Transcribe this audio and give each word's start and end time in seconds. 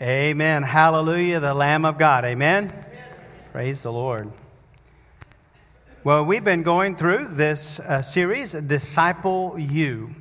Amen. 0.00 0.62
Hallelujah, 0.62 1.40
the 1.40 1.54
Lamb 1.54 1.86
of 1.86 1.96
God. 1.96 2.26
Amen. 2.26 2.64
Amen. 2.64 2.84
Praise 3.50 3.80
the 3.80 3.90
Lord. 3.90 4.30
Well, 6.04 6.22
we've 6.22 6.44
been 6.44 6.62
going 6.62 6.96
through 6.96 7.28
this 7.32 7.80
uh, 7.80 8.02
series, 8.02 8.52
Disciple 8.52 9.56
You. 9.58 10.14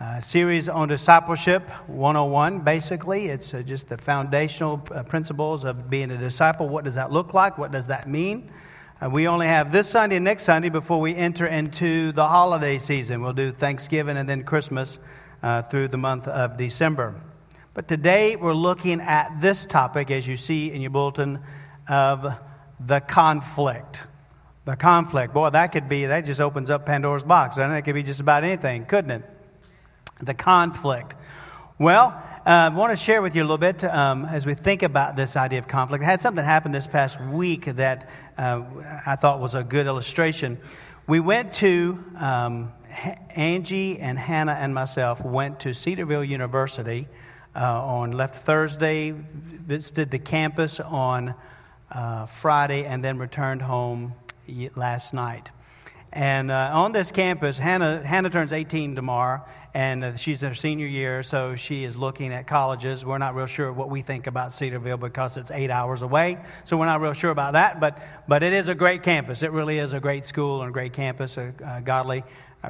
Uh, 0.00 0.20
series 0.20 0.68
on 0.68 0.86
discipleship 0.86 1.68
101 1.88 2.60
basically 2.60 3.26
it's 3.26 3.52
uh, 3.52 3.62
just 3.62 3.88
the 3.88 3.98
foundational 3.98 4.80
uh, 4.92 5.02
principles 5.02 5.64
of 5.64 5.90
being 5.90 6.12
a 6.12 6.16
disciple 6.16 6.68
what 6.68 6.84
does 6.84 6.94
that 6.94 7.10
look 7.10 7.34
like 7.34 7.58
what 7.58 7.72
does 7.72 7.88
that 7.88 8.08
mean 8.08 8.48
uh, 9.02 9.10
we 9.10 9.26
only 9.26 9.48
have 9.48 9.72
this 9.72 9.88
sunday 9.88 10.14
and 10.14 10.24
next 10.24 10.44
sunday 10.44 10.68
before 10.68 11.00
we 11.00 11.16
enter 11.16 11.48
into 11.48 12.12
the 12.12 12.28
holiday 12.28 12.78
season 12.78 13.20
we'll 13.20 13.32
do 13.32 13.50
thanksgiving 13.50 14.16
and 14.16 14.28
then 14.28 14.44
christmas 14.44 15.00
through 15.68 15.88
the 15.88 15.98
month 15.98 16.28
of 16.28 16.56
december 16.56 17.20
but 17.78 17.86
today 17.86 18.34
we're 18.34 18.54
looking 18.54 19.00
at 19.00 19.40
this 19.40 19.64
topic, 19.64 20.10
as 20.10 20.26
you 20.26 20.36
see 20.36 20.72
in 20.72 20.80
your 20.80 20.90
bulletin, 20.90 21.38
of 21.88 22.34
the 22.84 22.98
conflict. 22.98 24.00
The 24.64 24.74
conflict. 24.74 25.32
Boy, 25.32 25.50
that 25.50 25.68
could 25.68 25.88
be, 25.88 26.06
that 26.06 26.26
just 26.26 26.40
opens 26.40 26.70
up 26.70 26.84
Pandora's 26.86 27.22
box. 27.22 27.56
And 27.56 27.72
it 27.72 27.82
could 27.82 27.94
be 27.94 28.02
just 28.02 28.18
about 28.18 28.42
anything, 28.42 28.84
couldn't 28.84 29.12
it? 29.12 29.22
The 30.20 30.34
conflict. 30.34 31.14
Well, 31.78 32.20
uh, 32.44 32.50
I 32.50 32.68
want 32.70 32.90
to 32.90 32.96
share 32.96 33.22
with 33.22 33.36
you 33.36 33.42
a 33.42 33.44
little 33.44 33.58
bit 33.58 33.84
um, 33.84 34.24
as 34.24 34.44
we 34.44 34.56
think 34.56 34.82
about 34.82 35.14
this 35.14 35.36
idea 35.36 35.60
of 35.60 35.68
conflict. 35.68 36.02
I 36.02 36.06
had 36.08 36.20
something 36.20 36.44
happen 36.44 36.72
this 36.72 36.88
past 36.88 37.20
week 37.20 37.66
that 37.76 38.08
uh, 38.36 38.62
I 39.06 39.14
thought 39.14 39.38
was 39.38 39.54
a 39.54 39.62
good 39.62 39.86
illustration. 39.86 40.58
We 41.06 41.20
went 41.20 41.52
to, 41.54 42.04
um, 42.16 42.72
Angie 43.36 44.00
and 44.00 44.18
Hannah 44.18 44.54
and 44.54 44.74
myself 44.74 45.24
went 45.24 45.60
to 45.60 45.72
Cedarville 45.72 46.24
University 46.24 47.06
uh, 47.58 47.82
on 47.82 48.12
left 48.12 48.44
Thursday, 48.44 49.10
visited 49.10 50.10
the 50.10 50.18
campus 50.18 50.78
on 50.78 51.34
uh, 51.90 52.26
Friday, 52.26 52.84
and 52.84 53.04
then 53.04 53.18
returned 53.18 53.62
home 53.62 54.14
last 54.76 55.12
night. 55.12 55.50
And 56.12 56.50
uh, 56.50 56.70
on 56.72 56.92
this 56.92 57.10
campus, 57.10 57.58
Hannah, 57.58 58.06
Hannah 58.06 58.30
turns 58.30 58.52
18 58.52 58.94
tomorrow, 58.94 59.44
and 59.74 60.04
uh, 60.04 60.16
she's 60.16 60.42
in 60.42 60.50
her 60.50 60.54
senior 60.54 60.86
year, 60.86 61.22
so 61.22 61.56
she 61.56 61.84
is 61.84 61.96
looking 61.96 62.32
at 62.32 62.46
colleges. 62.46 63.04
We're 63.04 63.18
not 63.18 63.34
real 63.34 63.46
sure 63.46 63.72
what 63.72 63.90
we 63.90 64.02
think 64.02 64.26
about 64.26 64.54
Cedarville 64.54 64.96
because 64.96 65.36
it's 65.36 65.50
eight 65.50 65.70
hours 65.70 66.02
away, 66.02 66.38
so 66.64 66.76
we're 66.76 66.86
not 66.86 67.00
real 67.00 67.12
sure 67.12 67.30
about 67.30 67.54
that. 67.54 67.80
But, 67.80 67.98
but 68.28 68.42
it 68.42 68.52
is 68.52 68.68
a 68.68 68.74
great 68.74 69.02
campus. 69.02 69.42
It 69.42 69.50
really 69.50 69.78
is 69.78 69.92
a 69.92 70.00
great 70.00 70.24
school 70.26 70.62
and 70.62 70.70
a 70.70 70.72
great 70.72 70.92
campus, 70.92 71.36
a, 71.36 71.52
a 71.64 71.80
godly, 71.82 72.22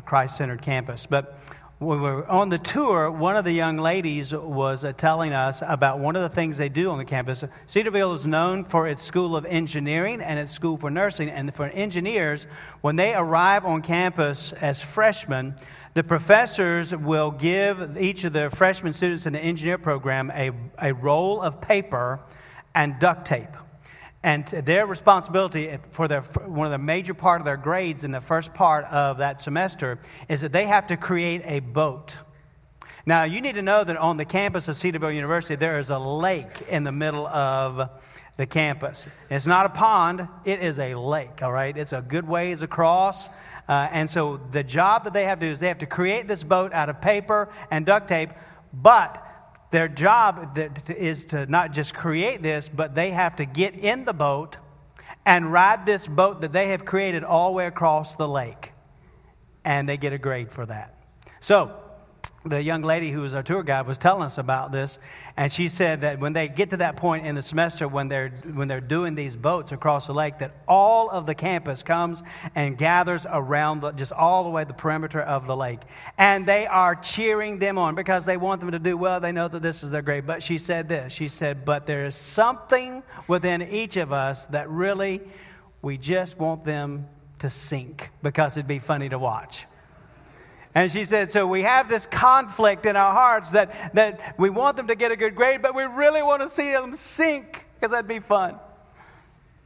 Christ 0.05 0.37
centered 0.37 0.63
campus. 0.63 1.07
But 1.09 1.39
we 1.81 1.97
were 1.97 2.29
on 2.29 2.49
the 2.49 2.59
tour, 2.59 3.09
one 3.09 3.37
of 3.37 3.45
the 3.45 3.53
young 3.53 3.77
ladies 3.77 4.33
was 4.33 4.85
uh, 4.85 4.93
telling 4.93 5.33
us 5.33 5.63
about 5.65 6.01
one 6.01 6.17
of 6.17 6.23
the 6.23 6.29
things 6.29 6.59
they 6.59 6.69
do 6.69 6.91
on 6.91 6.99
the 6.99 7.05
campus. 7.05 7.45
Cedarville 7.69 8.15
is 8.15 8.27
known 8.27 8.65
for 8.65 8.89
its 8.89 9.05
school 9.05 9.37
of 9.37 9.45
engineering 9.47 10.21
and 10.21 10.41
its 10.41 10.53
school 10.53 10.77
for 10.77 10.91
nursing. 10.91 11.31
And 11.31 11.55
for 11.55 11.67
engineers, 11.67 12.49
when 12.81 12.97
they 12.97 13.15
arrive 13.15 13.65
on 13.65 13.83
campus 13.83 14.53
as 14.61 14.83
freshmen, 14.83 15.55
the 15.95 16.03
professors 16.03 16.93
will 16.93 17.31
give 17.31 17.97
each 17.97 18.25
of 18.25 18.33
the 18.33 18.51
freshman 18.51 18.93
students 18.93 19.25
in 19.25 19.33
the 19.33 19.41
engineer 19.41 19.79
program 19.79 20.33
a, 20.33 20.51
a 20.81 20.93
roll 20.93 21.41
of 21.41 21.61
paper 21.61 22.19
and 22.75 22.99
duct 22.99 23.25
tape. 23.25 23.57
And 24.23 24.47
their 24.47 24.85
responsibility 24.85 25.79
for 25.93 26.09
their, 26.09 26.23
one 26.23 26.67
of 26.67 26.73
the 26.73 26.79
major 26.79 27.15
part 27.15 27.41
of 27.41 27.45
their 27.45 27.57
grades 27.57 28.03
in 28.03 28.11
the 28.11 28.21
first 28.21 28.53
part 28.53 28.85
of 28.87 29.19
that 29.19 29.41
semester 29.41 30.01
is 30.29 30.41
that 30.41 30.53
they 30.53 30.67
have 30.67 30.89
to 30.89 30.97
create 30.97 31.43
a 31.45 31.61
boat. 31.61 32.17
Now, 33.07 33.23
you 33.23 33.41
need 33.41 33.55
to 33.55 33.63
know 33.63 33.85
that 33.85 33.97
on 33.97 34.17
the 34.17 34.25
campus 34.25 34.67
of 34.69 34.77
Cedarville 34.77 35.13
University, 35.13 35.55
there 35.55 35.79
is 35.79 35.89
a 35.89 35.99
lake 35.99 36.63
in 36.69 36.85
the 36.85 36.93
middle 36.93 37.27
of 37.27 37.91
the 38.37 38.47
campus. 38.47 39.07
It's 39.31 39.47
not 39.47 39.67
a 39.67 39.71
pond, 39.71 40.29
it 40.45 40.63
is 40.63 40.79
a 40.79 40.95
lake, 40.95 41.43
all 41.43 41.53
right? 41.53 41.77
It's 41.77 41.93
a 41.93 42.03
good 42.03 42.27
ways 42.27 42.63
across. 42.63 43.29
Uh, 43.69 43.89
and 43.93 44.11
so 44.11 44.41
the 44.51 44.65
job 44.65 45.05
that 45.05 45.13
they 45.13 45.25
have 45.25 45.41
to 45.41 45.47
do 45.47 45.53
is 45.53 45.61
they 45.61 45.69
have 45.69 45.79
to 45.79 45.87
create 45.87 46.27
this 46.27 46.43
boat 46.43 46.73
out 46.73 46.89
of 46.89 47.01
paper 47.01 47.51
and 47.71 47.87
duct 47.87 48.09
tape, 48.09 48.31
but 48.73 49.25
their 49.71 49.89
job 49.89 50.59
is 50.89 51.27
to 51.27 51.47
not 51.47 51.73
just 51.73 51.95
create 51.95 52.43
this, 52.43 52.71
but 52.75 52.95
they 52.95 53.11
have 53.11 53.37
to 53.37 53.45
get 53.45 53.75
in 53.75 54.05
the 54.05 54.13
boat 54.13 54.57
and 55.27 55.53
ride 55.53 55.85
this 55.85 56.07
boat 56.07 56.41
that 56.41 56.53
they 56.53 56.69
have 56.69 56.85
created 56.85 57.23
all 57.23 57.51
the 57.51 57.57
way 57.57 57.67
across 57.67 58.17
the 58.17 58.29
lake. 58.29 58.73
And 59.65 59.89
they 59.89 59.99
get 59.99 60.13
a 60.13 60.19
grade 60.19 60.51
for 60.51 60.65
that. 60.67 60.95
So, 61.41 61.73
the 62.45 62.63
young 62.63 62.83
lady 62.83 63.11
who 63.11 63.23
was 63.23 63.35
our 63.35 63.43
tour 63.43 63.63
guide 63.63 63.87
was 63.87 63.99
telling 63.99 64.23
us 64.23 64.39
about 64.39 64.71
this, 64.71 64.99
and 65.37 65.53
she 65.53 65.69
said 65.69 66.03
that 66.03 66.21
when 66.21 66.33
they 66.33 66.47
get 66.49 66.71
to 66.71 66.77
that 66.77 66.97
point 66.97 67.27
in 67.27 67.35
the 67.35 67.43
semester 67.43 67.89
when 67.89 68.09
they're 68.09 68.29
when 68.29 68.69
they're 68.69 68.81
doing 68.81 69.17
these 69.17 69.37
boats 69.37 69.73
across 69.73 70.07
the 70.07 70.15
lake, 70.15 70.39
that 70.39 70.55
all 70.69 71.11
of 71.11 71.27
the 71.27 71.35
campus 71.35 71.83
comes 71.83 72.23
and 72.55 72.79
gathers 72.79 73.27
around 73.29 73.81
the, 73.81 73.91
just 73.91 74.13
all 74.13 74.45
the 74.45 74.51
way 74.51 74.63
the 74.65 74.73
perimeter 74.73 75.21
of 75.21 75.47
the 75.47 75.57
lake, 75.57 75.81
and 76.17 76.47
they 76.47 76.67
are 76.67 76.95
cheering 76.95 77.59
them 77.59 77.77
on 77.77 77.97
because 77.97 78.25
they 78.25 78.37
want 78.37 78.61
them 78.61 78.71
to 78.71 78.79
do 78.79 78.97
well. 78.97 79.19
They 79.19 79.33
know 79.33 79.49
that 79.49 79.63
this 79.63 79.83
is 79.83 79.91
their 79.91 80.03
grade. 80.03 80.27
But 80.27 80.43
she 80.43 80.59
said 80.59 80.89
this. 80.89 81.13
She 81.13 81.29
said, 81.29 81.65
"But 81.65 81.87
there 81.87 82.07
is 82.07 82.15
something 82.15 83.03
within 83.27 83.63
each 83.63 83.97
of 83.97 84.13
us 84.13 84.47
that 84.47 84.71
really 84.71 85.21
we 85.83 85.99
just 85.99 86.39
want 86.39 86.65
them 86.65 87.09
to 87.41 87.51
sink 87.51 88.11
because 88.23 88.57
it'd 88.57 88.69
be 88.69 88.79
funny 88.79 89.09
to 89.09 89.19
watch." 89.19 89.67
And 90.75 90.91
she 90.93 91.05
said, 91.05 91.33
So 91.33 91.47
we 91.47 91.63
have 91.63 91.89
this 91.89 92.07
conflict 92.07 92.87
in 92.87 92.97
our 92.97 93.13
hearts 93.13 93.51
that, 93.51 93.95
that 93.95 94.39
we 94.39 94.51
want 94.51 94.77
them 94.77 94.89
to 94.89 94.95
get 94.95 95.11
a 95.13 95.17
good 95.17 95.35
grade, 95.35 95.63
but 95.63 95.75
we 95.75 95.85
really 95.85 96.23
want 96.23 96.43
to 96.43 96.49
see 96.49 96.71
them 96.71 96.97
sink 96.97 97.67
because 97.75 97.91
that'd 97.91 98.09
be 98.09 98.21
fun. 98.21 98.59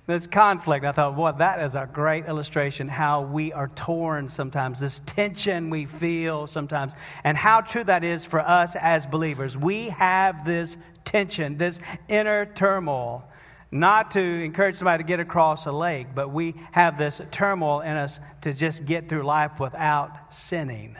This 0.06 0.26
conflict, 0.26 0.84
I 0.84 0.90
thought, 0.90 1.14
boy, 1.14 1.32
that 1.38 1.60
is 1.60 1.76
a 1.76 1.88
great 1.90 2.26
illustration 2.26 2.88
how 2.88 3.22
we 3.22 3.52
are 3.52 3.68
torn 3.68 4.28
sometimes, 4.28 4.80
this 4.80 5.00
tension 5.06 5.70
we 5.70 5.86
feel 5.86 6.48
sometimes, 6.48 6.92
and 7.22 7.38
how 7.38 7.60
true 7.60 7.84
that 7.84 8.02
is 8.02 8.24
for 8.24 8.40
us 8.40 8.74
as 8.74 9.06
believers. 9.06 9.56
We 9.56 9.90
have 9.90 10.44
this 10.44 10.76
tension, 11.04 11.56
this 11.56 11.78
inner 12.08 12.46
turmoil 12.46 13.24
not 13.72 14.10
to 14.10 14.20
encourage 14.20 14.76
somebody 14.76 15.02
to 15.02 15.08
get 15.08 15.18
across 15.18 15.64
a 15.64 15.72
lake, 15.72 16.08
but 16.14 16.30
we 16.30 16.54
have 16.72 16.98
this 16.98 17.22
turmoil 17.30 17.80
in 17.80 17.96
us 17.96 18.20
to 18.42 18.52
just 18.52 18.84
get 18.84 19.08
through 19.08 19.22
life 19.22 19.58
without 19.58 20.32
sinning. 20.32 20.96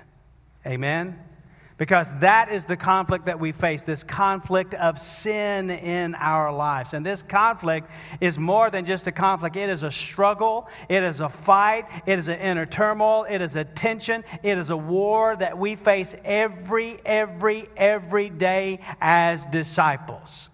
Amen? 0.66 1.19
Because 1.77 2.09
that 2.21 2.50
is 2.50 2.65
the 2.65 2.77
conflict 2.77 3.27
that 3.27 3.41
we 3.41 3.53
face, 3.53 3.83
this 3.83 4.05
conflict 4.05 4.72
of 4.72 5.00
sin 5.03 5.69
in 5.69 6.15
our 6.15 6.53
lives. 6.53 6.94
And 6.94 7.05
this 7.05 7.22
conflict 7.22 7.91
is 8.21 8.38
more 8.38 8.71
than 8.71 8.87
just 8.87 9.06
a 9.06 9.12
conflict. 9.12 9.56
It 9.56 9.69
is 9.69 9.83
a 9.83 9.91
struggle. 9.91 10.69
It 10.89 11.03
is 11.03 11.21
a 11.21 11.28
fight. 11.28 11.87
It 12.06 12.19
is 12.19 12.28
an 12.28 12.39
inner 12.39 12.66
turmoil. 12.66 13.27
It 13.28 13.43
is 13.43 13.56
a 13.56 13.65
tension. 13.65 14.25
It 14.43 14.59
is 14.59 14.71
a 14.71 14.77
war 14.77 15.34
that 15.37 15.59
we 15.59 15.75
face 15.75 16.15
every, 16.25 17.00
every, 17.04 17.69
every 17.77 18.31
day 18.31 18.78
as 19.00 19.44
disciples. 19.47 20.49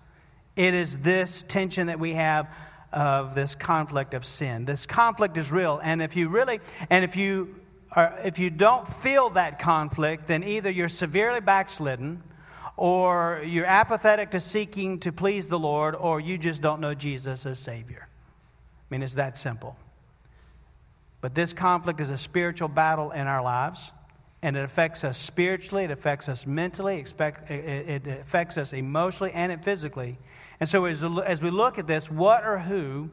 It 0.58 0.74
is 0.74 0.98
this 0.98 1.44
tension 1.46 1.86
that 1.86 2.00
we 2.00 2.14
have 2.14 2.48
of 2.92 3.36
this 3.36 3.54
conflict 3.54 4.12
of 4.12 4.24
sin. 4.24 4.64
This 4.64 4.86
conflict 4.86 5.36
is 5.36 5.52
real. 5.52 5.78
And 5.80 6.02
if 6.02 6.16
you 6.16 6.28
really, 6.28 6.58
and 6.90 7.04
if 7.04 7.14
you 7.14 7.60
are, 7.92 8.18
if 8.24 8.40
you 8.40 8.50
don't 8.50 8.88
feel 8.88 9.30
that 9.30 9.60
conflict, 9.60 10.26
then 10.26 10.42
either 10.42 10.68
you're 10.68 10.88
severely 10.88 11.38
backslidden 11.38 12.24
or 12.76 13.40
you're 13.46 13.66
apathetic 13.66 14.32
to 14.32 14.40
seeking 14.40 14.98
to 14.98 15.12
please 15.12 15.46
the 15.46 15.60
Lord 15.60 15.94
or 15.94 16.18
you 16.18 16.36
just 16.36 16.60
don't 16.60 16.80
know 16.80 16.92
Jesus 16.92 17.46
as 17.46 17.60
Savior. 17.60 18.08
I 18.10 18.86
mean, 18.90 19.04
it's 19.04 19.14
that 19.14 19.38
simple. 19.38 19.76
But 21.20 21.36
this 21.36 21.52
conflict 21.52 22.00
is 22.00 22.10
a 22.10 22.18
spiritual 22.18 22.68
battle 22.68 23.12
in 23.12 23.28
our 23.28 23.44
lives 23.44 23.92
and 24.42 24.56
it 24.56 24.64
affects 24.64 25.04
us 25.04 25.18
spiritually, 25.18 25.84
it 25.84 25.92
affects 25.92 26.28
us 26.28 26.46
mentally, 26.46 27.04
it 27.48 28.06
affects 28.06 28.56
us 28.56 28.72
emotionally, 28.72 29.32
and 29.32 29.50
it 29.52 29.64
physically. 29.64 30.18
And 30.60 30.68
so, 30.68 30.84
as, 30.86 31.04
as 31.24 31.40
we 31.40 31.50
look 31.50 31.78
at 31.78 31.86
this, 31.86 32.10
what 32.10 32.44
or 32.44 32.58
who 32.58 33.10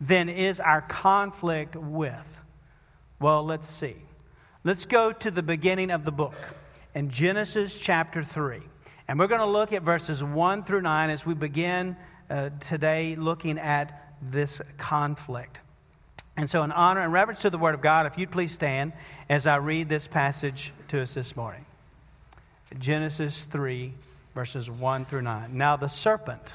then 0.00 0.28
is 0.28 0.60
our 0.60 0.82
conflict 0.82 1.76
with? 1.76 2.40
Well, 3.18 3.44
let's 3.44 3.68
see. 3.68 3.96
Let's 4.64 4.84
go 4.84 5.12
to 5.12 5.30
the 5.30 5.42
beginning 5.42 5.90
of 5.90 6.04
the 6.04 6.12
book 6.12 6.34
in 6.94 7.10
Genesis 7.10 7.78
chapter 7.78 8.22
3. 8.22 8.60
And 9.08 9.18
we're 9.18 9.26
going 9.26 9.40
to 9.40 9.46
look 9.46 9.72
at 9.72 9.82
verses 9.82 10.22
1 10.22 10.64
through 10.64 10.82
9 10.82 11.10
as 11.10 11.24
we 11.24 11.34
begin 11.34 11.96
uh, 12.28 12.50
today 12.68 13.16
looking 13.16 13.58
at 13.58 14.14
this 14.20 14.60
conflict. 14.78 15.58
And 16.36 16.48
so, 16.48 16.62
in 16.62 16.72
honor 16.72 17.02
and 17.02 17.12
reverence 17.12 17.42
to 17.42 17.50
the 17.50 17.58
Word 17.58 17.74
of 17.74 17.80
God, 17.80 18.06
if 18.06 18.16
you'd 18.18 18.30
please 18.30 18.52
stand 18.52 18.92
as 19.28 19.46
I 19.46 19.56
read 19.56 19.88
this 19.88 20.06
passage 20.06 20.72
to 20.88 21.00
us 21.00 21.14
this 21.14 21.36
morning 21.36 21.64
Genesis 22.78 23.44
3, 23.44 23.92
verses 24.34 24.70
1 24.70 25.04
through 25.04 25.22
9. 25.22 25.56
Now, 25.56 25.76
the 25.76 25.88
serpent 25.88 26.54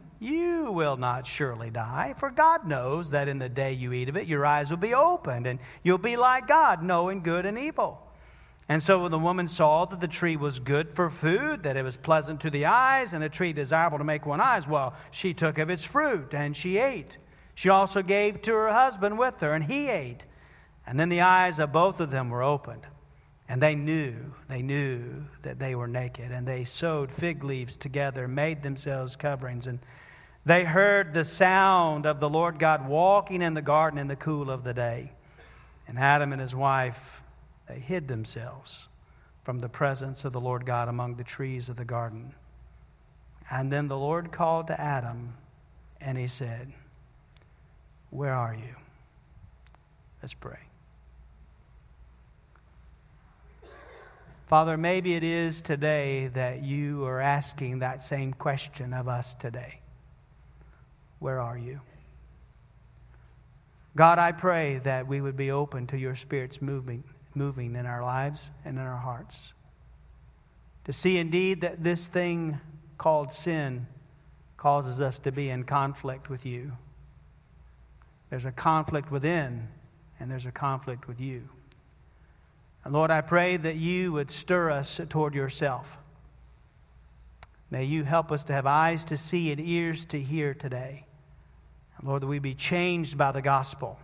You 0.21 0.71
will 0.71 0.97
not 0.97 1.25
surely 1.25 1.71
die, 1.71 2.13
for 2.15 2.29
God 2.29 2.67
knows 2.67 3.09
that 3.09 3.27
in 3.27 3.39
the 3.39 3.49
day 3.49 3.73
you 3.73 3.91
eat 3.91 4.07
of 4.07 4.15
it, 4.15 4.27
your 4.27 4.45
eyes 4.45 4.69
will 4.69 4.77
be 4.77 4.93
opened, 4.93 5.47
and 5.47 5.57
you'll 5.81 5.97
be 5.97 6.15
like 6.15 6.47
God, 6.47 6.83
knowing 6.83 7.23
good 7.23 7.47
and 7.47 7.57
evil. 7.57 8.07
And 8.69 8.83
so 8.83 9.01
when 9.01 9.09
the 9.09 9.17
woman 9.17 9.47
saw 9.47 9.85
that 9.85 9.99
the 9.99 10.07
tree 10.07 10.37
was 10.37 10.59
good 10.59 10.93
for 10.93 11.09
food, 11.09 11.63
that 11.63 11.75
it 11.75 11.81
was 11.81 11.97
pleasant 11.97 12.39
to 12.41 12.51
the 12.51 12.67
eyes, 12.67 13.13
and 13.13 13.23
a 13.23 13.29
tree 13.29 13.51
desirable 13.51 13.97
to 13.97 14.03
make 14.03 14.27
one 14.27 14.39
eyes, 14.39 14.67
well, 14.67 14.93
she 15.09 15.33
took 15.33 15.57
of 15.57 15.71
its 15.71 15.83
fruit, 15.83 16.35
and 16.35 16.55
she 16.55 16.77
ate. 16.77 17.17
She 17.55 17.69
also 17.69 18.03
gave 18.03 18.43
to 18.43 18.53
her 18.53 18.71
husband 18.71 19.17
with 19.17 19.39
her, 19.39 19.53
and 19.53 19.63
he 19.63 19.87
ate. 19.87 20.25
And 20.85 20.99
then 20.99 21.09
the 21.09 21.21
eyes 21.21 21.57
of 21.57 21.71
both 21.71 21.99
of 21.99 22.11
them 22.11 22.29
were 22.29 22.43
opened. 22.43 22.85
And 23.49 23.59
they 23.59 23.73
knew, 23.73 24.35
they 24.47 24.61
knew 24.61 25.25
that 25.41 25.57
they 25.57 25.73
were 25.73 25.87
naked. 25.87 26.31
And 26.31 26.47
they 26.47 26.63
sewed 26.63 27.11
fig 27.11 27.43
leaves 27.43 27.75
together, 27.75 28.27
made 28.27 28.63
themselves 28.63 29.15
coverings. 29.15 29.67
And 29.67 29.79
they 30.45 30.63
heard 30.63 31.13
the 31.13 31.25
sound 31.25 32.05
of 32.05 32.19
the 32.19 32.29
Lord 32.29 32.57
God 32.59 32.87
walking 32.87 33.41
in 33.41 33.53
the 33.53 33.61
garden 33.61 33.99
in 33.99 34.07
the 34.07 34.15
cool 34.15 34.49
of 34.49 34.63
the 34.63 34.73
day. 34.73 35.11
And 35.87 35.99
Adam 35.99 36.31
and 36.31 36.41
his 36.41 36.55
wife, 36.55 37.21
they 37.67 37.79
hid 37.79 38.07
themselves 38.07 38.87
from 39.43 39.59
the 39.59 39.69
presence 39.69 40.23
of 40.23 40.33
the 40.33 40.39
Lord 40.39 40.65
God 40.65 40.87
among 40.87 41.15
the 41.15 41.23
trees 41.23 41.69
of 41.69 41.75
the 41.75 41.85
garden. 41.85 42.33
And 43.49 43.71
then 43.71 43.87
the 43.87 43.97
Lord 43.97 44.31
called 44.31 44.67
to 44.67 44.79
Adam, 44.79 45.33
and 45.99 46.17
he 46.17 46.27
said, 46.27 46.71
where 48.09 48.33
are 48.33 48.53
you? 48.53 48.75
Let's 50.21 50.33
pray. 50.33 50.59
Father, 54.47 54.77
maybe 54.77 55.15
it 55.15 55.23
is 55.23 55.61
today 55.61 56.27
that 56.27 56.63
you 56.63 57.03
are 57.05 57.19
asking 57.19 57.79
that 57.79 58.03
same 58.03 58.33
question 58.33 58.93
of 58.93 59.07
us 59.07 59.33
today. 59.33 59.80
Where 61.21 61.39
are 61.39 61.57
you? 61.57 61.81
God, 63.95 64.17
I 64.17 64.31
pray 64.31 64.79
that 64.79 65.07
we 65.07 65.21
would 65.21 65.37
be 65.37 65.51
open 65.51 65.85
to 65.87 65.97
your 65.97 66.15
Spirit's 66.15 66.63
moving, 66.63 67.03
moving 67.35 67.75
in 67.75 67.85
our 67.85 68.03
lives 68.03 68.41
and 68.65 68.79
in 68.79 68.83
our 68.83 68.97
hearts. 68.97 69.53
To 70.85 70.93
see 70.93 71.17
indeed 71.17 71.61
that 71.61 71.83
this 71.83 72.07
thing 72.07 72.59
called 72.97 73.33
sin 73.33 73.85
causes 74.57 74.99
us 74.99 75.19
to 75.19 75.31
be 75.31 75.51
in 75.51 75.63
conflict 75.63 76.27
with 76.27 76.43
you. 76.43 76.71
There's 78.31 78.45
a 78.45 78.51
conflict 78.51 79.11
within, 79.11 79.67
and 80.19 80.31
there's 80.31 80.47
a 80.47 80.51
conflict 80.51 81.07
with 81.07 81.19
you. 81.19 81.49
And 82.83 82.95
Lord, 82.95 83.11
I 83.11 83.21
pray 83.21 83.57
that 83.57 83.75
you 83.75 84.11
would 84.13 84.31
stir 84.31 84.71
us 84.71 84.99
toward 85.07 85.35
yourself. 85.35 85.99
May 87.69 87.83
you 87.83 88.05
help 88.05 88.31
us 88.31 88.43
to 88.45 88.53
have 88.53 88.65
eyes 88.65 89.03
to 89.05 89.17
see 89.17 89.51
and 89.51 89.61
ears 89.61 90.03
to 90.07 90.19
hear 90.19 90.55
today. 90.55 91.05
Lord, 92.03 92.23
that 92.23 92.27
we 92.27 92.39
be 92.39 92.55
changed 92.55 93.17
by 93.17 93.31
the 93.31 93.41
gospel 93.41 93.99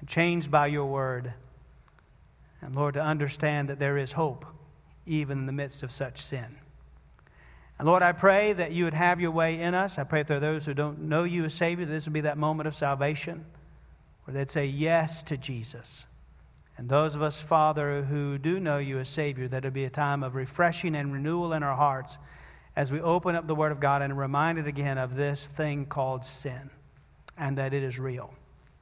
and 0.00 0.08
changed 0.08 0.50
by 0.50 0.66
your 0.66 0.86
word. 0.86 1.34
And 2.62 2.74
Lord, 2.74 2.94
to 2.94 3.02
understand 3.02 3.68
that 3.68 3.78
there 3.78 3.98
is 3.98 4.12
hope 4.12 4.46
even 5.04 5.38
in 5.38 5.46
the 5.46 5.52
midst 5.52 5.82
of 5.82 5.92
such 5.92 6.22
sin. 6.22 6.56
And 7.78 7.86
Lord, 7.86 8.02
I 8.02 8.12
pray 8.12 8.54
that 8.54 8.72
you 8.72 8.84
would 8.84 8.94
have 8.94 9.20
your 9.20 9.30
way 9.30 9.60
in 9.60 9.74
us. 9.74 9.98
I 9.98 10.04
pray 10.04 10.20
if 10.20 10.26
there 10.26 10.38
are 10.38 10.40
those 10.40 10.64
who 10.64 10.72
don't 10.72 11.02
know 11.02 11.24
you 11.24 11.44
as 11.44 11.54
Savior, 11.54 11.84
this 11.84 12.06
would 12.06 12.14
be 12.14 12.22
that 12.22 12.38
moment 12.38 12.66
of 12.66 12.74
salvation 12.74 13.44
where 14.24 14.34
they'd 14.34 14.50
say 14.50 14.66
yes 14.66 15.22
to 15.24 15.36
Jesus. 15.36 16.06
And 16.78 16.88
those 16.88 17.14
of 17.14 17.22
us, 17.22 17.40
Father, 17.40 18.04
who 18.04 18.38
do 18.38 18.58
know 18.58 18.78
you 18.78 18.98
as 18.98 19.08
Savior, 19.08 19.48
that 19.48 19.58
it'd 19.58 19.74
be 19.74 19.84
a 19.84 19.90
time 19.90 20.22
of 20.22 20.34
refreshing 20.34 20.96
and 20.96 21.12
renewal 21.12 21.52
in 21.52 21.62
our 21.62 21.76
hearts 21.76 22.16
as 22.74 22.90
we 22.90 23.00
open 23.00 23.34
up 23.34 23.46
the 23.46 23.54
Word 23.54 23.72
of 23.72 23.80
God 23.80 24.02
and 24.02 24.12
are 24.12 24.16
reminded 24.16 24.66
again 24.66 24.98
of 24.98 25.14
this 25.14 25.44
thing 25.44 25.86
called 25.86 26.24
sin 26.26 26.70
and 27.36 27.58
that 27.58 27.74
it 27.74 27.82
is 27.82 27.98
real 27.98 28.32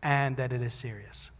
and 0.02 0.36
that 0.36 0.52
it 0.52 0.62
is 0.62 0.72
serious. 0.72 1.30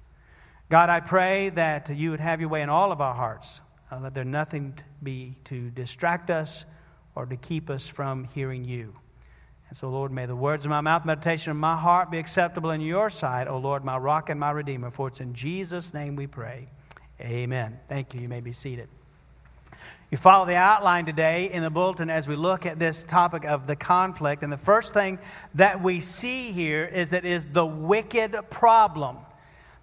God, 0.71 0.89
I 0.89 1.01
pray 1.01 1.51
that 1.51 1.95
you 1.95 2.11
would 2.11 2.21
have 2.21 2.41
your 2.41 2.49
way 2.49 2.63
in 2.63 2.69
all 2.69 2.91
of 2.91 3.01
our 3.01 3.15
hearts. 3.15 3.61
Uh, 3.93 4.01
let 4.01 4.15
there 4.15 4.25
nothing 4.25 4.79
be 5.03 5.37
to 5.45 5.71
distract 5.71 6.31
us 6.31 6.65
or 7.15 7.27
to 7.27 7.37
keep 7.37 7.71
us 7.71 7.87
from 7.87 8.25
hearing 8.35 8.65
you. 8.65 8.95
And 9.69 9.79
so, 9.79 9.89
Lord, 9.89 10.11
may 10.11 10.27
the 10.27 10.37
words 10.37 10.65
of 10.65 10.71
my 10.71 10.81
mouth, 10.81 11.05
meditation 11.05 11.51
of 11.51 11.57
my 11.57 11.77
heart 11.77 12.11
be 12.11 12.19
acceptable 12.19 12.71
in 12.71 12.81
your 12.81 13.11
sight, 13.11 13.47
O 13.47 13.59
Lord, 13.59 13.85
my 13.85 13.97
rock 13.97 14.31
and 14.31 14.41
my 14.41 14.51
redeemer. 14.51 14.91
For 14.91 15.09
it's 15.09 15.21
in 15.21 15.35
Jesus' 15.35 15.93
name 15.93 16.17
we 16.17 16.27
pray. 16.27 16.69
Amen. 17.21 17.79
Thank 17.89 18.15
you. 18.15 18.21
You 18.21 18.29
may 18.29 18.41
be 18.41 18.53
seated. 18.53 18.89
You 20.11 20.19
follow 20.19 20.47
the 20.47 20.55
outline 20.55 21.07
today 21.07 21.51
in 21.51 21.63
the 21.63 21.71
bulletin 21.71 22.11
as 22.11 22.29
we 22.29 22.37
look 22.37 22.67
at 22.67 22.79
this 22.79 23.03
topic 23.05 23.45
of 23.45 23.67
the 23.67 23.75
conflict. 23.75 24.43
And 24.43 24.53
the 24.53 24.57
first 24.57 24.93
thing 24.93 25.19
that 25.55 25.83
we 25.83 26.01
see 26.01 26.53
here 26.53 26.85
is 26.85 27.11
that 27.11 27.25
is 27.25 27.47
the 27.47 27.67
wicked 27.67 28.37
problem. 28.51 29.19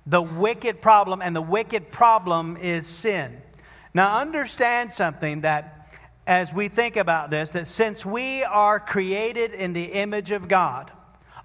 The 0.06 0.22
wicked 0.22 0.82
problem, 0.82 1.22
and 1.22 1.36
the 1.36 1.42
wicked 1.42 1.92
problem 1.92 2.58
is 2.58 2.88
sin. 2.88 3.42
Now, 3.94 4.18
understand 4.18 4.94
something 4.94 5.42
that 5.42 5.90
as 6.26 6.54
we 6.54 6.70
think 6.70 6.96
about 6.96 7.30
this 7.30 7.50
that 7.50 7.68
since 7.68 8.06
we 8.06 8.44
are 8.44 8.80
created 8.80 9.54
in 9.54 9.74
the 9.74 9.86
image 9.86 10.32
of 10.32 10.48
God, 10.48 10.92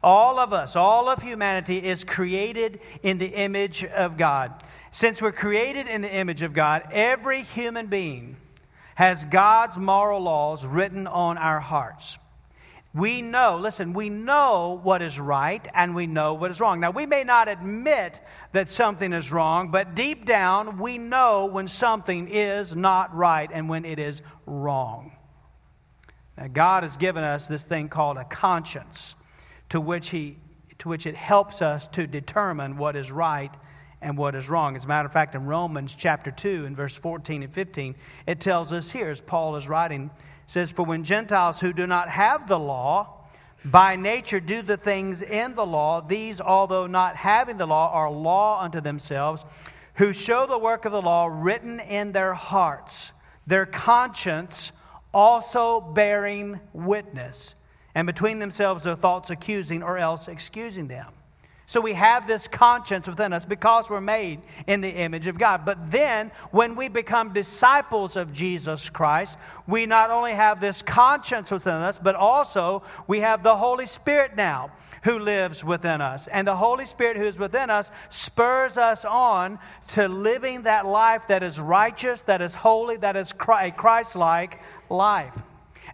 all 0.02 0.38
of 0.38 0.52
us, 0.52 0.76
all 0.76 1.08
of 1.08 1.22
humanity 1.22 1.84
is 1.84 2.04
created 2.04 2.78
in 3.02 3.18
the 3.18 3.28
image 3.28 3.84
of 3.84 4.16
God. 4.16 4.62
Since 4.92 5.20
we're 5.20 5.32
created 5.32 5.88
in 5.88 6.02
the 6.02 6.14
image 6.14 6.42
of 6.42 6.52
God, 6.52 6.88
every 6.92 7.42
human 7.42 7.86
being 7.86 8.36
has 8.96 9.26
God's 9.26 9.76
moral 9.76 10.22
laws 10.22 10.64
written 10.66 11.06
on 11.06 11.36
our 11.38 11.60
hearts. 11.60 12.18
We 12.94 13.20
know, 13.20 13.58
listen, 13.60 13.92
we 13.92 14.08
know 14.08 14.80
what 14.82 15.02
is 15.02 15.20
right 15.20 15.66
and 15.74 15.94
we 15.94 16.06
know 16.06 16.32
what 16.32 16.50
is 16.50 16.60
wrong. 16.60 16.80
Now, 16.80 16.92
we 16.92 17.04
may 17.04 17.22
not 17.22 17.46
admit 17.46 18.22
that 18.52 18.70
something 18.70 19.12
is 19.12 19.30
wrong, 19.30 19.70
but 19.70 19.94
deep 19.94 20.24
down, 20.24 20.78
we 20.78 20.96
know 20.96 21.44
when 21.44 21.68
something 21.68 22.26
is 22.28 22.74
not 22.74 23.14
right 23.14 23.50
and 23.52 23.68
when 23.68 23.84
it 23.84 23.98
is 23.98 24.22
wrong. 24.46 25.12
Now, 26.38 26.46
God 26.46 26.82
has 26.82 26.96
given 26.96 27.22
us 27.22 27.46
this 27.46 27.64
thing 27.64 27.90
called 27.90 28.16
a 28.16 28.24
conscience 28.24 29.14
to 29.68 29.78
which, 29.78 30.08
he, 30.08 30.38
to 30.78 30.88
which 30.88 31.04
it 31.04 31.16
helps 31.16 31.60
us 31.60 31.86
to 31.88 32.06
determine 32.06 32.78
what 32.78 32.96
is 32.96 33.12
right 33.12 33.52
and 34.06 34.16
what 34.16 34.36
is 34.36 34.48
wrong. 34.48 34.76
As 34.76 34.84
a 34.84 34.86
matter 34.86 35.06
of 35.06 35.12
fact, 35.12 35.34
in 35.34 35.46
Romans 35.46 35.96
chapter 35.98 36.30
2, 36.30 36.64
in 36.64 36.76
verse 36.76 36.94
14 36.94 37.42
and 37.42 37.52
15, 37.52 37.96
it 38.28 38.38
tells 38.38 38.70
us 38.70 38.92
here, 38.92 39.10
as 39.10 39.20
Paul 39.20 39.56
is 39.56 39.68
writing, 39.68 40.12
says, 40.46 40.70
For 40.70 40.84
when 40.84 41.02
Gentiles 41.02 41.58
who 41.58 41.72
do 41.72 41.88
not 41.88 42.08
have 42.08 42.46
the 42.46 42.58
law, 42.58 43.24
by 43.64 43.96
nature 43.96 44.38
do 44.38 44.62
the 44.62 44.76
things 44.76 45.22
in 45.22 45.56
the 45.56 45.66
law, 45.66 46.00
these, 46.00 46.40
although 46.40 46.86
not 46.86 47.16
having 47.16 47.56
the 47.56 47.66
law, 47.66 47.90
are 47.90 48.08
law 48.08 48.62
unto 48.62 48.80
themselves, 48.80 49.44
who 49.94 50.12
show 50.12 50.46
the 50.46 50.56
work 50.56 50.84
of 50.84 50.92
the 50.92 51.02
law 51.02 51.26
written 51.26 51.80
in 51.80 52.12
their 52.12 52.34
hearts, 52.34 53.10
their 53.44 53.66
conscience 53.66 54.70
also 55.12 55.80
bearing 55.80 56.60
witness, 56.72 57.56
and 57.92 58.06
between 58.06 58.38
themselves 58.38 58.84
their 58.84 58.94
thoughts 58.94 59.30
accusing 59.30 59.82
or 59.82 59.98
else 59.98 60.28
excusing 60.28 60.86
them. 60.86 61.15
So 61.68 61.80
we 61.80 61.94
have 61.94 62.28
this 62.28 62.46
conscience 62.46 63.08
within 63.08 63.32
us 63.32 63.44
because 63.44 63.90
we're 63.90 64.00
made 64.00 64.40
in 64.68 64.80
the 64.80 64.90
image 64.90 65.26
of 65.26 65.36
God. 65.36 65.64
But 65.64 65.90
then, 65.90 66.30
when 66.52 66.76
we 66.76 66.86
become 66.86 67.32
disciples 67.32 68.14
of 68.14 68.32
Jesus 68.32 68.88
Christ, 68.88 69.36
we 69.66 69.84
not 69.84 70.10
only 70.10 70.32
have 70.32 70.60
this 70.60 70.80
conscience 70.80 71.50
within 71.50 71.74
us, 71.74 71.98
but 72.00 72.14
also 72.14 72.84
we 73.08 73.20
have 73.20 73.42
the 73.42 73.56
Holy 73.56 73.86
Spirit 73.86 74.36
now 74.36 74.70
who 75.02 75.18
lives 75.18 75.64
within 75.64 76.00
us. 76.00 76.28
And 76.28 76.46
the 76.46 76.56
Holy 76.56 76.86
Spirit 76.86 77.16
who 77.16 77.26
is 77.26 77.38
within 77.38 77.68
us 77.68 77.90
spurs 78.10 78.78
us 78.78 79.04
on 79.04 79.58
to 79.94 80.06
living 80.06 80.62
that 80.62 80.86
life 80.86 81.26
that 81.28 81.42
is 81.42 81.58
righteous, 81.58 82.20
that 82.22 82.42
is 82.42 82.54
holy, 82.54 82.96
that 82.98 83.16
is 83.16 83.32
a 83.32 83.70
Christ 83.72 84.14
like 84.14 84.60
life. 84.88 85.36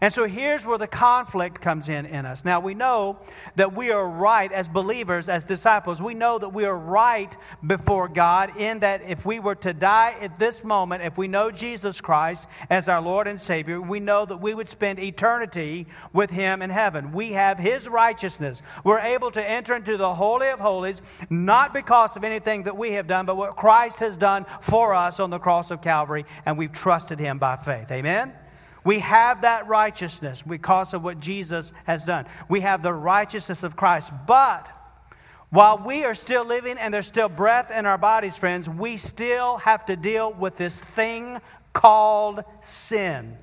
And 0.03 0.13
so 0.13 0.27
here's 0.27 0.67
where 0.67 0.79
the 0.79 0.89
conflict 0.89 1.61
comes 1.61 1.89
in 1.89 2.07
in 2.07 2.27
us. 2.27 2.45
Now 2.45 2.59
we 2.59 2.75
know 2.75 3.21
that 3.55 3.73
we 3.73 3.93
are 3.93 4.05
right 4.05 4.51
as 4.51 4.67
believers, 4.67 5.29
as 5.29 5.45
disciples. 5.45 6.03
We 6.03 6.13
know 6.13 6.41
that 6.41 6.49
we 6.49 6.65
are 6.65 6.77
right 6.77 7.33
before 7.65 8.09
God 8.09 8.57
in 8.57 8.81
that 8.81 9.03
if 9.07 9.25
we 9.25 9.39
were 9.39 9.55
to 9.55 9.73
die 9.73 10.17
at 10.21 10.41
this 10.41 10.65
moment, 10.65 11.05
if 11.05 11.17
we 11.17 11.29
know 11.29 11.53
Jesus 11.53 12.01
Christ 12.01 12.49
as 12.69 12.89
our 12.89 13.01
Lord 13.01 13.29
and 13.29 13.41
Savior, 13.41 13.81
we 13.81 14.01
know 14.01 14.27
that 14.27 14.39
we 14.39 14.55
would 14.55 14.69
spend 14.69 14.99
eternity 14.99 15.87
with 16.13 16.31
Him 16.31 16.63
in 16.63 16.71
heaven. 16.71 17.13
We 17.13 17.35
have 17.35 17.61
His 17.61 17.87
righteousness. 17.87 18.61
We're 18.83 18.99
able 18.99 19.31
to 19.31 19.49
enter 19.49 19.77
into 19.77 19.97
the 19.97 20.15
Holy 20.15 20.49
of 20.49 20.59
Holies, 20.59 21.01
not 21.31 21.73
because 21.73 22.17
of 22.17 22.25
anything 22.25 22.65
that 22.65 22.77
we 22.77 22.95
have 22.95 23.07
done, 23.07 23.25
but 23.25 23.37
what 23.37 23.55
Christ 23.55 24.01
has 24.01 24.17
done 24.17 24.47
for 24.63 24.95
us 24.95 25.21
on 25.21 25.31
the 25.31 25.39
cross 25.39 25.71
of 25.71 25.81
Calvary, 25.81 26.27
and 26.45 26.59
we've 26.59 26.73
trusted 26.73 27.21
Him 27.21 27.39
by 27.39 27.55
faith. 27.55 27.89
Amen? 27.93 28.33
We 28.85 28.99
have 29.01 29.43
that 29.43 29.69
righteousness 29.69 30.43
because 30.43 30.95
of 30.95 31.03
what 31.05 31.21
Jesus 31.21 31.73
has 31.85 32.05
done. 32.05 32.27
We 32.49 32.63
have 32.63 32.83
the 32.83 32.93
righteousness 32.93 33.63
of 33.63 33.77
Christ. 33.77 34.11
But 34.27 34.69
While 35.53 35.77
we 35.77 36.05
are 36.05 36.15
still 36.15 36.47
living 36.47 36.79
and 36.79 36.95
there's 36.95 37.07
still 37.07 37.29
breath 37.29 37.71
in 37.71 37.85
our 37.85 37.99
bodies, 37.99 38.39
friends, 38.39 38.71
we 38.71 38.97
still 38.97 39.59
have 39.59 39.85
to 39.85 39.97
deal 39.97 40.33
with 40.33 40.57
this 40.57 40.81
thing 40.81 41.43
called 41.75 42.43
sin. 42.63 43.37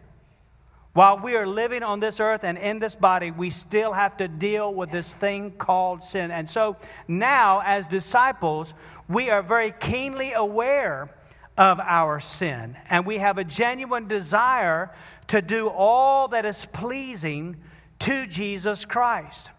While 0.93 1.19
we 1.19 1.35
are 1.35 1.45
living 1.45 1.83
on 1.83 1.99
this 1.99 2.19
earth 2.19 2.43
and 2.43 2.57
in 2.57 2.79
this 2.79 2.95
body, 2.95 3.29
we 3.29 3.51
still 3.51 3.93
have 3.93 4.17
to 4.17 4.27
deal 4.27 4.73
with 4.73 4.89
this 4.89 5.13
thing 5.13 5.51
called 5.51 6.03
sin. 6.03 6.31
And 6.31 6.49
so 6.49 6.77
now, 7.07 7.61
as 7.63 7.85
disciples, 7.85 8.73
we 9.07 9.29
are 9.29 9.43
very 9.43 9.71
keenly 9.71 10.33
aware 10.33 11.11
of 11.59 11.77
our 11.81 12.21
sin, 12.21 12.77
and 12.89 13.05
we 13.05 13.17
have 13.17 13.37
a 13.37 13.43
genuine 13.43 14.07
desire 14.07 14.95
to 15.27 15.41
do 15.41 15.67
all 15.67 16.29
that 16.29 16.45
is 16.45 16.65
pleasing 16.71 17.57
to 17.99 18.25
Jesus 18.25 18.85
Christ. 18.85 19.51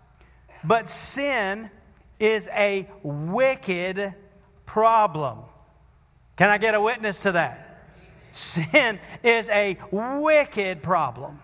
But 0.65 0.89
sin 0.89 1.69
is 2.19 2.49
a 2.55 2.89
wicked 3.03 4.15
problem. 4.65 5.41
Can 6.37 6.49
I 6.49 6.57
get 6.57 6.75
a 6.75 6.81
witness 6.81 7.21
to 7.21 7.33
that? 7.33 7.85
Sin 8.33 8.99
is 9.23 9.51
a 9.51 9.77
wicked 9.91 10.83
problem, 10.83 11.41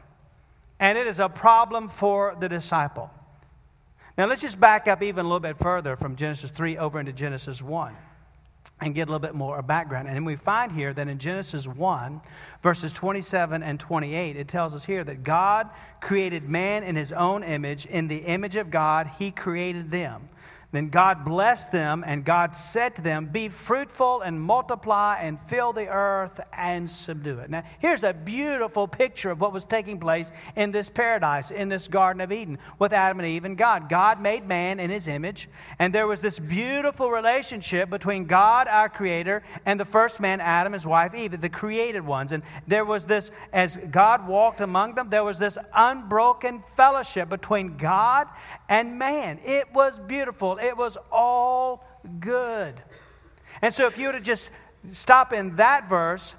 and 0.80 0.96
it 0.96 1.06
is 1.06 1.20
a 1.20 1.28
problem 1.28 1.88
for 1.88 2.34
the 2.40 2.48
disciple. 2.48 3.10
Now, 4.16 4.24
let's 4.24 4.40
just 4.40 4.58
back 4.58 4.88
up 4.88 5.02
even 5.02 5.26
a 5.26 5.28
little 5.28 5.38
bit 5.38 5.58
further 5.58 5.96
from 5.96 6.16
Genesis 6.16 6.50
3 6.50 6.78
over 6.78 6.98
into 6.98 7.12
Genesis 7.12 7.60
1 7.60 7.94
and 8.80 8.94
get 8.94 9.08
a 9.08 9.10
little 9.10 9.18
bit 9.18 9.34
more 9.34 9.60
background. 9.62 10.08
And 10.08 10.26
we 10.26 10.36
find 10.36 10.72
here 10.72 10.92
that 10.92 11.08
in 11.08 11.18
Genesis 11.18 11.66
1, 11.66 12.20
verses 12.62 12.92
27 12.92 13.62
and 13.62 13.80
28, 13.80 14.36
it 14.36 14.48
tells 14.48 14.74
us 14.74 14.84
here 14.84 15.02
that 15.04 15.22
God 15.22 15.70
created 16.00 16.48
man 16.48 16.82
in 16.82 16.94
his 16.94 17.10
own 17.12 17.42
image. 17.42 17.86
In 17.86 18.08
the 18.08 18.18
image 18.18 18.54
of 18.56 18.70
God, 18.70 19.10
he 19.18 19.30
created 19.30 19.90
them. 19.90 20.28
Then 20.76 20.90
God 20.90 21.24
blessed 21.24 21.72
them, 21.72 22.04
and 22.06 22.22
God 22.22 22.54
said 22.54 22.96
to 22.96 23.00
them, 23.00 23.30
Be 23.32 23.48
fruitful 23.48 24.20
and 24.20 24.38
multiply 24.38 25.16
and 25.22 25.40
fill 25.40 25.72
the 25.72 25.88
earth 25.88 26.38
and 26.52 26.90
subdue 26.90 27.38
it. 27.38 27.48
Now, 27.48 27.62
here's 27.78 28.02
a 28.02 28.12
beautiful 28.12 28.86
picture 28.86 29.30
of 29.30 29.40
what 29.40 29.54
was 29.54 29.64
taking 29.64 29.98
place 29.98 30.30
in 30.54 30.72
this 30.72 30.90
paradise, 30.90 31.50
in 31.50 31.70
this 31.70 31.88
Garden 31.88 32.20
of 32.20 32.30
Eden, 32.30 32.58
with 32.78 32.92
Adam 32.92 33.20
and 33.20 33.26
Eve 33.26 33.46
and 33.46 33.56
God. 33.56 33.88
God 33.88 34.20
made 34.20 34.46
man 34.46 34.78
in 34.78 34.90
his 34.90 35.08
image, 35.08 35.48
and 35.78 35.94
there 35.94 36.06
was 36.06 36.20
this 36.20 36.38
beautiful 36.38 37.10
relationship 37.10 37.88
between 37.88 38.26
God, 38.26 38.68
our 38.68 38.90
Creator, 38.90 39.44
and 39.64 39.80
the 39.80 39.86
first 39.86 40.20
man, 40.20 40.42
Adam, 40.42 40.74
his 40.74 40.84
wife, 40.84 41.14
Eve, 41.14 41.40
the 41.40 41.48
created 41.48 42.04
ones. 42.04 42.32
And 42.32 42.42
there 42.66 42.84
was 42.84 43.06
this, 43.06 43.30
as 43.50 43.78
God 43.90 44.28
walked 44.28 44.60
among 44.60 44.94
them, 44.94 45.08
there 45.08 45.24
was 45.24 45.38
this 45.38 45.56
unbroken 45.74 46.62
fellowship 46.76 47.30
between 47.30 47.78
God 47.78 48.28
and 48.68 48.98
man. 48.98 49.40
It 49.42 49.72
was 49.72 49.98
beautiful. 50.06 50.58
It 50.66 50.76
was 50.76 50.98
all 51.12 51.84
good. 52.18 52.82
And 53.62 53.72
so, 53.72 53.86
if 53.86 53.96
you 53.96 54.08
were 54.08 54.14
to 54.14 54.20
just 54.20 54.50
stop 54.92 55.32
in 55.32 55.56
that 55.56 55.88
verse 55.88 56.34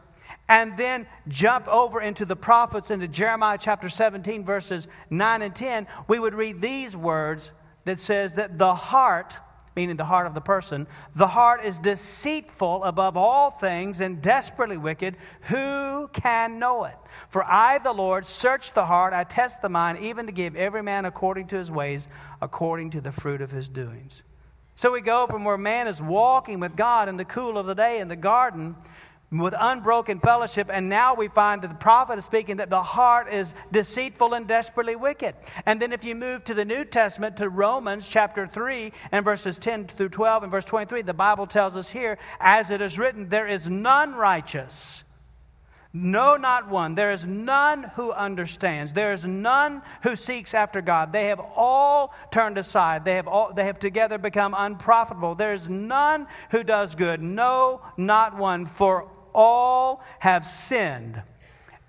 and 0.49 0.77
then 0.77 1.07
jump 1.29 1.67
over 1.69 2.01
into 2.01 2.25
the 2.25 2.35
prophets 2.35 2.91
into 2.91 3.07
Jeremiah 3.07 3.57
chapter 3.59 3.87
17, 3.87 4.43
verses 4.43 4.87
9 5.09 5.41
and 5.41 5.55
10, 5.55 5.87
we 6.09 6.19
would 6.19 6.33
read 6.33 6.61
these 6.61 6.95
words 6.95 7.51
that 7.85 8.01
says 8.01 8.35
that 8.35 8.57
the 8.57 8.75
heart 8.75 9.37
meaning 9.77 9.95
the 9.95 10.05
heart 10.05 10.25
of 10.25 10.33
the 10.33 10.41
person, 10.41 10.87
the 11.15 11.27
heart 11.27 11.63
is 11.63 11.77
deceitful 11.77 12.83
above 12.83 13.15
all 13.15 13.51
things 13.51 14.01
and 14.01 14.23
desperately 14.23 14.75
wicked. 14.75 15.15
Who 15.41 16.09
can 16.13 16.57
know 16.57 16.85
it? 16.85 16.97
For 17.29 17.43
I, 17.43 17.77
the 17.77 17.93
Lord, 17.93 18.25
search 18.25 18.73
the 18.73 18.87
heart, 18.87 19.13
I 19.13 19.23
test 19.23 19.61
the 19.61 19.69
mind, 19.69 19.99
even 19.99 20.25
to 20.25 20.31
give 20.31 20.55
every 20.55 20.81
man 20.81 21.05
according 21.05 21.45
to 21.49 21.57
his 21.57 21.69
ways, 21.69 22.07
according 22.41 22.89
to 22.91 23.01
the 23.01 23.11
fruit 23.11 23.39
of 23.39 23.51
his 23.51 23.69
doings. 23.69 24.23
So 24.73 24.91
we 24.91 25.01
go 25.01 25.27
from 25.27 25.45
where 25.45 25.59
man 25.59 25.87
is 25.87 26.01
walking 26.01 26.59
with 26.59 26.75
God 26.75 27.07
in 27.07 27.17
the 27.17 27.25
cool 27.25 27.55
of 27.55 27.67
the 27.67 27.75
day 27.75 27.99
in 27.99 28.07
the 28.07 28.15
garden 28.15 28.75
with 29.29 29.53
unbroken 29.59 30.19
fellowship, 30.21 30.69
and 30.71 30.87
now 30.87 31.13
we 31.13 31.27
find 31.27 31.61
that 31.61 31.67
the 31.67 31.75
prophet 31.75 32.17
is 32.17 32.23
speaking 32.23 32.57
that 32.57 32.69
the 32.69 32.81
heart 32.81 33.31
is 33.31 33.53
deceitful 33.73 34.33
and 34.33 34.47
desperately 34.47 34.95
wicked. 34.95 35.35
And 35.65 35.81
then 35.81 35.91
if 35.91 36.05
you 36.05 36.15
move 36.15 36.45
to 36.45 36.53
the 36.53 36.63
New 36.63 36.85
Testament 36.85 37.35
to 37.37 37.49
Romans 37.49 38.07
chapter 38.07 38.47
3 38.47 38.93
and 39.11 39.25
verses 39.25 39.57
10 39.57 39.87
through 39.87 40.09
12 40.09 40.43
and 40.43 40.51
verse 40.51 40.63
23, 40.63 41.01
the 41.01 41.13
Bible 41.13 41.45
tells 41.45 41.75
us 41.75 41.89
here, 41.89 42.17
as 42.39 42.71
it 42.71 42.81
is 42.81 42.97
written, 42.97 43.27
there 43.27 43.47
is 43.47 43.67
none 43.67 44.15
righteous. 44.15 45.03
No, 45.91 46.37
not 46.37 46.69
one. 46.69 46.95
There 46.95 47.11
is 47.11 47.25
none 47.25 47.83
who 47.95 48.11
understands. 48.11 48.93
There 48.93 49.13
is 49.13 49.25
none 49.25 49.81
who 50.03 50.15
seeks 50.15 50.53
after 50.53 50.79
God. 50.79 51.11
They 51.11 51.25
have 51.25 51.39
all 51.39 52.13
turned 52.31 52.57
aside. 52.57 53.03
They 53.03 53.15
have, 53.15 53.27
all, 53.27 53.51
they 53.53 53.65
have 53.65 53.79
together 53.79 54.17
become 54.17 54.53
unprofitable. 54.55 55.35
There 55.35 55.53
is 55.53 55.67
none 55.67 56.27
who 56.51 56.63
does 56.63 56.93
good. 56.93 57.21
No, 57.21 57.81
not 57.97 58.37
one. 58.37 58.67
For 58.67 59.09
all 59.37 60.03
have 60.19 60.45
sinned 60.45 61.21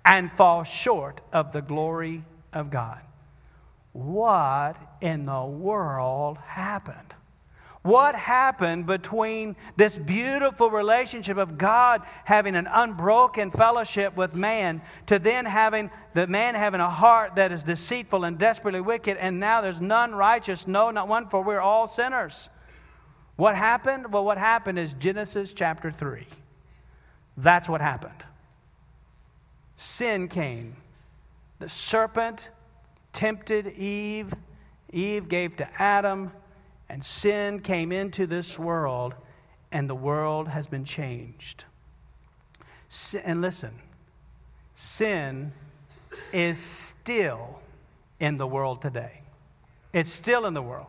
and 0.05 0.31
fall 0.31 0.63
short 0.63 1.19
of 1.33 1.51
the 1.51 1.61
glory 1.61 2.23
of 2.53 2.69
God. 2.69 3.01
What 3.91 4.77
in 5.01 5.25
the 5.25 5.43
world 5.43 6.37
happened? 6.37 7.13
What 7.81 8.13
happened 8.13 8.85
between 8.85 9.55
this 9.77 9.95
beautiful 9.95 10.69
relationship 10.69 11.37
of 11.37 11.57
God 11.57 12.01
having 12.25 12.55
an 12.55 12.67
unbroken 12.69 13.51
fellowship 13.51 14.15
with 14.15 14.35
man 14.35 14.81
to 15.07 15.17
then 15.17 15.45
having 15.45 15.89
the 16.13 16.27
man 16.27 16.55
having 16.55 16.81
a 16.81 16.89
heart 16.89 17.35
that 17.35 17.51
is 17.51 17.63
deceitful 17.63 18.25
and 18.25 18.37
desperately 18.37 18.81
wicked, 18.81 19.17
and 19.17 19.39
now 19.39 19.61
there's 19.61 19.79
none 19.79 20.13
righteous, 20.13 20.67
no, 20.67 20.91
not 20.91 21.07
one, 21.07 21.29
for 21.29 21.41
we're 21.41 21.61
all 21.61 21.87
sinners. 21.87 22.49
What 23.37 23.55
happened? 23.55 24.11
Well, 24.11 24.25
what 24.25 24.37
happened 24.37 24.77
is 24.77 24.93
Genesis 24.93 25.53
chapter 25.53 25.89
3. 25.89 26.27
That's 27.41 27.69
what 27.69 27.79
happened. 27.79 28.23
Sin 29.77 30.27
came. 30.27 30.75
The 31.59 31.69
serpent 31.69 32.49
tempted 33.13 33.67
Eve. 33.67 34.33
Eve 34.91 35.29
gave 35.29 35.55
to 35.57 35.81
Adam 35.81 36.31
and 36.89 37.05
sin 37.05 37.59
came 37.59 37.91
into 37.91 38.25
this 38.25 38.57
world, 38.57 39.13
and 39.71 39.87
the 39.87 39.95
world 39.95 40.47
has 40.47 40.65
been 40.65 40.83
changed. 40.83 41.65
And 43.23 43.41
listen, 43.41 43.75
sin 44.73 45.53
is 46.33 46.57
still 46.57 47.59
in 48.19 48.37
the 48.37 48.47
world 48.47 48.81
today. 48.81 49.21
It's 49.93 50.11
still 50.11 50.47
in 50.47 50.55
the 50.55 50.63
world. 50.63 50.87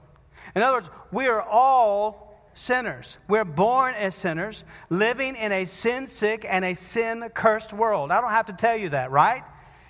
In 0.54 0.62
other 0.62 0.78
words, 0.78 0.90
we 1.12 1.26
are 1.26 1.42
all 1.42 2.30
sinners. 2.54 3.19
We're 3.28 3.45
born 3.45 3.95
as 3.95 4.14
sinners, 4.14 4.64
living 4.88 5.37
in 5.37 5.52
a 5.52 5.64
sin 5.64 6.09
sick 6.09 6.45
and 6.49 6.64
a 6.64 6.75
sin 6.75 7.28
cursed 7.35 7.73
world. 7.73 8.11
I 8.11 8.21
don't 8.21 8.30
have 8.30 8.47
to 8.47 8.52
tell 8.52 8.76
you 8.76 8.90
that, 8.90 9.11
right? 9.11 9.42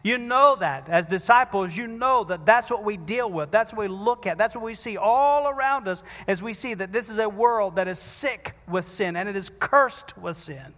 You 0.02 0.16
know 0.16 0.56
that. 0.60 0.88
As 0.88 1.06
disciples, 1.06 1.76
you 1.76 1.86
know 1.86 2.24
that 2.24 2.46
that's 2.46 2.70
what 2.70 2.84
we 2.84 2.96
deal 2.96 3.30
with. 3.30 3.50
That's 3.50 3.72
what 3.72 3.82
we 3.82 3.88
look 3.88 4.26
at. 4.26 4.38
That's 4.38 4.54
what 4.54 4.64
we 4.64 4.74
see 4.74 4.96
all 4.96 5.48
around 5.48 5.88
us 5.88 6.02
as 6.26 6.42
we 6.42 6.54
see 6.54 6.72
that 6.74 6.92
this 6.92 7.10
is 7.10 7.18
a 7.18 7.28
world 7.28 7.76
that 7.76 7.86
is 7.86 7.98
sick 7.98 8.54
with 8.66 8.88
sin 8.88 9.16
and 9.16 9.28
it 9.28 9.36
is 9.36 9.50
cursed 9.58 10.16
with 10.16 10.38
sin. 10.38 10.74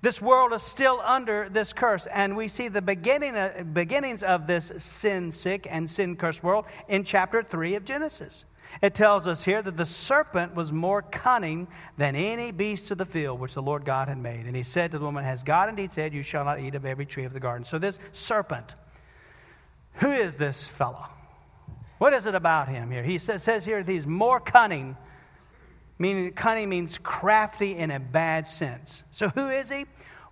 This 0.00 0.22
world 0.22 0.52
is 0.52 0.62
still 0.62 1.00
under 1.04 1.48
this 1.48 1.72
curse, 1.72 2.06
and 2.12 2.36
we 2.36 2.46
see 2.46 2.68
the 2.68 2.80
beginning, 2.80 3.34
uh, 3.34 3.64
beginnings 3.72 4.22
of 4.22 4.46
this 4.46 4.70
sin 4.78 5.32
sick 5.32 5.66
and 5.68 5.90
sin 5.90 6.14
cursed 6.14 6.44
world 6.44 6.66
in 6.86 7.02
chapter 7.02 7.42
3 7.42 7.74
of 7.74 7.84
Genesis. 7.84 8.44
It 8.80 8.94
tells 8.94 9.26
us 9.26 9.44
here 9.44 9.60
that 9.62 9.76
the 9.76 9.86
serpent 9.86 10.54
was 10.54 10.72
more 10.72 11.02
cunning 11.02 11.66
than 11.96 12.14
any 12.14 12.52
beast 12.52 12.90
of 12.90 12.98
the 12.98 13.04
field 13.04 13.40
which 13.40 13.54
the 13.54 13.62
Lord 13.62 13.84
God 13.84 14.08
had 14.08 14.18
made. 14.18 14.46
And 14.46 14.54
he 14.54 14.62
said 14.62 14.92
to 14.92 14.98
the 14.98 15.04
woman, 15.04 15.24
Has 15.24 15.42
God 15.42 15.68
indeed 15.68 15.90
said, 15.90 16.14
You 16.14 16.22
shall 16.22 16.44
not 16.44 16.60
eat 16.60 16.74
of 16.74 16.84
every 16.84 17.06
tree 17.06 17.24
of 17.24 17.32
the 17.32 17.40
garden? 17.40 17.64
So, 17.64 17.78
this 17.78 17.98
serpent, 18.12 18.76
who 19.94 20.12
is 20.12 20.36
this 20.36 20.66
fellow? 20.66 21.06
What 21.98 22.12
is 22.12 22.26
it 22.26 22.34
about 22.34 22.68
him 22.68 22.90
here? 22.90 23.02
He 23.02 23.18
says, 23.18 23.44
here 23.64 23.82
that 23.82 23.90
he's 23.90 24.06
more 24.06 24.38
cunning, 24.38 24.96
meaning 25.98 26.32
cunning 26.32 26.68
means 26.68 26.98
crafty 26.98 27.76
in 27.76 27.90
a 27.90 27.98
bad 27.98 28.46
sense. 28.46 29.02
So, 29.10 29.28
who 29.30 29.50
is 29.50 29.70
he? 29.70 29.86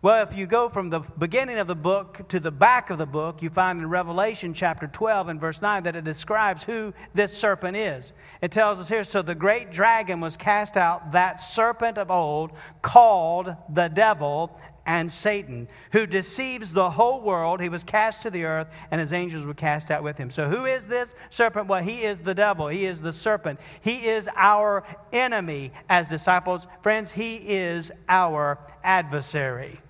Well, 0.06 0.22
if 0.22 0.36
you 0.36 0.46
go 0.46 0.68
from 0.68 0.90
the 0.90 1.00
beginning 1.00 1.58
of 1.58 1.66
the 1.66 1.74
book 1.74 2.28
to 2.28 2.38
the 2.38 2.52
back 2.52 2.90
of 2.90 2.98
the 2.98 3.06
book, 3.06 3.42
you 3.42 3.50
find 3.50 3.80
in 3.80 3.88
Revelation 3.88 4.54
chapter 4.54 4.86
12 4.86 5.26
and 5.26 5.40
verse 5.40 5.60
9 5.60 5.82
that 5.82 5.96
it 5.96 6.04
describes 6.04 6.62
who 6.62 6.94
this 7.12 7.36
serpent 7.36 7.76
is. 7.76 8.12
It 8.40 8.52
tells 8.52 8.78
us 8.78 8.88
here 8.88 9.02
So 9.02 9.20
the 9.20 9.34
great 9.34 9.72
dragon 9.72 10.20
was 10.20 10.36
cast 10.36 10.76
out, 10.76 11.10
that 11.10 11.40
serpent 11.40 11.98
of 11.98 12.12
old, 12.12 12.52
called 12.82 13.56
the 13.68 13.88
devil 13.88 14.60
and 14.86 15.10
Satan, 15.10 15.66
who 15.90 16.06
deceives 16.06 16.72
the 16.72 16.90
whole 16.90 17.20
world. 17.20 17.60
He 17.60 17.68
was 17.68 17.82
cast 17.82 18.22
to 18.22 18.30
the 18.30 18.44
earth, 18.44 18.68
and 18.92 19.00
his 19.00 19.12
angels 19.12 19.44
were 19.44 19.54
cast 19.54 19.90
out 19.90 20.04
with 20.04 20.18
him. 20.18 20.30
So, 20.30 20.48
who 20.48 20.66
is 20.66 20.86
this 20.86 21.16
serpent? 21.30 21.66
Well, 21.66 21.82
he 21.82 22.04
is 22.04 22.20
the 22.20 22.32
devil. 22.32 22.68
He 22.68 22.86
is 22.86 23.00
the 23.00 23.12
serpent. 23.12 23.58
He 23.80 24.06
is 24.06 24.28
our 24.36 24.84
enemy 25.12 25.72
as 25.88 26.06
disciples. 26.06 26.68
Friends, 26.80 27.10
he 27.10 27.38
is 27.38 27.90
our 28.08 28.60
adversary. 28.84 29.80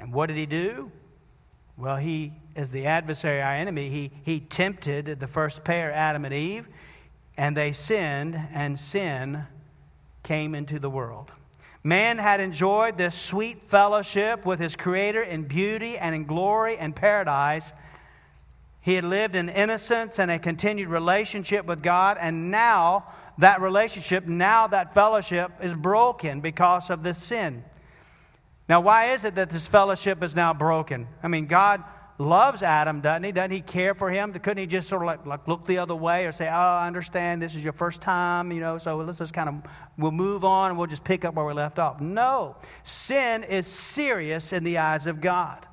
And 0.00 0.14
what 0.14 0.26
did 0.26 0.36
he 0.38 0.46
do? 0.46 0.90
Well, 1.76 1.96
he, 1.96 2.32
as 2.56 2.70
the 2.70 2.86
adversary, 2.86 3.42
our 3.42 3.54
enemy, 3.54 3.90
he, 3.90 4.10
he 4.22 4.40
tempted 4.40 5.20
the 5.20 5.26
first 5.26 5.62
pair, 5.62 5.92
Adam 5.92 6.24
and 6.24 6.32
Eve, 6.32 6.66
and 7.36 7.56
they 7.56 7.72
sinned, 7.72 8.34
and 8.52 8.78
sin 8.78 9.44
came 10.22 10.54
into 10.54 10.78
the 10.78 10.90
world. 10.90 11.32
Man 11.82 12.18
had 12.18 12.40
enjoyed 12.40 12.96
this 12.96 13.14
sweet 13.14 13.62
fellowship 13.62 14.44
with 14.44 14.58
his 14.58 14.74
Creator 14.74 15.22
in 15.22 15.44
beauty 15.44 15.96
and 15.96 16.14
in 16.14 16.24
glory 16.24 16.76
and 16.78 16.96
paradise. 16.96 17.72
He 18.80 18.94
had 18.94 19.04
lived 19.04 19.34
in 19.34 19.48
innocence 19.48 20.18
and 20.18 20.30
a 20.30 20.38
continued 20.38 20.88
relationship 20.88 21.66
with 21.66 21.82
God, 21.82 22.16
and 22.18 22.50
now 22.50 23.06
that 23.36 23.60
relationship, 23.60 24.26
now 24.26 24.66
that 24.66 24.94
fellowship 24.94 25.52
is 25.62 25.74
broken 25.74 26.40
because 26.40 26.88
of 26.90 27.02
this 27.02 27.18
sin. 27.22 27.64
Now, 28.70 28.80
why 28.80 29.14
is 29.14 29.24
it 29.24 29.34
that 29.34 29.50
this 29.50 29.66
fellowship 29.66 30.22
is 30.22 30.36
now 30.36 30.54
broken? 30.54 31.08
I 31.24 31.26
mean, 31.26 31.46
God 31.46 31.82
loves 32.18 32.62
Adam, 32.62 33.00
doesn't 33.00 33.24
he? 33.24 33.32
Doesn't 33.32 33.50
he 33.50 33.62
care 33.62 33.96
for 33.96 34.12
him? 34.12 34.32
Couldn't 34.32 34.58
he 34.58 34.66
just 34.66 34.88
sort 34.88 35.02
of 35.02 35.06
like, 35.06 35.26
like 35.26 35.48
look 35.48 35.66
the 35.66 35.78
other 35.78 35.96
way 35.96 36.24
or 36.24 36.30
say, 36.30 36.46
Oh, 36.46 36.52
I 36.52 36.86
understand 36.86 37.42
this 37.42 37.56
is 37.56 37.64
your 37.64 37.72
first 37.72 38.00
time, 38.00 38.52
you 38.52 38.60
know, 38.60 38.78
so 38.78 38.96
let's 38.98 39.18
just 39.18 39.34
kind 39.34 39.48
of, 39.48 39.54
we'll 39.98 40.12
move 40.12 40.44
on 40.44 40.70
and 40.70 40.78
we'll 40.78 40.86
just 40.86 41.02
pick 41.02 41.24
up 41.24 41.34
where 41.34 41.44
we 41.44 41.52
left 41.52 41.80
off. 41.80 42.00
No. 42.00 42.54
Sin 42.84 43.42
is 43.42 43.66
serious 43.66 44.52
in 44.52 44.62
the 44.62 44.78
eyes 44.78 45.08
of 45.08 45.20
God. 45.20 45.66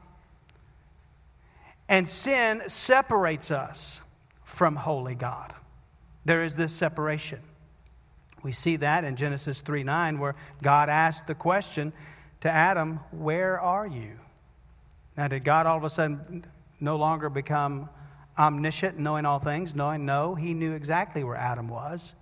And 1.87 2.09
sin 2.09 2.63
separates 2.65 3.51
us 3.51 4.01
from 4.43 4.75
holy 4.75 5.13
God. 5.13 5.53
There 6.25 6.43
is 6.43 6.55
this 6.55 6.73
separation. 6.73 7.41
We 8.41 8.53
see 8.53 8.75
that 8.77 9.03
in 9.03 9.17
Genesis 9.17 9.61
3 9.61 9.83
9, 9.83 10.17
where 10.17 10.33
God 10.63 10.89
asked 10.89 11.27
the 11.27 11.35
question 11.35 11.93
to 12.41 12.49
Adam, 12.49 12.99
Where 13.11 13.59
are 13.59 13.87
you? 13.87 14.19
Now, 15.15 15.27
did 15.27 15.43
God 15.43 15.65
all 15.65 15.77
of 15.77 15.83
a 15.83 15.89
sudden 15.89 16.45
no 16.79 16.95
longer 16.95 17.29
become 17.29 17.89
omniscient, 18.37 18.99
knowing 18.99 19.25
all 19.25 19.39
things? 19.39 19.73
Knowing, 19.73 20.05
no, 20.05 20.35
he 20.35 20.53
knew 20.53 20.73
exactly 20.73 21.23
where 21.23 21.35
Adam 21.35 21.67
was. 21.67 22.13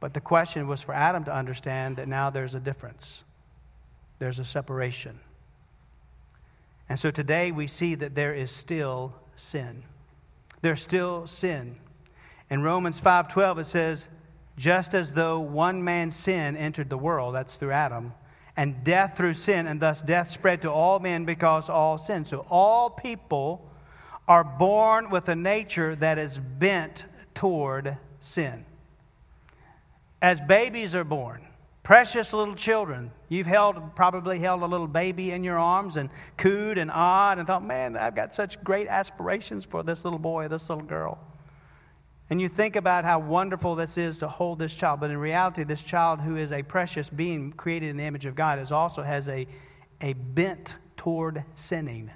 But 0.00 0.14
the 0.14 0.20
question 0.20 0.68
was 0.68 0.82
for 0.82 0.92
Adam 0.94 1.24
to 1.24 1.34
understand 1.34 1.96
that 1.96 2.08
now 2.08 2.28
there's 2.28 2.54
a 2.54 2.60
difference, 2.60 3.24
there's 4.18 4.38
a 4.38 4.44
separation. 4.44 5.20
And 6.88 6.98
so 6.98 7.10
today 7.10 7.52
we 7.52 7.66
see 7.66 7.94
that 7.94 8.14
there 8.14 8.34
is 8.34 8.50
still 8.50 9.14
sin. 9.36 9.84
There's 10.60 10.82
still 10.82 11.26
sin. 11.26 11.76
In 12.50 12.62
Romans 12.62 13.00
5:12 13.00 13.60
it 13.60 13.66
says, 13.66 14.08
just 14.56 14.94
as 14.94 15.14
though 15.14 15.40
one 15.40 15.82
man's 15.82 16.16
sin 16.16 16.56
entered 16.56 16.90
the 16.90 16.98
world, 16.98 17.34
that's 17.34 17.54
through 17.54 17.72
Adam, 17.72 18.12
and 18.56 18.84
death 18.84 19.16
through 19.16 19.34
sin, 19.34 19.66
and 19.66 19.80
thus 19.80 20.02
death 20.02 20.30
spread 20.30 20.62
to 20.62 20.70
all 20.70 20.98
men 20.98 21.24
because 21.24 21.68
all 21.68 21.98
sin. 21.98 22.24
So 22.24 22.46
all 22.50 22.90
people 22.90 23.70
are 24.28 24.44
born 24.44 25.10
with 25.10 25.28
a 25.28 25.34
nature 25.34 25.96
that 25.96 26.18
is 26.18 26.38
bent 26.38 27.04
toward 27.34 27.96
sin. 28.18 28.64
As 30.20 30.40
babies 30.40 30.94
are 30.94 31.04
born, 31.04 31.46
precious 31.82 32.32
little 32.32 32.54
children, 32.54 33.10
you've 33.28 33.46
held 33.46 33.96
probably 33.96 34.38
held 34.38 34.62
a 34.62 34.66
little 34.66 34.86
baby 34.86 35.32
in 35.32 35.42
your 35.42 35.58
arms 35.58 35.96
and 35.96 36.10
cooed 36.36 36.78
and 36.78 36.90
awed 36.90 37.38
and 37.38 37.46
thought, 37.46 37.64
man, 37.64 37.96
I've 37.96 38.14
got 38.14 38.32
such 38.32 38.62
great 38.62 38.86
aspirations 38.86 39.64
for 39.64 39.82
this 39.82 40.04
little 40.04 40.18
boy, 40.18 40.48
this 40.48 40.68
little 40.68 40.84
girl. 40.84 41.18
And 42.30 42.40
you 42.40 42.48
think 42.48 42.76
about 42.76 43.04
how 43.04 43.18
wonderful 43.18 43.74
this 43.74 43.98
is 43.98 44.18
to 44.18 44.28
hold 44.28 44.58
this 44.58 44.74
child. 44.74 45.00
But 45.00 45.10
in 45.10 45.18
reality, 45.18 45.64
this 45.64 45.82
child 45.82 46.20
who 46.20 46.36
is 46.36 46.50
a 46.52 46.62
precious 46.62 47.10
being 47.10 47.52
created 47.52 47.90
in 47.90 47.96
the 47.96 48.04
image 48.04 48.24
of 48.24 48.34
God 48.34 48.58
is 48.58 48.72
also 48.72 49.02
has 49.02 49.28
a, 49.28 49.46
a 50.00 50.14
bent 50.14 50.76
toward 50.96 51.44
sinning. 51.54 52.10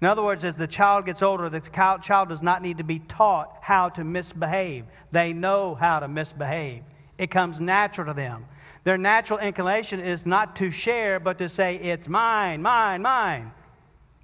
In 0.00 0.06
other 0.06 0.22
words, 0.22 0.44
as 0.44 0.54
the 0.54 0.68
child 0.68 1.06
gets 1.06 1.22
older, 1.22 1.48
the 1.48 1.60
child 1.60 2.28
does 2.28 2.42
not 2.42 2.62
need 2.62 2.78
to 2.78 2.84
be 2.84 3.00
taught 3.00 3.58
how 3.62 3.88
to 3.90 4.04
misbehave. 4.04 4.84
They 5.10 5.32
know 5.32 5.74
how 5.74 5.98
to 5.98 6.08
misbehave. 6.08 6.84
It 7.18 7.30
comes 7.30 7.60
natural 7.60 8.06
to 8.06 8.14
them. 8.14 8.46
Their 8.84 8.96
natural 8.96 9.40
inclination 9.40 10.00
is 10.00 10.24
not 10.24 10.54
to 10.56 10.70
share, 10.70 11.18
but 11.18 11.38
to 11.38 11.48
say, 11.48 11.76
It's 11.76 12.08
mine, 12.08 12.62
mine, 12.62 13.02
mine. 13.02 13.52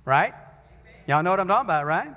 Right? 0.05 0.33
Y'all 1.07 1.23
know 1.23 1.31
what 1.31 1.40
I'm 1.40 1.49
talking 1.49 1.66
about, 1.66 1.87
right? 1.87 2.14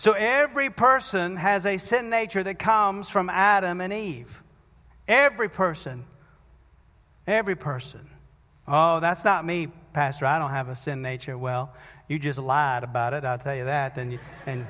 So 0.00 0.12
every 0.12 0.70
person 0.70 1.36
has 1.36 1.66
a 1.66 1.76
sin 1.76 2.08
nature 2.08 2.42
that 2.42 2.58
comes 2.58 3.10
from 3.10 3.28
Adam 3.28 3.82
and 3.82 3.92
Eve. 3.92 4.42
Every 5.06 5.50
person. 5.50 6.06
Every 7.26 7.54
person. 7.54 8.08
Oh, 8.66 9.00
that's 9.00 9.24
not 9.24 9.44
me, 9.44 9.68
Pastor. 9.92 10.24
I 10.24 10.38
don't 10.38 10.52
have 10.52 10.70
a 10.70 10.74
sin 10.74 11.02
nature. 11.02 11.36
Well, 11.36 11.74
you 12.08 12.18
just 12.18 12.38
lied 12.38 12.82
about 12.82 13.12
it, 13.12 13.26
I'll 13.26 13.36
tell 13.36 13.54
you 13.54 13.66
that. 13.66 13.98
And 13.98 14.12
you, 14.12 14.18
and, 14.46 14.66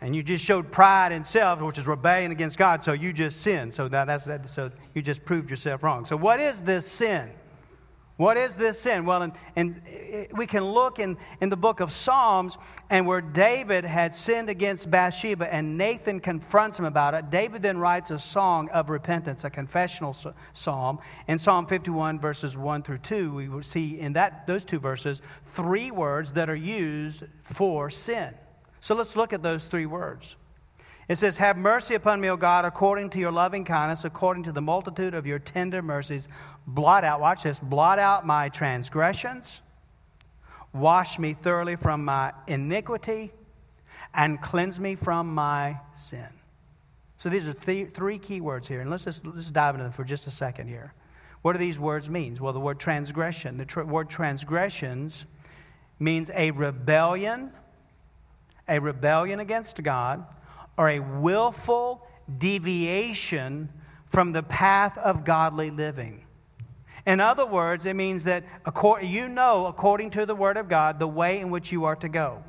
and 0.00 0.14
you 0.14 0.22
just 0.22 0.44
showed 0.44 0.70
pride 0.70 1.10
in 1.10 1.24
self, 1.24 1.60
which 1.60 1.76
is 1.76 1.88
rebellion 1.88 2.30
against 2.30 2.56
God, 2.56 2.84
so 2.84 2.92
you 2.92 3.12
just 3.12 3.40
sinned. 3.40 3.74
So 3.74 3.88
now 3.88 4.04
that's 4.04 4.26
that, 4.26 4.48
so 4.48 4.70
you 4.94 5.02
just 5.02 5.24
proved 5.24 5.50
yourself 5.50 5.82
wrong. 5.82 6.06
So 6.06 6.16
what 6.16 6.38
is 6.38 6.60
this 6.60 6.86
sin? 6.86 7.32
What 8.22 8.36
is 8.36 8.54
this 8.54 8.78
sin? 8.78 9.04
Well, 9.04 9.22
and, 9.22 9.32
and 9.56 9.82
we 10.32 10.46
can 10.46 10.64
look 10.64 11.00
in, 11.00 11.16
in 11.40 11.48
the 11.48 11.56
book 11.56 11.80
of 11.80 11.92
Psalms 11.92 12.56
and 12.88 13.04
where 13.04 13.20
David 13.20 13.84
had 13.84 14.14
sinned 14.14 14.48
against 14.48 14.88
Bathsheba 14.88 15.52
and 15.52 15.76
Nathan 15.76 16.20
confronts 16.20 16.78
him 16.78 16.84
about 16.84 17.14
it. 17.14 17.30
David 17.30 17.62
then 17.62 17.78
writes 17.78 18.12
a 18.12 18.20
song 18.20 18.68
of 18.68 18.90
repentance, 18.90 19.42
a 19.42 19.50
confessional 19.50 20.16
psalm. 20.54 21.00
In 21.26 21.40
Psalm 21.40 21.66
51, 21.66 22.20
verses 22.20 22.56
1 22.56 22.84
through 22.84 22.98
2, 22.98 23.34
we 23.34 23.48
will 23.48 23.64
see 23.64 23.98
in 23.98 24.12
that, 24.12 24.46
those 24.46 24.64
two 24.64 24.78
verses 24.78 25.20
three 25.46 25.90
words 25.90 26.34
that 26.34 26.48
are 26.48 26.54
used 26.54 27.24
for 27.42 27.90
sin. 27.90 28.34
So 28.80 28.94
let's 28.94 29.16
look 29.16 29.32
at 29.32 29.42
those 29.42 29.64
three 29.64 29.86
words. 29.86 30.36
It 31.08 31.18
says, 31.18 31.36
Have 31.38 31.56
mercy 31.56 31.94
upon 31.94 32.20
me, 32.20 32.28
O 32.28 32.36
God, 32.36 32.64
according 32.64 33.10
to 33.10 33.18
your 33.18 33.32
loving 33.32 33.64
kindness, 33.64 34.04
according 34.04 34.44
to 34.44 34.52
the 34.52 34.62
multitude 34.62 35.14
of 35.14 35.26
your 35.26 35.38
tender 35.38 35.82
mercies 35.82 36.28
blot 36.66 37.04
out, 37.04 37.20
watch 37.20 37.42
this, 37.42 37.58
blot 37.58 37.98
out 37.98 38.26
my 38.26 38.48
transgressions, 38.48 39.60
wash 40.72 41.18
me 41.18 41.34
thoroughly 41.34 41.76
from 41.76 42.04
my 42.04 42.32
iniquity, 42.46 43.32
and 44.14 44.40
cleanse 44.40 44.78
me 44.78 44.94
from 44.94 45.34
my 45.34 45.78
sin. 45.94 46.28
So 47.18 47.28
these 47.28 47.46
are 47.46 47.52
th- 47.52 47.90
three 47.90 48.18
key 48.18 48.40
words 48.40 48.68
here, 48.68 48.80
and 48.80 48.90
let's 48.90 49.04
just 49.04 49.24
let's 49.24 49.50
dive 49.50 49.74
into 49.74 49.84
them 49.84 49.92
for 49.92 50.04
just 50.04 50.26
a 50.26 50.30
second 50.30 50.68
here. 50.68 50.92
What 51.42 51.52
do 51.52 51.58
these 51.58 51.78
words 51.78 52.08
mean? 52.08 52.36
Well, 52.40 52.52
the 52.52 52.60
word 52.60 52.78
transgression, 52.78 53.58
the 53.58 53.64
tr- 53.64 53.82
word 53.82 54.08
transgressions 54.08 55.24
means 55.98 56.30
a 56.34 56.50
rebellion, 56.50 57.52
a 58.68 58.80
rebellion 58.80 59.40
against 59.40 59.82
God, 59.82 60.24
or 60.76 60.88
a 60.88 61.00
willful 61.00 62.06
deviation 62.38 63.68
from 64.08 64.32
the 64.32 64.42
path 64.42 64.98
of 64.98 65.24
godly 65.24 65.70
living. 65.70 66.24
In 67.04 67.20
other 67.20 67.44
words, 67.44 67.84
it 67.84 67.96
means 67.96 68.24
that 68.24 68.44
you 69.02 69.28
know, 69.28 69.66
according 69.66 70.10
to 70.10 70.26
the 70.26 70.34
Word 70.34 70.56
of 70.56 70.68
God, 70.68 70.98
the 70.98 71.08
way 71.08 71.40
in 71.40 71.50
which 71.50 71.72
you 71.72 71.84
are 71.84 71.96
to 71.96 72.08
go. 72.08 72.44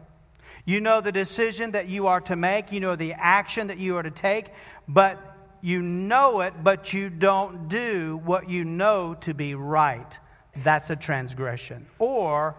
You 0.65 0.79
know 0.79 1.01
the 1.01 1.11
decision 1.11 1.71
that 1.71 1.87
you 1.87 2.07
are 2.07 2.21
to 2.21 2.35
make, 2.35 2.71
you 2.71 2.79
know 2.79 2.95
the 2.95 3.13
action 3.13 3.67
that 3.67 3.77
you 3.77 3.97
are 3.97 4.03
to 4.03 4.11
take, 4.11 4.47
but 4.87 5.19
you 5.61 5.81
know 5.81 6.41
it, 6.41 6.53
but 6.63 6.93
you 6.93 7.09
don't 7.09 7.67
do 7.67 8.21
what 8.23 8.49
you 8.49 8.63
know 8.63 9.15
to 9.21 9.33
be 9.33 9.55
right. 9.55 10.19
That's 10.63 10.89
a 10.89 10.95
transgression. 10.95 11.87
Or 11.99 12.55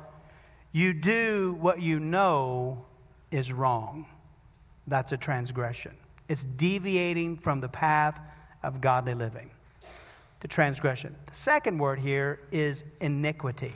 you 0.73 0.93
do 0.93 1.57
what 1.61 1.81
you 1.81 2.01
know 2.01 2.85
is 3.31 3.53
wrong. 3.53 4.07
That's 4.87 5.13
a 5.13 5.17
transgression. 5.17 5.95
It's 6.29 6.45
deviating 6.45 7.37
from 7.37 7.61
the 7.61 7.69
path 7.69 8.19
of 8.63 8.81
godly 8.81 9.15
living 9.15 9.51
to 10.45 10.49
transgression. 10.49 11.17
The 11.31 11.35
second 11.35 11.79
word 11.79 11.99
here 11.99 12.39
is 12.53 12.85
iniquity. 13.01 13.73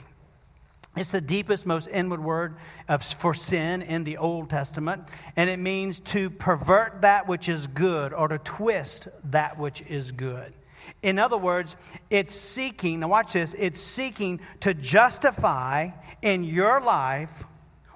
It's 0.95 1.09
the 1.09 1.19
deepest, 1.19 1.65
most 1.65 1.87
inward 1.87 2.23
word 2.23 2.57
of, 2.87 3.03
for 3.03 3.33
sin 3.33 3.81
in 3.81 4.03
the 4.03 4.17
Old 4.17 4.51
Testament, 4.51 5.03
and 5.35 5.49
it 5.49 5.57
means 5.57 5.99
to 6.11 6.29
pervert 6.29 7.01
that 7.01 7.27
which 7.27 7.49
is 7.49 7.65
good 7.65 8.13
or 8.13 8.27
to 8.27 8.37
twist 8.37 9.07
that 9.25 9.57
which 9.57 9.81
is 9.81 10.11
good. 10.11 10.53
In 11.01 11.17
other 11.17 11.39
words, 11.39 11.75
it's 12.11 12.35
seeking, 12.35 12.99
now 12.99 13.07
watch 13.07 13.33
this, 13.33 13.55
it's 13.57 13.81
seeking 13.81 14.39
to 14.59 14.75
justify 14.75 15.89
in 16.21 16.43
your 16.43 16.79
life 16.79 17.45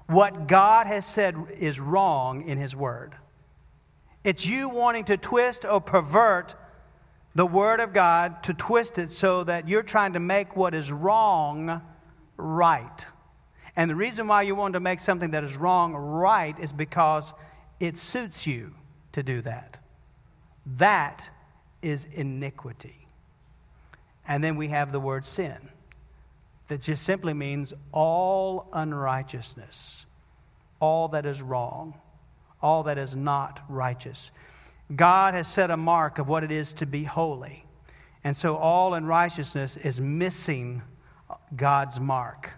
what 0.08 0.48
God 0.48 0.88
has 0.88 1.06
said 1.06 1.36
is 1.58 1.78
wrong 1.78 2.42
in 2.42 2.58
His 2.58 2.74
Word. 2.74 3.14
It's 4.24 4.44
you 4.44 4.68
wanting 4.68 5.04
to 5.04 5.16
twist 5.16 5.64
or 5.64 5.80
pervert 5.80 6.56
the 7.34 7.46
Word 7.46 7.80
of 7.80 7.92
God 7.92 8.42
to 8.44 8.54
twist 8.54 8.98
it 8.98 9.10
so 9.10 9.44
that 9.44 9.68
you're 9.68 9.82
trying 9.82 10.12
to 10.12 10.20
make 10.20 10.56
what 10.56 10.74
is 10.74 10.92
wrong 10.92 11.82
right. 12.36 13.06
And 13.76 13.90
the 13.90 13.96
reason 13.96 14.28
why 14.28 14.42
you 14.42 14.54
want 14.54 14.74
to 14.74 14.80
make 14.80 15.00
something 15.00 15.32
that 15.32 15.42
is 15.42 15.56
wrong 15.56 15.94
right 15.94 16.58
is 16.60 16.72
because 16.72 17.32
it 17.80 17.98
suits 17.98 18.46
you 18.46 18.74
to 19.12 19.22
do 19.22 19.40
that. 19.42 19.78
That 20.64 21.28
is 21.82 22.06
iniquity. 22.12 23.06
And 24.26 24.42
then 24.42 24.56
we 24.56 24.68
have 24.68 24.92
the 24.92 25.00
word 25.00 25.26
sin, 25.26 25.68
that 26.68 26.80
just 26.80 27.02
simply 27.02 27.34
means 27.34 27.74
all 27.92 28.68
unrighteousness, 28.72 30.06
all 30.80 31.08
that 31.08 31.26
is 31.26 31.42
wrong, 31.42 31.94
all 32.62 32.84
that 32.84 32.96
is 32.96 33.14
not 33.14 33.60
righteous. 33.68 34.30
God 34.94 35.34
has 35.34 35.48
set 35.48 35.70
a 35.70 35.76
mark 35.76 36.18
of 36.18 36.28
what 36.28 36.44
it 36.44 36.50
is 36.50 36.72
to 36.74 36.86
be 36.86 37.04
holy. 37.04 37.64
And 38.22 38.36
so 38.36 38.56
all 38.56 38.94
unrighteousness 38.94 39.76
is 39.76 40.00
missing 40.00 40.82
God's 41.54 42.00
mark 42.00 42.50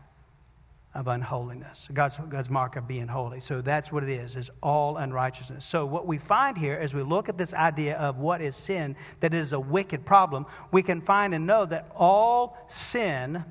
of 0.95 1.09
unholiness, 1.09 1.89
God's, 1.93 2.17
God's 2.17 2.49
mark 2.49 2.75
of 2.77 2.89
being 2.89 3.09
holy. 3.09 3.41
So 3.41 3.61
that's 3.61 3.93
what 3.93 4.03
it 4.03 4.09
is, 4.09 4.35
is 4.35 4.51
all 4.63 4.97
unrighteousness. 4.97 5.65
So 5.65 5.85
what 5.85 6.07
we 6.07 6.17
find 6.17 6.57
here 6.57 6.75
as 6.75 6.95
we 6.95 7.03
look 7.03 7.29
at 7.29 7.37
this 7.37 7.53
idea 7.53 7.97
of 7.99 8.17
what 8.17 8.41
is 8.41 8.57
sin, 8.57 8.97
that 9.21 9.35
is 9.35 9.53
a 9.53 9.61
wicked 9.61 10.07
problem, 10.07 10.47
we 10.73 10.83
can 10.83 11.03
find 11.03 11.35
and 11.35 11.47
know 11.47 11.67
that 11.67 11.91
all 11.95 12.57
sin 12.69 13.45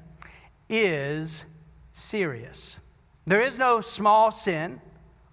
is 0.69 1.43
serious. 1.93 2.77
There 3.27 3.41
is 3.41 3.57
no 3.57 3.79
small 3.79 4.31
sin. 4.31 4.81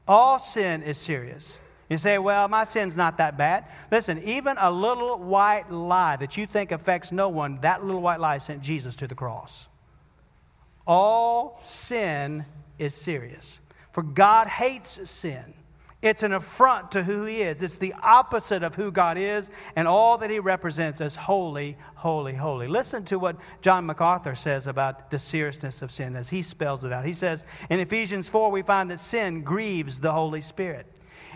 All 0.06 0.38
sin 0.38 0.82
is 0.82 0.98
serious. 0.98 1.56
You 1.92 1.98
say, 1.98 2.16
well, 2.16 2.48
my 2.48 2.64
sin's 2.64 2.96
not 2.96 3.18
that 3.18 3.36
bad. 3.36 3.66
Listen, 3.90 4.22
even 4.22 4.56
a 4.56 4.70
little 4.70 5.18
white 5.18 5.70
lie 5.70 6.16
that 6.16 6.38
you 6.38 6.46
think 6.46 6.72
affects 6.72 7.12
no 7.12 7.28
one, 7.28 7.58
that 7.60 7.84
little 7.84 8.00
white 8.00 8.18
lie 8.18 8.38
sent 8.38 8.62
Jesus 8.62 8.96
to 8.96 9.06
the 9.06 9.14
cross. 9.14 9.66
All 10.86 11.60
sin 11.62 12.46
is 12.78 12.94
serious. 12.94 13.58
For 13.92 14.02
God 14.02 14.46
hates 14.46 15.00
sin. 15.10 15.52
It's 16.00 16.22
an 16.22 16.32
affront 16.32 16.92
to 16.92 17.02
who 17.02 17.26
He 17.26 17.42
is. 17.42 17.60
It's 17.60 17.76
the 17.76 17.92
opposite 18.02 18.62
of 18.62 18.74
who 18.74 18.90
God 18.90 19.18
is 19.18 19.50
and 19.76 19.86
all 19.86 20.16
that 20.16 20.30
He 20.30 20.38
represents 20.38 21.02
as 21.02 21.14
holy, 21.14 21.76
holy, 21.96 22.32
holy. 22.32 22.68
Listen 22.68 23.04
to 23.04 23.18
what 23.18 23.36
John 23.60 23.84
MacArthur 23.84 24.34
says 24.34 24.66
about 24.66 25.10
the 25.10 25.18
seriousness 25.18 25.82
of 25.82 25.92
sin 25.92 26.16
as 26.16 26.30
he 26.30 26.40
spells 26.40 26.84
it 26.84 26.92
out. 26.92 27.04
He 27.04 27.12
says, 27.12 27.44
In 27.68 27.80
Ephesians 27.80 28.30
4, 28.30 28.50
we 28.50 28.62
find 28.62 28.90
that 28.90 28.98
sin 28.98 29.42
grieves 29.42 30.00
the 30.00 30.12
Holy 30.12 30.40
Spirit. 30.40 30.86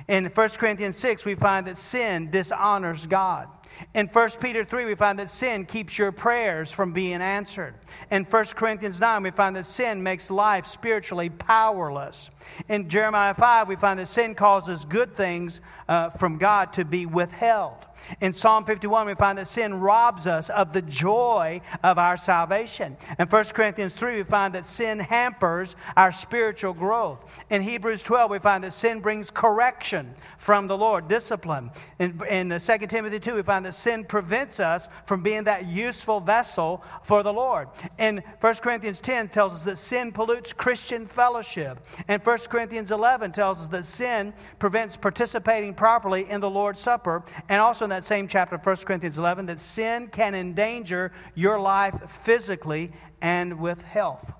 In 0.08 0.26
1 0.26 0.48
Corinthians 0.50 0.96
6, 0.98 1.24
we 1.24 1.34
find 1.34 1.66
that 1.66 1.78
sin 1.78 2.30
dishonors 2.30 3.06
God. 3.06 3.48
In 3.94 4.06
1 4.06 4.30
Peter 4.40 4.64
3, 4.64 4.84
we 4.84 4.94
find 4.94 5.18
that 5.18 5.30
sin 5.30 5.64
keeps 5.66 5.98
your 5.98 6.12
prayers 6.12 6.70
from 6.70 6.92
being 6.92 7.20
answered. 7.20 7.74
In 8.10 8.24
1 8.24 8.44
Corinthians 8.54 9.00
9, 9.00 9.22
we 9.22 9.30
find 9.30 9.56
that 9.56 9.66
sin 9.66 10.02
makes 10.02 10.30
life 10.30 10.66
spiritually 10.66 11.28
powerless. 11.28 12.30
In 12.68 12.88
Jeremiah 12.88 13.34
5, 13.34 13.68
we 13.68 13.76
find 13.76 13.98
that 13.98 14.08
sin 14.08 14.34
causes 14.34 14.84
good 14.84 15.14
things 15.14 15.60
uh, 15.88 16.10
from 16.10 16.38
God 16.38 16.72
to 16.74 16.84
be 16.84 17.04
withheld. 17.06 17.85
In 18.20 18.32
Psalm 18.32 18.64
51, 18.64 19.06
we 19.06 19.14
find 19.14 19.38
that 19.38 19.48
sin 19.48 19.74
robs 19.74 20.26
us 20.26 20.48
of 20.50 20.72
the 20.72 20.82
joy 20.82 21.60
of 21.82 21.98
our 21.98 22.16
salvation. 22.16 22.96
In 23.18 23.26
1 23.26 23.44
Corinthians 23.46 23.94
3, 23.94 24.16
we 24.16 24.22
find 24.22 24.54
that 24.54 24.66
sin 24.66 24.98
hampers 24.98 25.76
our 25.96 26.12
spiritual 26.12 26.72
growth. 26.72 27.44
In 27.50 27.62
Hebrews 27.62 28.02
12, 28.02 28.30
we 28.30 28.38
find 28.38 28.64
that 28.64 28.72
sin 28.72 29.00
brings 29.00 29.30
correction 29.30 30.14
from 30.46 30.68
the 30.68 30.78
Lord, 30.78 31.08
discipline. 31.08 31.72
In, 31.98 32.22
in 32.30 32.52
uh, 32.52 32.60
2 32.60 32.86
Timothy 32.86 33.18
2, 33.18 33.34
we 33.34 33.42
find 33.42 33.66
that 33.66 33.74
sin 33.74 34.04
prevents 34.04 34.60
us 34.60 34.86
from 35.04 35.20
being 35.20 35.42
that 35.44 35.66
useful 35.66 36.20
vessel 36.20 36.84
for 37.02 37.24
the 37.24 37.32
Lord. 37.32 37.66
And 37.98 38.22
1 38.40 38.54
Corinthians 38.62 39.00
10 39.00 39.30
tells 39.30 39.54
us 39.54 39.64
that 39.64 39.76
sin 39.76 40.12
pollutes 40.12 40.52
Christian 40.52 41.06
fellowship. 41.06 41.84
And 42.06 42.24
1 42.24 42.38
Corinthians 42.48 42.92
11 42.92 43.32
tells 43.32 43.58
us 43.58 43.66
that 43.66 43.86
sin 43.86 44.34
prevents 44.60 44.96
participating 44.96 45.74
properly 45.74 46.30
in 46.30 46.40
the 46.40 46.48
Lord's 46.48 46.78
Supper. 46.78 47.24
And 47.48 47.60
also 47.60 47.82
in 47.82 47.90
that 47.90 48.04
same 48.04 48.28
chapter, 48.28 48.56
1 48.56 48.76
Corinthians 48.76 49.18
11, 49.18 49.46
that 49.46 49.58
sin 49.58 50.06
can 50.06 50.36
endanger 50.36 51.10
your 51.34 51.58
life 51.58 52.08
physically 52.22 52.92
and 53.20 53.58
with 53.58 53.82
health, 53.82 54.32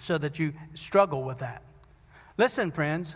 so 0.00 0.18
that 0.18 0.40
you 0.40 0.54
struggle 0.74 1.22
with 1.22 1.38
that. 1.38 1.62
Listen, 2.36 2.72
friends, 2.72 3.14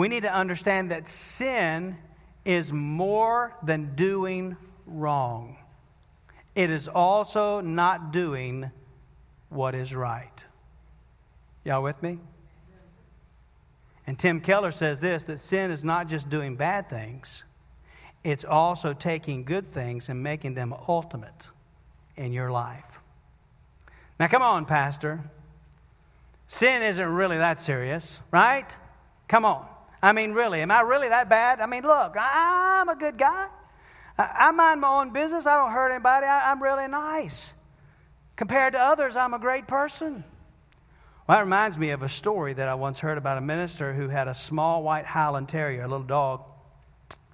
we 0.00 0.08
need 0.08 0.22
to 0.22 0.32
understand 0.32 0.90
that 0.90 1.10
sin 1.10 1.98
is 2.46 2.72
more 2.72 3.54
than 3.62 3.94
doing 3.94 4.56
wrong, 4.86 5.58
it 6.54 6.70
is 6.70 6.88
also 6.88 7.60
not 7.60 8.10
doing 8.10 8.70
what 9.50 9.74
is 9.74 9.94
right. 9.94 10.42
Y'all 11.64 11.82
with 11.82 12.02
me? 12.02 12.18
And 14.06 14.18
Tim 14.18 14.40
Keller 14.40 14.72
says 14.72 15.00
this 15.00 15.24
that 15.24 15.38
sin 15.38 15.70
is 15.70 15.84
not 15.84 16.08
just 16.08 16.30
doing 16.30 16.56
bad 16.56 16.88
things, 16.88 17.44
it's 18.24 18.42
also 18.42 18.94
taking 18.94 19.44
good 19.44 19.70
things 19.70 20.08
and 20.08 20.22
making 20.22 20.54
them 20.54 20.74
ultimate 20.88 21.48
in 22.16 22.32
your 22.32 22.50
life. 22.50 23.00
Now, 24.18 24.28
come 24.28 24.40
on, 24.40 24.64
Pastor. 24.64 25.30
Sin 26.48 26.82
isn't 26.82 27.06
really 27.06 27.36
that 27.36 27.60
serious, 27.60 28.20
right? 28.30 28.74
Come 29.28 29.44
on. 29.44 29.69
I 30.02 30.12
mean, 30.12 30.32
really, 30.32 30.60
am 30.62 30.70
I 30.70 30.80
really 30.80 31.08
that 31.08 31.28
bad? 31.28 31.60
I 31.60 31.66
mean, 31.66 31.82
look, 31.82 32.16
I'm 32.18 32.88
a 32.88 32.96
good 32.96 33.18
guy. 33.18 33.48
I 34.18 34.50
mind 34.50 34.80
my 34.80 34.88
own 34.88 35.12
business. 35.12 35.46
I 35.46 35.56
don't 35.56 35.72
hurt 35.72 35.90
anybody. 35.90 36.26
I'm 36.26 36.62
really 36.62 36.88
nice. 36.88 37.54
Compared 38.36 38.72
to 38.74 38.78
others, 38.78 39.16
I'm 39.16 39.34
a 39.34 39.38
great 39.38 39.66
person. 39.66 40.24
Well, 41.26 41.36
that 41.36 41.40
reminds 41.40 41.78
me 41.78 41.90
of 41.90 42.02
a 42.02 42.08
story 42.08 42.54
that 42.54 42.68
I 42.68 42.74
once 42.74 43.00
heard 43.00 43.18
about 43.18 43.38
a 43.38 43.42
minister 43.42 43.94
who 43.94 44.08
had 44.08 44.28
a 44.28 44.34
small 44.34 44.82
white 44.82 45.06
Highland 45.06 45.48
Terrier, 45.48 45.82
a 45.82 45.88
little 45.88 46.06
dog, 46.06 46.42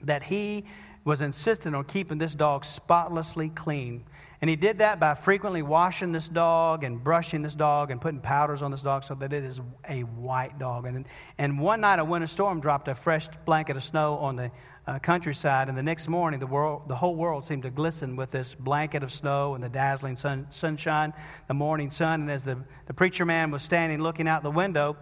that 0.02 0.24
he 0.24 0.64
was 1.04 1.20
insistent 1.20 1.74
on 1.74 1.84
keeping 1.84 2.18
this 2.18 2.34
dog 2.34 2.64
spotlessly 2.64 3.48
clean. 3.48 4.04
And 4.40 4.50
he 4.50 4.56
did 4.56 4.78
that 4.78 5.00
by 5.00 5.14
frequently 5.14 5.62
washing 5.62 6.12
this 6.12 6.28
dog 6.28 6.84
and 6.84 7.02
brushing 7.02 7.42
this 7.42 7.54
dog 7.54 7.90
and 7.90 8.00
putting 8.00 8.20
powders 8.20 8.60
on 8.60 8.70
this 8.70 8.82
dog 8.82 9.04
so 9.04 9.14
that 9.14 9.32
it 9.32 9.44
is 9.44 9.60
a 9.88 10.00
white 10.02 10.58
dog. 10.58 10.84
And, 10.86 11.06
and 11.38 11.58
one 11.58 11.80
night 11.80 11.98
a 11.98 12.04
winter 12.04 12.26
storm 12.26 12.60
dropped 12.60 12.88
a 12.88 12.94
fresh 12.94 13.28
blanket 13.46 13.76
of 13.76 13.84
snow 13.84 14.14
on 14.18 14.36
the 14.36 14.50
uh, 14.86 14.98
countryside, 15.00 15.68
and 15.68 15.76
the 15.76 15.82
next 15.82 16.06
morning 16.06 16.38
the, 16.38 16.46
world, 16.46 16.82
the 16.86 16.94
whole 16.94 17.16
world 17.16 17.44
seemed 17.44 17.64
to 17.64 17.70
glisten 17.70 18.14
with 18.14 18.30
this 18.30 18.54
blanket 18.54 19.02
of 19.02 19.10
snow 19.10 19.54
and 19.54 19.64
the 19.64 19.68
dazzling 19.68 20.16
sun, 20.16 20.46
sunshine, 20.50 21.12
the 21.48 21.54
morning 21.54 21.90
sun. 21.90 22.20
And 22.20 22.30
as 22.30 22.44
the, 22.44 22.58
the 22.86 22.94
preacher 22.94 23.24
man 23.24 23.50
was 23.50 23.62
standing 23.62 24.00
looking 24.00 24.28
out 24.28 24.44
the 24.44 24.50
window, 24.50 24.96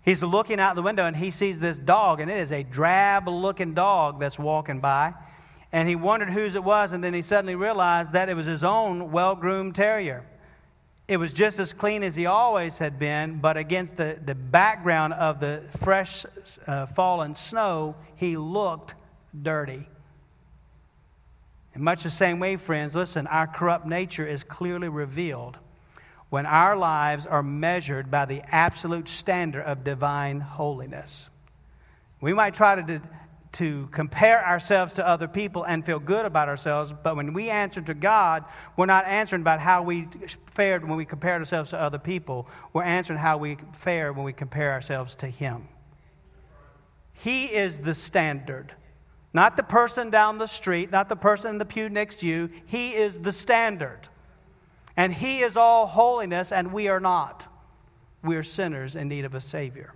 he's 0.00 0.22
looking 0.22 0.58
out 0.58 0.76
the 0.76 0.82
window 0.82 1.04
and 1.04 1.16
he 1.16 1.30
sees 1.30 1.60
this 1.60 1.76
dog, 1.76 2.20
and 2.20 2.30
it 2.30 2.38
is 2.38 2.52
a 2.52 2.62
drab 2.62 3.28
looking 3.28 3.74
dog 3.74 4.18
that's 4.18 4.38
walking 4.38 4.80
by 4.80 5.12
and 5.72 5.88
he 5.88 5.96
wondered 5.96 6.30
whose 6.30 6.54
it 6.54 6.64
was, 6.64 6.92
and 6.92 7.04
then 7.04 7.14
he 7.14 7.22
suddenly 7.22 7.54
realized 7.54 8.12
that 8.12 8.28
it 8.28 8.34
was 8.34 8.46
his 8.46 8.64
own 8.64 9.12
well 9.12 9.34
groomed 9.34 9.74
terrier. 9.74 10.24
It 11.06 11.16
was 11.16 11.32
just 11.32 11.58
as 11.58 11.72
clean 11.72 12.02
as 12.02 12.16
he 12.16 12.26
always 12.26 12.78
had 12.78 12.98
been, 12.98 13.38
but 13.38 13.56
against 13.56 13.96
the, 13.96 14.18
the 14.22 14.34
background 14.34 15.14
of 15.14 15.40
the 15.40 15.62
fresh 15.78 16.26
uh, 16.66 16.86
fallen 16.86 17.34
snow, 17.34 17.96
he 18.16 18.36
looked 18.36 18.94
dirty. 19.40 19.88
In 21.74 21.82
much 21.82 22.02
the 22.02 22.10
same 22.10 22.40
way, 22.40 22.56
friends, 22.56 22.94
listen, 22.94 23.26
our 23.26 23.46
corrupt 23.46 23.86
nature 23.86 24.26
is 24.26 24.42
clearly 24.42 24.88
revealed 24.88 25.56
when 26.28 26.44
our 26.44 26.76
lives 26.76 27.24
are 27.24 27.42
measured 27.42 28.10
by 28.10 28.26
the 28.26 28.42
absolute 28.54 29.08
standard 29.08 29.62
of 29.62 29.84
divine 29.84 30.40
holiness. 30.40 31.30
We 32.20 32.34
might 32.34 32.54
try 32.54 32.74
to 32.74 33.00
to 33.58 33.88
compare 33.90 34.46
ourselves 34.46 34.94
to 34.94 35.06
other 35.06 35.26
people 35.26 35.64
and 35.64 35.84
feel 35.84 35.98
good 35.98 36.24
about 36.24 36.48
ourselves, 36.48 36.94
but 37.02 37.16
when 37.16 37.32
we 37.32 37.50
answer 37.50 37.80
to 37.80 37.92
God, 37.92 38.44
we're 38.76 38.86
not 38.86 39.04
answering 39.04 39.42
about 39.42 39.58
how 39.58 39.82
we 39.82 40.06
fared 40.46 40.86
when 40.86 40.96
we 40.96 41.04
compared 41.04 41.42
ourselves 41.42 41.70
to 41.70 41.80
other 41.80 41.98
people. 41.98 42.48
We're 42.72 42.84
answering 42.84 43.18
how 43.18 43.36
we 43.36 43.58
fare 43.72 44.12
when 44.12 44.24
we 44.24 44.32
compare 44.32 44.70
ourselves 44.70 45.16
to 45.16 45.26
Him. 45.26 45.66
He 47.12 47.46
is 47.46 47.78
the 47.78 47.94
standard. 47.94 48.74
Not 49.34 49.56
the 49.56 49.64
person 49.64 50.08
down 50.08 50.38
the 50.38 50.46
street, 50.46 50.92
not 50.92 51.08
the 51.08 51.16
person 51.16 51.50
in 51.50 51.58
the 51.58 51.64
pew 51.64 51.88
next 51.88 52.20
to 52.20 52.26
you. 52.26 52.50
He 52.64 52.94
is 52.94 53.22
the 53.22 53.32
standard. 53.32 54.06
And 54.96 55.14
He 55.14 55.40
is 55.40 55.56
all 55.56 55.88
holiness, 55.88 56.52
and 56.52 56.72
we 56.72 56.86
are 56.86 57.00
not. 57.00 57.48
We 58.22 58.36
are 58.36 58.44
sinners 58.44 58.94
in 58.94 59.08
need 59.08 59.24
of 59.24 59.34
a 59.34 59.40
Savior 59.40 59.94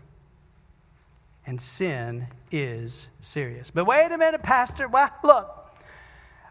and 1.46 1.60
sin 1.60 2.28
is 2.50 3.08
serious. 3.20 3.70
But 3.70 3.84
wait 3.84 4.12
a 4.12 4.18
minute, 4.18 4.42
Pastor. 4.42 4.88
Well, 4.88 5.10
look, 5.24 5.62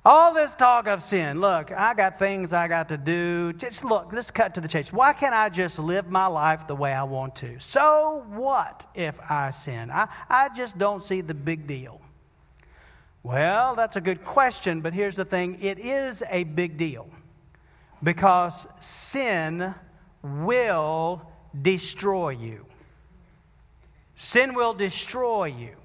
all 0.04 0.34
this 0.34 0.56
talk 0.56 0.88
of 0.88 1.04
sin, 1.04 1.40
look, 1.40 1.72
I 1.72 1.94
got 1.94 2.18
things 2.18 2.54
I 2.54 2.68
got 2.68 2.90
to 2.90 2.98
do. 2.98 3.54
Just 3.54 3.84
look, 3.86 4.12
let's 4.12 4.32
cut 4.32 4.56
to 4.56 4.62
the 4.62 4.68
chase. 4.68 4.92
Why 4.92 5.14
can't 5.14 5.36
I 5.36 5.50
just 5.50 5.78
live 5.78 6.10
my 6.10 6.26
life 6.26 6.68
the 6.68 6.76
way 6.76 6.92
I 6.92 7.04
want 7.04 7.36
to? 7.38 7.60
So 7.60 8.26
what 8.30 8.88
if 8.96 9.20
I 9.30 9.52
sin? 9.52 9.92
I, 9.92 10.08
I 10.28 10.50
just 10.50 10.78
don't 10.78 11.04
see 11.04 11.22
the 11.22 11.36
big 11.36 11.68
deal. 11.68 12.02
Well, 13.24 13.76
that's 13.76 13.96
a 13.96 14.02
good 14.02 14.26
question, 14.26 14.82
but 14.82 14.94
here's 14.94 15.16
the 15.16 15.26
thing 15.26 15.60
it 15.62 15.78
is 15.78 16.24
a 16.30 16.44
big 16.44 16.78
deal 16.78 17.08
because 18.02 18.68
sin 18.80 19.76
will 20.24 21.22
destroy 21.62 22.30
you. 22.30 22.66
Sin 24.22 24.54
will 24.54 24.76
destroy 24.76 25.46
you. 25.46 25.76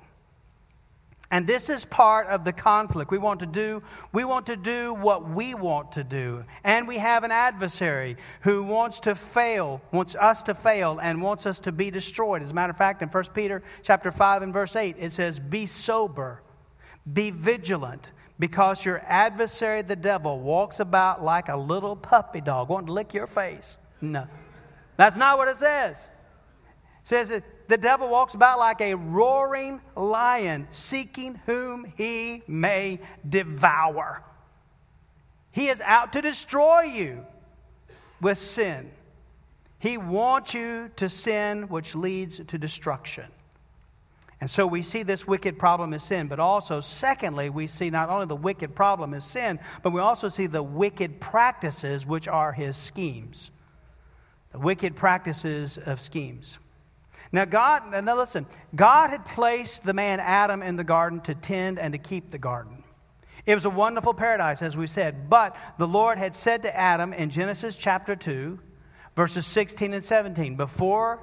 And 1.31 1.47
this 1.47 1.71
is 1.71 1.87
part 1.87 2.27
of 2.27 2.45
the 2.45 2.53
conflict. 2.53 3.11
We 3.11 3.17
want 3.17 3.41
to 3.41 3.47
do 3.47 3.83
we 4.13 4.25
want 4.25 4.47
to 4.47 4.57
do 4.57 4.93
what 4.93 5.27
we 5.27 5.55
want 5.55 5.93
to 5.93 6.05
do. 6.05 6.45
And 6.63 6.87
we 6.87 6.99
have 6.99 7.25
an 7.25 7.31
adversary 7.31 8.19
who 8.43 8.63
wants 8.63 9.01
to 9.01 9.15
fail, 9.15 9.81
wants 9.91 10.15
us 10.15 10.43
to 10.45 10.55
fail 10.55 10.99
and 11.03 11.23
wants 11.23 11.47
us 11.47 11.61
to 11.61 11.73
be 11.73 11.91
destroyed. 11.91 12.43
As 12.43 12.51
a 12.51 12.55
matter 12.55 12.73
of 12.73 12.77
fact, 12.77 13.01
in 13.01 13.09
1 13.09 13.25
Peter 13.33 13.63
chapter 13.83 14.13
5 14.13 14.43
and 14.43 14.53
verse 14.53 14.77
8, 14.77 14.97
it 14.99 15.15
says, 15.15 15.39
"Be 15.39 15.65
sober, 15.65 16.43
Be 17.11 17.31
vigilant 17.31 18.11
because 18.39 18.85
your 18.85 19.03
adversary, 19.07 19.81
the 19.81 19.97
devil, 19.97 20.41
walks 20.41 20.79
about 20.79 21.25
like 21.25 21.49
a 21.49 21.57
little 21.57 21.97
puppy 21.97 22.43
dog 22.43 22.69
wanting 22.69 22.89
to 22.89 22.93
lick 22.93 23.15
your 23.15 23.27
face. 23.27 23.79
No, 24.03 24.27
that's 24.99 25.17
not 25.17 25.39
what 25.39 25.49
it 25.49 25.57
says. 25.57 26.11
It 27.03 27.09
says 27.09 27.29
that 27.31 27.45
the 27.69 27.79
devil 27.79 28.09
walks 28.09 28.35
about 28.35 28.59
like 28.59 28.81
a 28.81 28.95
roaring 28.95 29.81
lion, 29.97 30.69
seeking 30.71 31.41
whom 31.47 31.93
he 31.97 32.43
may 32.47 33.01
devour. 33.29 34.23
He 35.51 35.69
is 35.69 35.81
out 35.81 36.13
to 36.13 36.23
destroy 36.23 36.83
you 36.83 37.25
with 38.21 38.41
sin. 38.41 38.91
He 39.79 39.99
wants 39.99 40.55
you 40.55 40.91
to 40.97 41.09
sin, 41.09 41.69
which 41.69 41.95
leads 41.95 42.41
to 42.45 42.59
destruction. 42.59 43.27
And 44.41 44.51
so 44.51 44.67
we 44.67 44.83
see 44.83 45.03
this 45.03 45.27
wicked 45.27 45.59
problem 45.59 45.95
as 45.95 46.05
sin, 46.05 46.29
but 46.29 46.39
also, 46.39 46.81
secondly, 46.81 47.49
we 47.49 47.67
see 47.67 47.89
not 47.89 48.11
only 48.11 48.27
the 48.27 48.37
wicked 48.37 48.75
problem 48.75 49.15
as 49.15 49.25
sin, 49.25 49.59
but 49.83 49.93
we 49.93 50.01
also 50.01 50.29
see 50.29 50.47
the 50.47 50.63
wicked 50.63 51.21
practices, 51.21 52.05
which 52.05 52.29
are 52.29 52.53
his 52.53 52.77
schemes. 52.77 53.51
The 54.53 54.59
wicked 54.59 54.95
practices 54.95 55.79
of 55.79 56.01
schemes. 56.01 56.59
Now, 57.37 57.45
God, 57.45 57.93
now 58.03 58.17
listen, 58.17 58.47
God 58.75 59.11
had 59.11 59.27
placed 59.27 59.85
the 59.85 59.93
man 59.93 60.21
Adam 60.21 60.63
in 60.63 60.77
the 60.77 60.85
garden 60.85 61.21
to 61.21 61.35
tend 61.35 61.79
and 61.79 61.93
to 61.93 61.99
keep 61.99 62.31
the 62.31 62.39
garden. 62.39 62.83
It 63.45 63.55
was 63.55 63.67
a 63.67 63.71
wonderful 63.71 64.15
paradise, 64.15 64.63
as 64.63 64.75
we 64.75 64.87
said. 64.87 65.29
But 65.29 65.55
the 65.77 65.87
Lord 65.87 66.17
had 66.17 66.35
said 66.35 66.63
to 66.63 66.75
Adam 66.75 67.13
in 67.13 67.29
Genesis 67.29 67.77
chapter 67.77 68.17
2, 68.17 68.59
verses 69.17 69.45
16 69.45 69.93
and 69.93 70.03
17, 70.03 70.57
before 70.57 71.21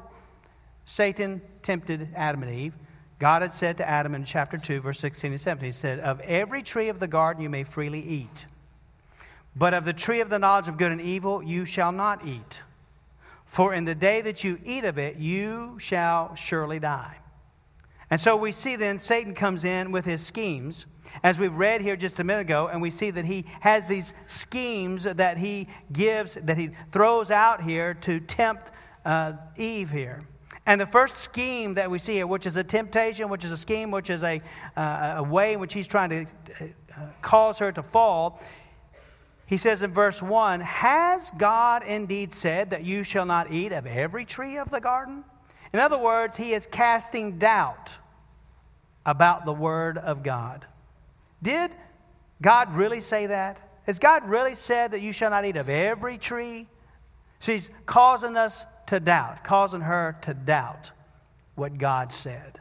Satan 0.85 1.41
tempted 1.63 2.09
Adam 2.15 2.43
and 2.43 2.53
Eve, 2.53 2.75
God 3.17 3.41
had 3.41 3.51
said 3.51 3.77
to 3.77 3.89
Adam 3.89 4.13
in 4.13 4.23
chapter 4.23 4.59
2, 4.59 4.81
verse 4.81 4.99
16 4.99 5.31
and 5.31 5.41
17, 5.41 5.65
He 5.65 5.71
said, 5.71 5.99
Of 5.99 6.19
every 6.19 6.61
tree 6.61 6.89
of 6.89 6.99
the 6.99 7.07
garden 7.07 7.41
you 7.41 7.49
may 7.49 7.63
freely 7.63 8.07
eat, 8.07 8.45
but 9.55 9.73
of 9.73 9.83
the 9.83 9.93
tree 9.93 10.21
of 10.21 10.29
the 10.29 10.37
knowledge 10.37 10.67
of 10.67 10.77
good 10.77 10.91
and 10.91 11.01
evil 11.01 11.41
you 11.41 11.65
shall 11.65 11.91
not 11.91 12.23
eat. 12.23 12.61
For 13.53 13.71
in 13.71 13.85
the 13.85 13.93
day 13.93 14.19
that 14.21 14.43
you 14.43 14.57
eat 14.65 14.83
of 14.83 14.97
it, 14.97 15.17
you 15.17 15.77
shall 15.77 16.33
surely 16.33 16.79
die. 16.79 17.17
And 18.09 18.19
so 18.19 18.35
we 18.35 18.51
see 18.51 18.75
then 18.75 18.97
Satan 18.97 19.35
comes 19.35 19.63
in 19.63 19.91
with 19.91 20.05
his 20.05 20.25
schemes 20.25 20.87
as 21.21 21.37
we 21.37 21.49
read 21.49 21.81
here 21.81 21.95
just 21.95 22.19
a 22.19 22.23
minute 22.23 22.41
ago, 22.41 22.67
and 22.67 22.81
we 22.81 22.89
see 22.89 23.11
that 23.11 23.25
he 23.25 23.45
has 23.59 23.85
these 23.85 24.15
schemes 24.25 25.03
that 25.03 25.37
he 25.37 25.67
gives, 25.91 26.33
that 26.33 26.57
he 26.57 26.71
throws 26.91 27.29
out 27.29 27.61
here 27.61 27.93
to 27.93 28.19
tempt 28.19 28.71
uh, 29.05 29.33
Eve 29.55 29.91
here. 29.91 30.23
And 30.65 30.81
the 30.81 30.87
first 30.87 31.17
scheme 31.17 31.75
that 31.75 31.91
we 31.91 31.99
see 31.99 32.13
here, 32.13 32.25
which 32.25 32.47
is 32.47 32.57
a 32.57 32.63
temptation, 32.63 33.29
which 33.29 33.45
is 33.45 33.51
a 33.51 33.57
scheme, 33.57 33.91
which 33.91 34.09
is 34.09 34.23
a, 34.23 34.41
uh, 34.75 35.13
a 35.17 35.23
way 35.23 35.53
in 35.53 35.59
which 35.59 35.75
he's 35.75 35.85
trying 35.85 36.09
to 36.09 36.25
uh, 36.59 37.05
cause 37.21 37.59
her 37.59 37.71
to 37.71 37.83
fall, 37.83 38.41
he 39.53 39.57
says 39.57 39.83
in 39.83 39.93
verse 39.93 40.19
1 40.19 40.61
Has 40.61 41.29
God 41.37 41.83
indeed 41.83 42.33
said 42.33 42.71
that 42.71 42.83
you 42.83 43.03
shall 43.03 43.23
not 43.23 43.51
eat 43.51 43.71
of 43.71 43.85
every 43.85 44.25
tree 44.25 44.57
of 44.57 44.71
the 44.71 44.79
garden? 44.79 45.23
In 45.71 45.79
other 45.79 45.99
words, 45.99 46.37
he 46.37 46.53
is 46.53 46.65
casting 46.65 47.37
doubt 47.37 47.91
about 49.05 49.45
the 49.45 49.53
word 49.53 49.99
of 49.99 50.23
God. 50.23 50.65
Did 51.43 51.69
God 52.41 52.73
really 52.73 52.99
say 52.99 53.27
that? 53.27 53.59
Has 53.85 53.99
God 53.99 54.27
really 54.27 54.55
said 54.55 54.89
that 54.89 55.01
you 55.01 55.11
shall 55.11 55.29
not 55.29 55.45
eat 55.45 55.55
of 55.55 55.69
every 55.69 56.17
tree? 56.17 56.65
She's 57.39 57.69
causing 57.85 58.35
us 58.35 58.65
to 58.87 58.99
doubt, 58.99 59.43
causing 59.43 59.81
her 59.81 60.17
to 60.23 60.33
doubt 60.33 60.89
what 61.53 61.77
God 61.77 62.11
said. 62.11 62.59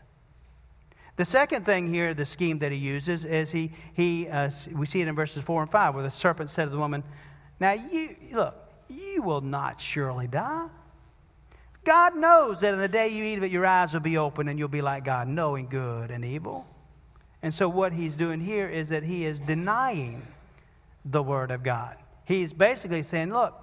The 1.17 1.25
second 1.25 1.67
thing 1.67 1.89
here, 1.89 2.15
the 2.15 2.25
scheme 2.25 2.59
that 2.61 2.73
he 2.73 2.79
uses, 2.79 3.25
is 3.25 3.51
he, 3.53 3.73
he 3.95 4.29
uh, 4.29 4.51
we 4.73 4.87
see 4.87 5.01
it 5.01 5.09
in 5.09 5.15
verses 5.15 5.43
4 5.43 5.63
and 5.63 5.71
5, 5.71 5.95
where 5.95 6.03
the 6.03 6.11
serpent 6.11 6.51
said 6.51 6.65
to 6.65 6.71
the 6.71 6.79
woman, 6.79 7.05
Now, 7.61 7.73
you, 7.73 8.17
look, 8.33 8.57
you 8.89 9.23
will 9.23 9.43
not 9.43 9.81
surely 9.81 10.27
die. 10.27 10.69
God 11.85 12.17
knows 12.17 12.61
that 12.61 12.73
in 12.73 12.79
the 12.79 12.89
day 12.89 13.09
you 13.09 13.25
eat 13.25 13.39
of 13.39 13.45
it, 13.45 13.51
your 13.51 13.67
eyes 13.67 13.93
will 13.93 14.01
be 14.01 14.17
open 14.17 14.49
and 14.49 14.59
you'll 14.59 14.69
be 14.69 14.83
like 14.83 15.05
God, 15.05 15.27
knowing 15.29 15.69
good 15.69 16.11
and 16.11 16.25
evil. 16.25 16.67
And 17.43 17.53
so, 17.53 17.69
what 17.69 17.93
he's 17.93 18.15
doing 18.15 18.41
here 18.41 18.69
is 18.69 18.89
that 18.91 19.03
he 19.03 19.25
is 19.25 19.41
denying 19.41 20.27
the 21.05 21.23
Word 21.23 21.51
of 21.51 21.65
God. 21.65 21.97
He's 22.25 22.53
basically 22.53 23.03
saying, 23.03 23.33
Look, 23.33 23.55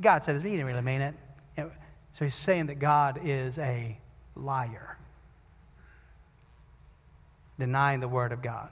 God 0.00 0.24
said 0.24 0.36
this, 0.36 0.42
but 0.42 0.50
he 0.50 0.56
didn't 0.56 0.68
really 0.68 0.82
mean 0.82 1.00
it. 1.00 1.14
So, 1.56 2.24
he's 2.24 2.36
saying 2.36 2.66
that 2.66 2.78
God 2.78 3.20
is 3.24 3.58
a 3.58 3.98
liar, 4.36 4.97
denying 7.58 8.00
the 8.00 8.08
Word 8.08 8.32
of 8.32 8.42
God. 8.42 8.68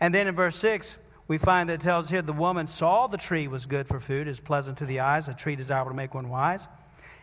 And 0.00 0.14
then 0.14 0.26
in 0.26 0.34
verse 0.34 0.56
6, 0.56 0.96
we 1.26 1.38
find 1.38 1.68
that 1.68 1.74
it 1.74 1.80
tells 1.80 2.10
here 2.10 2.22
the 2.22 2.32
woman 2.32 2.66
saw 2.66 3.06
the 3.06 3.16
tree 3.16 3.48
was 3.48 3.66
good 3.66 3.86
for 3.86 3.98
food, 3.98 4.28
is 4.28 4.40
pleasant 4.40 4.78
to 4.78 4.86
the 4.86 5.00
eyes, 5.00 5.28
a 5.28 5.34
tree 5.34 5.56
desirable 5.56 5.90
to 5.90 5.96
make 5.96 6.14
one 6.14 6.28
wise. 6.28 6.68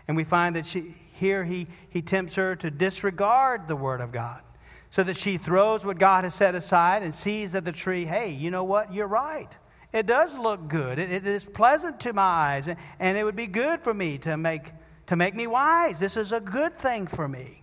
And 0.08 0.18
we 0.18 0.24
find 0.24 0.56
that 0.56 0.66
she, 0.66 0.96
here 1.14 1.44
he, 1.44 1.68
he 1.90 2.02
tempts 2.02 2.36
her 2.36 2.56
to 2.56 2.72
disregard 2.72 3.68
the 3.68 3.76
Word 3.76 4.02
of 4.02 4.12
God 4.12 4.42
so 4.90 5.04
that 5.04 5.18
she 5.18 5.38
throws 5.38 5.86
what 5.86 6.00
God 6.00 6.24
has 6.24 6.36
set 6.36 6.56
aside 6.56 7.04
and 7.04 7.14
sees 7.14 7.54
that 7.54 7.64
the 7.64 7.72
tree, 7.72 8.06
hey, 8.06 8.32
you 8.32 8.52
know 8.52 8.64
what? 8.64 8.94
You're 8.94 9.08
right. 9.08 9.50
It 9.94 10.06
does 10.06 10.38
look 10.38 10.68
good. 10.68 11.00
it, 11.00 11.12
it 11.12 11.28
is 11.28 11.46
pleasant 11.46 12.00
to 12.02 12.14
my 12.14 12.22
eyes, 12.22 12.68
and, 12.68 12.78
and 13.00 13.18
it 13.18 13.24
would 13.24 13.36
be 13.36 13.48
good 13.48 13.82
for 13.82 13.94
me 13.94 14.18
to 14.20 14.36
make, 14.38 14.72
to 15.08 15.16
make 15.16 15.36
me 15.36 15.48
wise. 15.48 16.00
This 16.00 16.18
is 16.18 16.32
a 16.32 16.40
good 16.40 16.78
thing 16.78 17.08
for 17.08 17.28
me. 17.28 17.61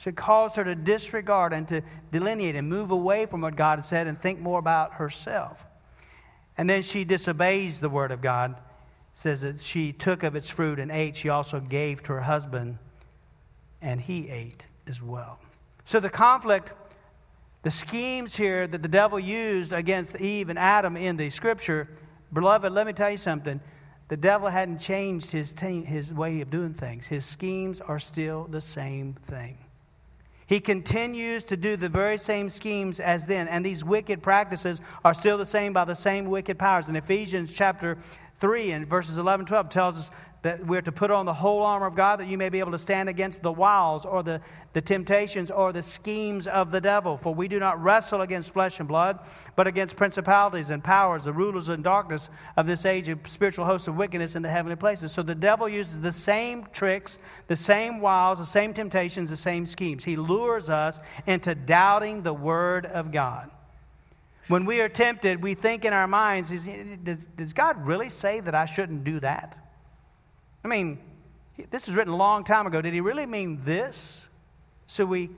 Should 0.00 0.16
cause 0.16 0.56
her 0.56 0.64
to 0.64 0.74
disregard 0.74 1.52
and 1.52 1.68
to 1.68 1.82
delineate 2.10 2.56
and 2.56 2.66
move 2.66 2.90
away 2.90 3.26
from 3.26 3.42
what 3.42 3.54
God 3.54 3.80
has 3.80 3.86
said 3.86 4.06
and 4.06 4.18
think 4.18 4.40
more 4.40 4.58
about 4.58 4.94
herself. 4.94 5.66
And 6.56 6.70
then 6.70 6.82
she 6.82 7.04
disobeys 7.04 7.80
the 7.80 7.90
word 7.90 8.10
of 8.10 8.22
God. 8.22 8.52
It 8.52 8.56
says 9.12 9.42
that 9.42 9.60
she 9.60 9.92
took 9.92 10.22
of 10.22 10.34
its 10.34 10.48
fruit 10.48 10.78
and 10.78 10.90
ate. 10.90 11.18
She 11.18 11.28
also 11.28 11.60
gave 11.60 12.02
to 12.04 12.14
her 12.14 12.22
husband, 12.22 12.78
and 13.82 14.00
he 14.00 14.30
ate 14.30 14.64
as 14.86 15.02
well. 15.02 15.38
So 15.84 16.00
the 16.00 16.08
conflict, 16.08 16.72
the 17.62 17.70
schemes 17.70 18.36
here 18.36 18.66
that 18.66 18.80
the 18.80 18.88
devil 18.88 19.20
used 19.20 19.74
against 19.74 20.16
Eve 20.16 20.48
and 20.48 20.58
Adam 20.58 20.96
in 20.96 21.18
the 21.18 21.28
scripture, 21.28 21.88
beloved, 22.32 22.72
let 22.72 22.86
me 22.86 22.94
tell 22.94 23.10
you 23.10 23.18
something. 23.18 23.60
The 24.08 24.16
devil 24.16 24.48
hadn't 24.48 24.78
changed 24.78 25.30
his, 25.30 25.54
his 25.60 26.10
way 26.10 26.40
of 26.40 26.48
doing 26.48 26.72
things. 26.72 27.06
His 27.06 27.26
schemes 27.26 27.82
are 27.82 27.98
still 27.98 28.46
the 28.48 28.62
same 28.62 29.12
thing. 29.12 29.58
He 30.50 30.58
continues 30.58 31.44
to 31.44 31.56
do 31.56 31.76
the 31.76 31.88
very 31.88 32.18
same 32.18 32.50
schemes 32.50 32.98
as 32.98 33.24
then, 33.26 33.46
and 33.46 33.64
these 33.64 33.84
wicked 33.84 34.20
practices 34.20 34.80
are 35.04 35.14
still 35.14 35.38
the 35.38 35.46
same 35.46 35.72
by 35.72 35.84
the 35.84 35.94
same 35.94 36.24
wicked 36.24 36.58
powers. 36.58 36.88
In 36.88 36.96
Ephesians 36.96 37.52
chapter 37.52 37.98
3 38.40 38.72
and 38.72 38.88
verses 38.88 39.16
11 39.16 39.46
12 39.46 39.68
tells 39.68 39.96
us 39.96 40.10
that 40.42 40.66
we're 40.66 40.80
to 40.80 40.92
put 40.92 41.10
on 41.10 41.26
the 41.26 41.34
whole 41.34 41.62
armor 41.62 41.86
of 41.86 41.94
God 41.94 42.18
that 42.18 42.26
you 42.26 42.38
may 42.38 42.48
be 42.48 42.60
able 42.60 42.72
to 42.72 42.78
stand 42.78 43.10
against 43.10 43.42
the 43.42 43.52
wiles 43.52 44.06
or 44.06 44.22
the, 44.22 44.40
the 44.72 44.80
temptations 44.80 45.50
or 45.50 45.70
the 45.70 45.82
schemes 45.82 46.46
of 46.46 46.70
the 46.70 46.80
devil. 46.80 47.18
For 47.18 47.34
we 47.34 47.46
do 47.46 47.58
not 47.58 47.82
wrestle 47.82 48.22
against 48.22 48.50
flesh 48.50 48.78
and 48.78 48.88
blood, 48.88 49.18
but 49.54 49.66
against 49.66 49.96
principalities 49.96 50.70
and 50.70 50.82
powers, 50.82 51.24
the 51.24 51.32
rulers 51.32 51.68
in 51.68 51.82
darkness 51.82 52.30
of 52.56 52.66
this 52.66 52.86
age 52.86 53.08
of 53.08 53.18
spiritual 53.28 53.66
hosts 53.66 53.86
of 53.86 53.96
wickedness 53.96 54.34
in 54.34 54.42
the 54.42 54.48
heavenly 54.48 54.76
places. 54.76 55.12
So 55.12 55.22
the 55.22 55.34
devil 55.34 55.68
uses 55.68 56.00
the 56.00 56.12
same 56.12 56.66
tricks, 56.72 57.18
the 57.46 57.56
same 57.56 58.00
wiles, 58.00 58.38
the 58.38 58.46
same 58.46 58.72
temptations, 58.72 59.28
the 59.28 59.36
same 59.36 59.66
schemes. 59.66 60.04
He 60.04 60.16
lures 60.16 60.70
us 60.70 61.00
into 61.26 61.54
doubting 61.54 62.22
the 62.22 62.32
word 62.32 62.86
of 62.86 63.12
God. 63.12 63.50
When 64.48 64.64
we 64.64 64.80
are 64.80 64.88
tempted, 64.88 65.42
we 65.42 65.54
think 65.54 65.84
in 65.84 65.92
our 65.92 66.08
minds, 66.08 66.50
does, 67.04 67.18
does 67.36 67.52
God 67.52 67.86
really 67.86 68.08
say 68.08 68.40
that 68.40 68.54
I 68.54 68.64
shouldn't 68.64 69.04
do 69.04 69.20
that? 69.20 69.69
I 70.64 70.68
mean, 70.68 70.98
this 71.70 71.86
was 71.86 71.94
written 71.94 72.12
a 72.12 72.16
long 72.16 72.44
time 72.44 72.66
ago. 72.66 72.80
Did 72.80 72.94
he 72.94 73.00
really 73.00 73.26
mean 73.26 73.62
this? 73.64 74.26
So 74.86 75.04
we 75.04 75.30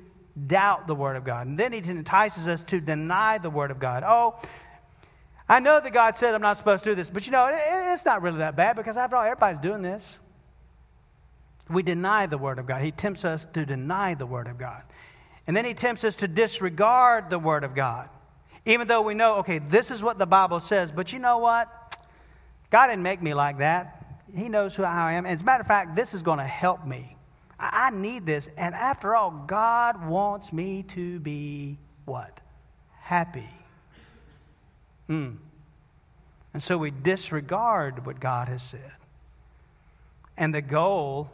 doubt 0.46 0.86
the 0.86 0.94
Word 0.94 1.16
of 1.16 1.24
God. 1.24 1.46
And 1.46 1.58
then 1.58 1.72
he 1.72 1.78
entices 1.78 2.48
us 2.48 2.64
to 2.64 2.80
deny 2.80 3.38
the 3.38 3.50
Word 3.50 3.70
of 3.70 3.78
God. 3.78 4.02
Oh, 4.06 4.40
I 5.48 5.60
know 5.60 5.80
that 5.80 5.92
God 5.92 6.16
said 6.16 6.34
I'm 6.34 6.40
not 6.40 6.56
supposed 6.56 6.84
to 6.84 6.90
do 6.90 6.94
this, 6.94 7.10
but 7.10 7.26
you 7.26 7.32
know, 7.32 7.50
it's 7.52 8.04
not 8.04 8.22
really 8.22 8.38
that 8.38 8.56
bad 8.56 8.76
because 8.76 8.96
after 8.96 9.16
all, 9.16 9.24
everybody's 9.24 9.58
doing 9.58 9.82
this. 9.82 10.18
We 11.68 11.82
deny 11.82 12.26
the 12.26 12.38
Word 12.38 12.58
of 12.58 12.66
God. 12.66 12.82
He 12.82 12.90
tempts 12.90 13.24
us 13.24 13.46
to 13.52 13.66
deny 13.66 14.14
the 14.14 14.26
Word 14.26 14.46
of 14.46 14.58
God. 14.58 14.82
And 15.46 15.56
then 15.56 15.64
he 15.64 15.74
tempts 15.74 16.04
us 16.04 16.16
to 16.16 16.28
disregard 16.28 17.30
the 17.30 17.38
Word 17.38 17.64
of 17.64 17.74
God. 17.74 18.08
Even 18.64 18.86
though 18.86 19.02
we 19.02 19.14
know, 19.14 19.36
okay, 19.36 19.58
this 19.58 19.90
is 19.90 20.02
what 20.02 20.18
the 20.18 20.26
Bible 20.26 20.60
says, 20.60 20.92
but 20.92 21.12
you 21.12 21.18
know 21.18 21.38
what? 21.38 21.68
God 22.70 22.86
didn't 22.86 23.02
make 23.02 23.20
me 23.20 23.34
like 23.34 23.58
that. 23.58 24.01
He 24.34 24.48
knows 24.48 24.74
who 24.74 24.84
I 24.84 25.12
am. 25.12 25.26
As 25.26 25.42
a 25.42 25.44
matter 25.44 25.60
of 25.60 25.66
fact, 25.66 25.94
this 25.94 26.14
is 26.14 26.22
going 26.22 26.38
to 26.38 26.44
help 26.44 26.86
me. 26.86 27.16
I, 27.58 27.90
need 27.90 28.26
this. 28.26 28.48
And 28.56 28.74
after 28.74 29.14
all, 29.14 29.30
God 29.30 30.06
wants 30.06 30.52
me 30.52 30.82
to 30.94 31.20
be 31.20 31.78
what? 32.04 32.40
Happy. 33.00 33.48
Mm. 35.08 35.36
And 36.54 36.62
so 36.62 36.76
we 36.76 36.90
disregard 36.90 38.04
what 38.04 38.18
God 38.18 38.48
has 38.48 38.62
said. 38.62 38.92
And 40.36 40.54
the 40.54 40.62
goal, 40.62 41.30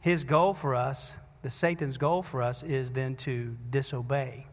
his 0.00 0.24
goal 0.24 0.52
for 0.52 0.74
us, 0.74 1.14
the 1.42 1.50
Satan's 1.50 1.96
goal 1.96 2.22
for 2.22 2.42
us, 2.42 2.62
is 2.62 2.90
then 2.90 3.14
to 3.16 3.56
disobey 3.70 4.46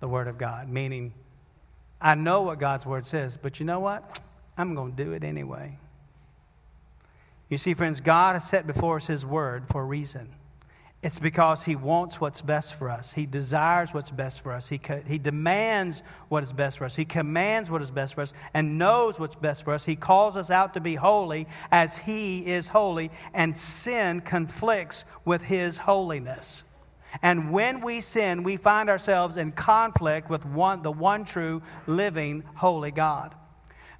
the 0.00 0.08
Word 0.08 0.26
of 0.26 0.36
God, 0.36 0.68
meaning 0.68 1.12
I 2.00 2.16
know 2.16 2.42
what 2.42 2.58
God's 2.58 2.84
Word 2.84 3.06
says, 3.06 3.38
but 3.40 3.60
you 3.60 3.66
know 3.66 3.78
what? 3.78 4.20
I'm 4.58 4.74
going 4.74 4.96
to 4.96 5.04
do 5.04 5.12
it 5.12 5.22
anyway. 5.22 5.78
You 7.52 7.58
see, 7.58 7.74
friends, 7.74 8.00
God 8.00 8.32
has 8.34 8.48
set 8.48 8.66
before 8.66 8.96
us 8.96 9.08
His 9.08 9.26
Word 9.26 9.68
for 9.68 9.82
a 9.82 9.84
reason. 9.84 10.30
It's 11.02 11.18
because 11.18 11.64
He 11.64 11.76
wants 11.76 12.18
what's 12.18 12.40
best 12.40 12.72
for 12.72 12.88
us. 12.88 13.12
He 13.12 13.26
desires 13.26 13.92
what's 13.92 14.10
best 14.10 14.40
for 14.40 14.52
us. 14.52 14.68
He, 14.68 14.80
he 15.06 15.18
demands 15.18 16.02
what 16.30 16.42
is 16.42 16.50
best 16.50 16.78
for 16.78 16.86
us. 16.86 16.96
He 16.96 17.04
commands 17.04 17.68
what 17.68 17.82
is 17.82 17.90
best 17.90 18.14
for 18.14 18.22
us 18.22 18.32
and 18.54 18.78
knows 18.78 19.20
what's 19.20 19.34
best 19.34 19.64
for 19.64 19.74
us. 19.74 19.84
He 19.84 19.96
calls 19.96 20.34
us 20.34 20.48
out 20.48 20.72
to 20.72 20.80
be 20.80 20.94
holy 20.94 21.46
as 21.70 21.98
He 21.98 22.38
is 22.38 22.68
holy, 22.68 23.10
and 23.34 23.54
sin 23.58 24.22
conflicts 24.22 25.04
with 25.26 25.42
His 25.42 25.76
holiness. 25.76 26.62
And 27.20 27.52
when 27.52 27.82
we 27.82 28.00
sin, 28.00 28.44
we 28.44 28.56
find 28.56 28.88
ourselves 28.88 29.36
in 29.36 29.52
conflict 29.52 30.30
with 30.30 30.46
one, 30.46 30.82
the 30.82 30.90
one 30.90 31.26
true, 31.26 31.60
living, 31.86 32.44
holy 32.54 32.92
God. 32.92 33.34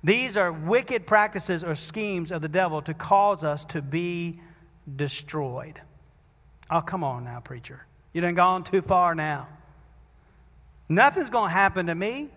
These 0.05 0.37
are 0.37 0.53
wicked 0.53 1.07
practices 1.07 1.63
or 1.63 1.75
schemes 1.75 2.33
of 2.33 2.43
the 2.43 2.49
devil 2.49 2.83
to 2.83 2.95
cause 2.95 3.45
us 3.45 3.65
to 3.67 3.81
be 3.81 4.41
destroyed. 4.97 5.81
Oh, 6.71 6.81
come 6.81 7.05
on 7.05 7.25
now, 7.25 7.41
preacher. 7.41 7.87
You 8.13 8.21
done 8.21 8.35
gone 8.35 8.65
too 8.65 8.83
far 8.83 9.15
now. 9.15 9.49
Nothing's 10.89 11.31
going 11.31 11.51
to 11.51 11.55
happen 11.55 11.87
to 11.87 11.95
me. 11.95 12.31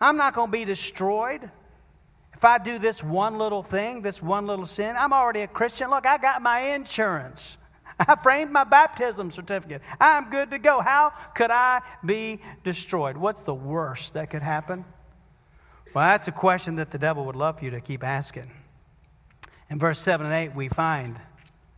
I'm 0.00 0.16
not 0.16 0.34
going 0.34 0.48
to 0.48 0.52
be 0.52 0.64
destroyed. 0.64 1.50
If 2.34 2.44
I 2.44 2.58
do 2.58 2.78
this 2.78 3.02
one 3.02 3.38
little 3.38 3.62
thing, 3.62 4.02
this 4.02 4.22
one 4.22 4.46
little 4.46 4.66
sin, 4.66 4.94
I'm 4.96 5.12
already 5.12 5.40
a 5.40 5.48
Christian. 5.48 5.90
Look, 5.90 6.06
I 6.06 6.18
got 6.18 6.42
my 6.42 6.74
insurance. 6.74 7.56
I 7.98 8.14
framed 8.16 8.52
my 8.52 8.64
baptism 8.64 9.30
certificate. 9.30 9.82
I'm 10.00 10.30
good 10.30 10.50
to 10.50 10.58
go. 10.58 10.80
How 10.80 11.12
could 11.34 11.50
I 11.50 11.80
be 12.04 12.40
destroyed? 12.62 13.16
What's 13.16 13.42
the 13.42 13.54
worst 13.54 14.14
that 14.14 14.30
could 14.30 14.42
happen? 14.42 14.84
Well, 15.94 16.06
that's 16.06 16.28
a 16.28 16.32
question 16.32 16.76
that 16.76 16.90
the 16.90 16.98
devil 16.98 17.24
would 17.24 17.36
love 17.36 17.58
for 17.58 17.64
you 17.64 17.70
to 17.70 17.80
keep 17.80 18.04
asking. 18.04 18.50
In 19.70 19.78
verse 19.78 19.98
7 19.98 20.26
and 20.26 20.34
8, 20.34 20.54
we 20.54 20.68
find 20.68 21.18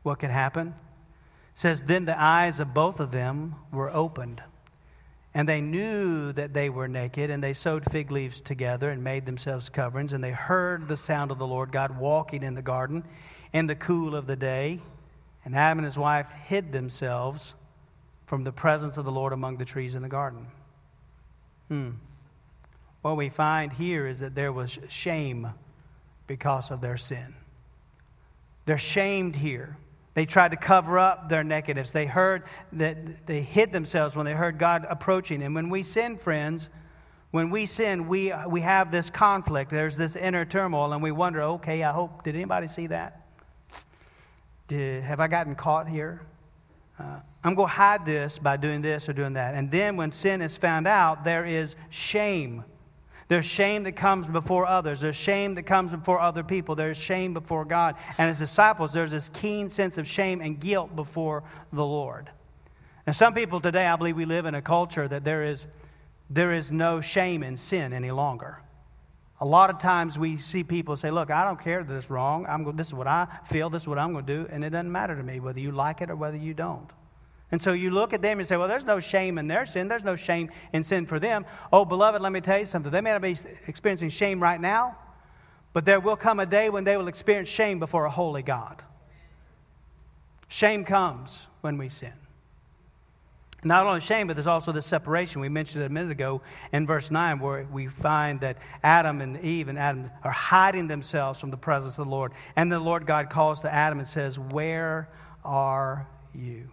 what 0.02 0.18
could 0.18 0.30
happen. 0.30 0.68
It 0.68 0.74
says, 1.54 1.82
Then 1.82 2.04
the 2.04 2.20
eyes 2.20 2.60
of 2.60 2.74
both 2.74 3.00
of 3.00 3.12
them 3.12 3.56
were 3.72 3.90
opened, 3.90 4.42
and 5.32 5.48
they 5.48 5.60
knew 5.60 6.32
that 6.32 6.54
they 6.54 6.68
were 6.68 6.88
naked, 6.88 7.30
and 7.30 7.42
they 7.42 7.52
sewed 7.52 7.90
fig 7.90 8.10
leaves 8.10 8.40
together 8.40 8.90
and 8.90 9.02
made 9.02 9.26
themselves 9.26 9.68
coverings, 9.68 10.12
and 10.12 10.22
they 10.22 10.32
heard 10.32 10.88
the 10.88 10.96
sound 10.96 11.30
of 11.30 11.38
the 11.38 11.46
Lord 11.46 11.70
God 11.70 11.98
walking 11.98 12.42
in 12.42 12.54
the 12.54 12.62
garden 12.62 13.04
in 13.52 13.66
the 13.66 13.76
cool 13.76 14.14
of 14.14 14.26
the 14.26 14.36
day. 14.36 14.80
And 15.44 15.54
Adam 15.54 15.78
and 15.78 15.86
his 15.86 15.98
wife 15.98 16.32
hid 16.46 16.72
themselves 16.72 17.54
from 18.26 18.44
the 18.44 18.52
presence 18.52 18.96
of 18.96 19.04
the 19.04 19.10
Lord 19.10 19.32
among 19.32 19.56
the 19.56 19.64
trees 19.64 19.94
in 19.94 20.02
the 20.02 20.08
garden. 20.08 20.46
Hmm. 21.68 21.90
What 23.02 23.16
we 23.16 23.28
find 23.28 23.72
here 23.72 24.06
is 24.06 24.18
that 24.20 24.34
there 24.34 24.52
was 24.52 24.78
shame 24.88 25.52
because 26.26 26.70
of 26.70 26.80
their 26.80 26.96
sin. 26.96 27.34
They're 28.66 28.78
shamed 28.78 29.36
here. 29.36 29.76
They 30.14 30.26
tried 30.26 30.50
to 30.50 30.56
cover 30.56 30.98
up 30.98 31.28
their 31.28 31.42
nakedness. 31.42 31.92
They 31.92 32.06
heard 32.06 32.42
that 32.72 33.26
they 33.26 33.42
hid 33.42 33.72
themselves 33.72 34.16
when 34.16 34.26
they 34.26 34.34
heard 34.34 34.58
God 34.58 34.86
approaching. 34.88 35.42
And 35.42 35.54
when 35.54 35.70
we 35.70 35.82
sin, 35.82 36.18
friends, 36.18 36.68
when 37.30 37.50
we 37.50 37.64
sin, 37.64 38.08
we, 38.08 38.32
we 38.48 38.60
have 38.60 38.90
this 38.90 39.08
conflict. 39.08 39.70
There's 39.70 39.96
this 39.96 40.16
inner 40.16 40.44
turmoil, 40.44 40.92
and 40.92 41.02
we 41.02 41.12
wonder, 41.12 41.42
okay, 41.42 41.82
I 41.82 41.92
hope, 41.92 42.24
did 42.24 42.34
anybody 42.34 42.66
see 42.66 42.88
that? 42.88 43.26
Did, 44.68 45.04
have 45.04 45.20
I 45.20 45.28
gotten 45.28 45.54
caught 45.54 45.88
here? 45.88 46.22
Uh, 46.98 47.20
I'm 47.42 47.54
going 47.54 47.68
to 47.68 47.74
hide 47.74 48.04
this 48.04 48.38
by 48.38 48.56
doing 48.56 48.82
this 48.82 49.08
or 49.08 49.12
doing 49.12 49.34
that. 49.34 49.54
And 49.54 49.70
then 49.70 49.96
when 49.96 50.10
sin 50.10 50.42
is 50.42 50.56
found 50.56 50.86
out, 50.86 51.24
there 51.24 51.46
is 51.46 51.76
shame. 51.88 52.64
There's 53.30 53.46
shame 53.46 53.84
that 53.84 53.92
comes 53.92 54.26
before 54.26 54.66
others. 54.66 55.00
There's 55.00 55.14
shame 55.14 55.54
that 55.54 55.62
comes 55.62 55.92
before 55.92 56.18
other 56.18 56.42
people. 56.42 56.74
There's 56.74 56.96
shame 56.96 57.32
before 57.32 57.64
God. 57.64 57.94
And 58.18 58.28
as 58.28 58.40
disciples, 58.40 58.92
there's 58.92 59.12
this 59.12 59.28
keen 59.28 59.70
sense 59.70 59.98
of 59.98 60.08
shame 60.08 60.40
and 60.40 60.58
guilt 60.58 60.96
before 60.96 61.44
the 61.72 61.84
Lord. 61.84 62.28
And 63.06 63.14
some 63.14 63.32
people 63.32 63.60
today, 63.60 63.86
I 63.86 63.94
believe 63.94 64.16
we 64.16 64.24
live 64.24 64.46
in 64.46 64.56
a 64.56 64.60
culture 64.60 65.06
that 65.06 65.22
there 65.22 65.44
is, 65.44 65.64
there 66.28 66.52
is 66.52 66.72
no 66.72 67.00
shame 67.00 67.44
in 67.44 67.56
sin 67.56 67.92
any 67.92 68.10
longer. 68.10 68.58
A 69.40 69.46
lot 69.46 69.70
of 69.70 69.78
times 69.78 70.18
we 70.18 70.36
see 70.36 70.64
people 70.64 70.96
say, 70.96 71.12
Look, 71.12 71.30
I 71.30 71.44
don't 71.44 71.62
care 71.62 71.84
that 71.84 71.96
it's 71.96 72.10
wrong. 72.10 72.46
I'm 72.48 72.76
this 72.76 72.88
is 72.88 72.94
what 72.94 73.06
I 73.06 73.28
feel, 73.44 73.70
this 73.70 73.82
is 73.82 73.88
what 73.88 74.00
I'm 74.00 74.12
going 74.12 74.26
to 74.26 74.38
do, 74.38 74.48
and 74.50 74.64
it 74.64 74.70
doesn't 74.70 74.90
matter 74.90 75.14
to 75.14 75.22
me 75.22 75.38
whether 75.38 75.60
you 75.60 75.70
like 75.70 76.00
it 76.00 76.10
or 76.10 76.16
whether 76.16 76.36
you 76.36 76.52
don't. 76.52 76.90
And 77.52 77.60
so 77.60 77.72
you 77.72 77.90
look 77.90 78.12
at 78.12 78.22
them 78.22 78.38
and 78.38 78.48
say, 78.48 78.56
Well, 78.56 78.68
there's 78.68 78.84
no 78.84 79.00
shame 79.00 79.38
in 79.38 79.48
their 79.48 79.66
sin. 79.66 79.88
There's 79.88 80.04
no 80.04 80.16
shame 80.16 80.50
in 80.72 80.82
sin 80.82 81.06
for 81.06 81.18
them. 81.18 81.44
Oh, 81.72 81.84
beloved, 81.84 82.22
let 82.22 82.32
me 82.32 82.40
tell 82.40 82.58
you 82.58 82.66
something. 82.66 82.92
They 82.92 83.00
may 83.00 83.12
not 83.12 83.22
be 83.22 83.36
experiencing 83.66 84.10
shame 84.10 84.40
right 84.40 84.60
now, 84.60 84.96
but 85.72 85.84
there 85.84 86.00
will 86.00 86.16
come 86.16 86.38
a 86.38 86.46
day 86.46 86.70
when 86.70 86.84
they 86.84 86.96
will 86.96 87.08
experience 87.08 87.48
shame 87.48 87.78
before 87.78 88.04
a 88.04 88.10
holy 88.10 88.42
God. 88.42 88.82
Shame 90.48 90.84
comes 90.84 91.46
when 91.60 91.78
we 91.78 91.88
sin. 91.88 92.12
Not 93.62 93.86
only 93.86 94.00
shame, 94.00 94.26
but 94.26 94.36
there's 94.36 94.46
also 94.46 94.72
the 94.72 94.80
separation. 94.80 95.40
We 95.40 95.50
mentioned 95.50 95.82
it 95.82 95.86
a 95.86 95.90
minute 95.90 96.10
ago 96.10 96.40
in 96.72 96.86
verse 96.86 97.10
9, 97.10 97.40
where 97.40 97.66
we 97.70 97.88
find 97.88 98.40
that 98.40 98.56
Adam 98.82 99.20
and 99.20 99.38
Eve 99.44 99.68
and 99.68 99.78
Adam 99.78 100.10
are 100.24 100.30
hiding 100.30 100.88
themselves 100.88 101.38
from 101.38 101.50
the 101.50 101.58
presence 101.58 101.98
of 101.98 102.06
the 102.06 102.10
Lord. 102.10 102.32
And 102.56 102.72
the 102.72 102.78
Lord 102.78 103.06
God 103.06 103.28
calls 103.28 103.60
to 103.60 103.72
Adam 103.72 103.98
and 103.98 104.08
says, 104.08 104.38
Where 104.38 105.10
are 105.44 106.08
you? 106.34 106.70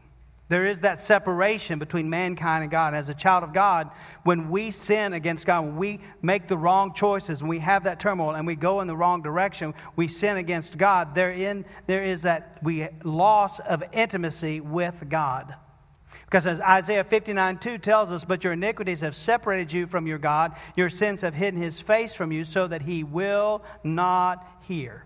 There 0.50 0.66
is 0.66 0.80
that 0.80 1.02
separation 1.02 1.78
between 1.78 2.10
mankind 2.10 2.64
and 2.64 2.72
God. 2.72 2.94
As 2.94 3.10
a 3.10 3.14
child 3.14 3.44
of 3.44 3.54
God, 3.54 3.90
when 4.24 4.50
we 4.50 4.72
sin 4.72 5.12
against 5.12 5.46
God, 5.46 5.66
when 5.66 5.76
we 5.76 6.00
make 6.22 6.48
the 6.48 6.58
wrong 6.58 6.94
choices, 6.94 7.42
when 7.42 7.50
we 7.50 7.60
have 7.60 7.84
that 7.84 8.00
turmoil 8.00 8.34
and 8.34 8.48
we 8.48 8.56
go 8.56 8.80
in 8.80 8.88
the 8.88 8.96
wrong 8.96 9.22
direction, 9.22 9.74
we 9.98 10.08
sin 10.08 10.38
against 10.38 10.78
God, 10.78 11.16
therein, 11.16 11.66
there 11.86 12.04
is 12.04 12.22
that 12.22 12.60
we 12.64 12.88
loss 13.04 13.60
of 13.60 13.84
intimacy 13.92 14.62
with 14.62 15.10
God. 15.10 15.56
Because 16.24 16.46
as 16.46 16.62
Isaiah 16.62 17.04
59 17.04 17.58
2 17.60 17.78
tells 17.78 18.12
us, 18.12 18.24
But 18.24 18.44
your 18.44 18.54
iniquities 18.54 19.02
have 19.02 19.16
separated 19.16 19.74
you 19.74 19.86
from 19.86 20.08
your 20.08 20.18
God, 20.18 20.56
your 20.78 20.90
sins 20.90 21.22
have 21.22 21.34
hidden 21.34 21.62
his 21.62 21.82
face 21.82 22.14
from 22.14 22.32
you, 22.32 22.46
so 22.46 22.68
that 22.68 22.84
he 22.84 23.04
will 23.04 23.64
not 23.84 24.48
hear. 24.62 25.06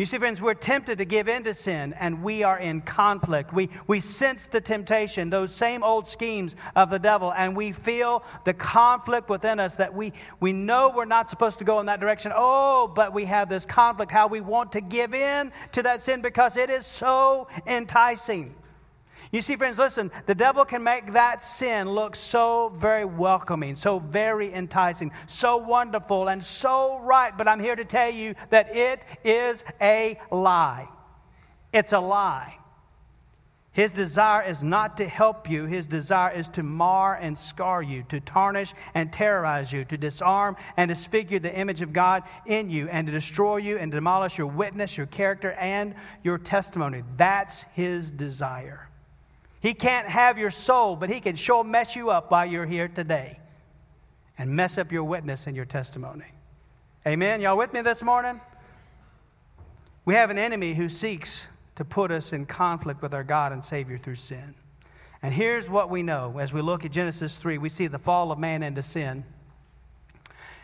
You 0.00 0.06
see, 0.06 0.16
friends, 0.16 0.40
we're 0.40 0.54
tempted 0.54 0.96
to 0.96 1.04
give 1.04 1.28
in 1.28 1.44
to 1.44 1.52
sin, 1.52 1.92
and 1.92 2.22
we 2.22 2.42
are 2.42 2.58
in 2.58 2.80
conflict. 2.80 3.52
We, 3.52 3.68
we 3.86 4.00
sense 4.00 4.46
the 4.46 4.62
temptation, 4.62 5.28
those 5.28 5.54
same 5.54 5.82
old 5.82 6.08
schemes 6.08 6.56
of 6.74 6.88
the 6.88 6.98
devil, 6.98 7.34
and 7.36 7.54
we 7.54 7.72
feel 7.72 8.22
the 8.46 8.54
conflict 8.54 9.28
within 9.28 9.60
us 9.60 9.76
that 9.76 9.92
we, 9.92 10.14
we 10.40 10.54
know 10.54 10.90
we're 10.96 11.04
not 11.04 11.28
supposed 11.28 11.58
to 11.58 11.66
go 11.66 11.80
in 11.80 11.86
that 11.86 12.00
direction. 12.00 12.32
Oh, 12.34 12.90
but 12.96 13.12
we 13.12 13.26
have 13.26 13.50
this 13.50 13.66
conflict, 13.66 14.10
how 14.10 14.26
we 14.26 14.40
want 14.40 14.72
to 14.72 14.80
give 14.80 15.12
in 15.12 15.52
to 15.72 15.82
that 15.82 16.00
sin 16.00 16.22
because 16.22 16.56
it 16.56 16.70
is 16.70 16.86
so 16.86 17.48
enticing. 17.66 18.54
You 19.32 19.42
see, 19.42 19.54
friends, 19.54 19.78
listen, 19.78 20.10
the 20.26 20.34
devil 20.34 20.64
can 20.64 20.82
make 20.82 21.12
that 21.12 21.44
sin 21.44 21.88
look 21.88 22.16
so 22.16 22.72
very 22.74 23.04
welcoming, 23.04 23.76
so 23.76 24.00
very 24.00 24.52
enticing, 24.52 25.12
so 25.28 25.56
wonderful, 25.56 26.28
and 26.28 26.42
so 26.42 26.98
right. 26.98 27.36
But 27.36 27.46
I'm 27.46 27.60
here 27.60 27.76
to 27.76 27.84
tell 27.84 28.10
you 28.10 28.34
that 28.50 28.74
it 28.74 29.04
is 29.22 29.62
a 29.80 30.18
lie. 30.32 30.88
It's 31.72 31.92
a 31.92 32.00
lie. 32.00 32.56
His 33.70 33.92
desire 33.92 34.42
is 34.42 34.64
not 34.64 34.96
to 34.96 35.08
help 35.08 35.48
you. 35.48 35.66
His 35.66 35.86
desire 35.86 36.32
is 36.32 36.48
to 36.48 36.64
mar 36.64 37.14
and 37.14 37.38
scar 37.38 37.80
you, 37.80 38.02
to 38.08 38.18
tarnish 38.18 38.74
and 38.94 39.12
terrorize 39.12 39.72
you, 39.72 39.84
to 39.84 39.96
disarm 39.96 40.56
and 40.76 40.88
disfigure 40.88 41.38
the 41.38 41.56
image 41.56 41.80
of 41.82 41.92
God 41.92 42.24
in 42.46 42.68
you, 42.68 42.88
and 42.88 43.06
to 43.06 43.12
destroy 43.12 43.58
you 43.58 43.78
and 43.78 43.92
demolish 43.92 44.38
your 44.38 44.48
witness, 44.48 44.96
your 44.96 45.06
character, 45.06 45.52
and 45.52 45.94
your 46.24 46.36
testimony. 46.36 47.04
That's 47.16 47.62
his 47.74 48.10
desire. 48.10 48.89
He 49.60 49.74
can't 49.74 50.08
have 50.08 50.38
your 50.38 50.50
soul, 50.50 50.96
but 50.96 51.10
he 51.10 51.20
can 51.20 51.36
sure 51.36 51.62
mess 51.62 51.94
you 51.94 52.10
up 52.10 52.30
while 52.30 52.46
you're 52.46 52.66
here 52.66 52.88
today 52.88 53.38
and 54.38 54.50
mess 54.50 54.78
up 54.78 54.90
your 54.90 55.04
witness 55.04 55.46
and 55.46 55.54
your 55.54 55.66
testimony. 55.66 56.24
Amen. 57.06 57.42
Y'all 57.42 57.58
with 57.58 57.72
me 57.72 57.82
this 57.82 58.02
morning? 58.02 58.40
We 60.06 60.14
have 60.14 60.30
an 60.30 60.38
enemy 60.38 60.74
who 60.74 60.88
seeks 60.88 61.44
to 61.76 61.84
put 61.84 62.10
us 62.10 62.32
in 62.32 62.46
conflict 62.46 63.02
with 63.02 63.12
our 63.12 63.22
God 63.22 63.52
and 63.52 63.64
Savior 63.64 63.98
through 63.98 64.16
sin. 64.16 64.54
And 65.22 65.34
here's 65.34 65.68
what 65.68 65.90
we 65.90 66.02
know 66.02 66.38
as 66.38 66.52
we 66.52 66.62
look 66.62 66.86
at 66.86 66.92
Genesis 66.92 67.36
3 67.36 67.58
we 67.58 67.68
see 67.68 67.86
the 67.86 67.98
fall 67.98 68.32
of 68.32 68.38
man 68.38 68.62
into 68.62 68.82
sin. 68.82 69.24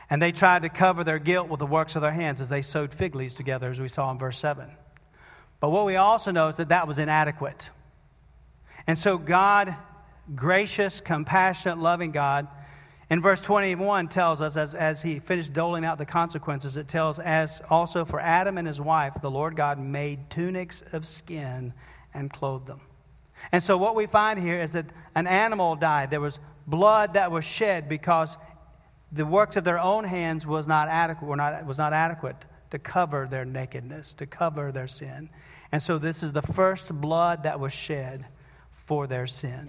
And 0.09 0.23
they 0.23 0.33
tried 0.33 0.63
to 0.63 0.69
cover 0.69 1.05
their 1.05 1.19
guilt 1.19 1.49
with 1.49 1.59
the 1.59 1.67
works 1.67 1.97
of 1.97 2.03
their 2.03 2.13
hands 2.13 2.41
as 2.41 2.49
they 2.49 2.63
sewed 2.63 2.95
fig 2.95 3.15
leaves 3.15 3.35
together, 3.35 3.71
as 3.71 3.81
we 3.81 3.89
saw 3.89 4.11
in 4.11 4.19
verse 4.19 4.39
7. 4.39 4.71
But 5.61 5.71
what 5.71 5.85
we 5.85 5.97
also 5.97 6.31
know 6.31 6.49
is 6.49 6.57
that 6.57 6.69
that 6.69 6.87
was 6.87 6.97
inadequate. 6.97 7.71
And 8.87 8.99
so, 8.99 9.19
God, 9.19 9.75
gracious, 10.35 11.01
compassionate, 11.01 11.79
loving 11.79 12.13
God, 12.13 12.49
in 13.09 13.23
verse 13.23 13.41
21 13.41 14.09
tells 14.09 14.41
us, 14.41 14.57
as, 14.57 14.75
as 14.75 15.03
he 15.03 15.21
finished 15.21 15.53
doling 15.53 15.85
out 15.85 15.99
the 15.99 16.07
consequences, 16.07 16.77
it 16.77 16.89
tells, 16.89 17.21
as 17.21 17.63
also 17.71 18.05
for 18.05 18.19
Adam 18.19 18.59
and 18.59 18.67
his 18.67 18.81
wife, 18.81 19.15
the 19.23 19.31
Lord 19.31 19.55
God 19.55 19.79
made 19.79 20.29
tunics 20.29 20.83
of 20.93 21.07
skin 21.07 21.73
and 22.13 22.33
clothed 22.33 22.67
them. 22.67 22.81
And 23.53 23.63
so, 23.63 23.77
what 23.77 23.95
we 23.95 24.07
find 24.07 24.41
here 24.41 24.61
is 24.61 24.73
that 24.73 24.87
an 25.15 25.29
animal 25.29 25.77
died. 25.77 26.11
There 26.11 26.21
was 26.21 26.41
blood 26.67 27.15
that 27.15 27.31
was 27.31 27.45
shed 27.45 27.89
because 27.89 28.37
the 29.13 29.25
works 29.25 29.57
of 29.57 29.63
their 29.63 29.79
own 29.79 30.05
hands 30.05 30.45
was 30.45 30.67
not 30.67 30.89
adequate, 30.89 31.29
were 31.29 31.37
not, 31.37 31.65
was 31.65 31.79
not 31.79 31.93
adequate 31.93 32.37
to 32.71 32.79
cover 32.79 33.29
their 33.31 33.45
nakedness, 33.45 34.15
to 34.15 34.27
cover 34.27 34.73
their 34.73 34.89
sin. 34.89 35.31
And 35.71 35.81
so 35.81 35.99
this 35.99 36.25
is 36.25 36.33
the 36.33 36.43
first 36.43 36.89
blood 36.93 37.45
that 37.45 37.61
was 37.61 37.73
shed 37.73 38.27
for 38.87 39.07
their 39.07 39.27
sin. 39.27 39.69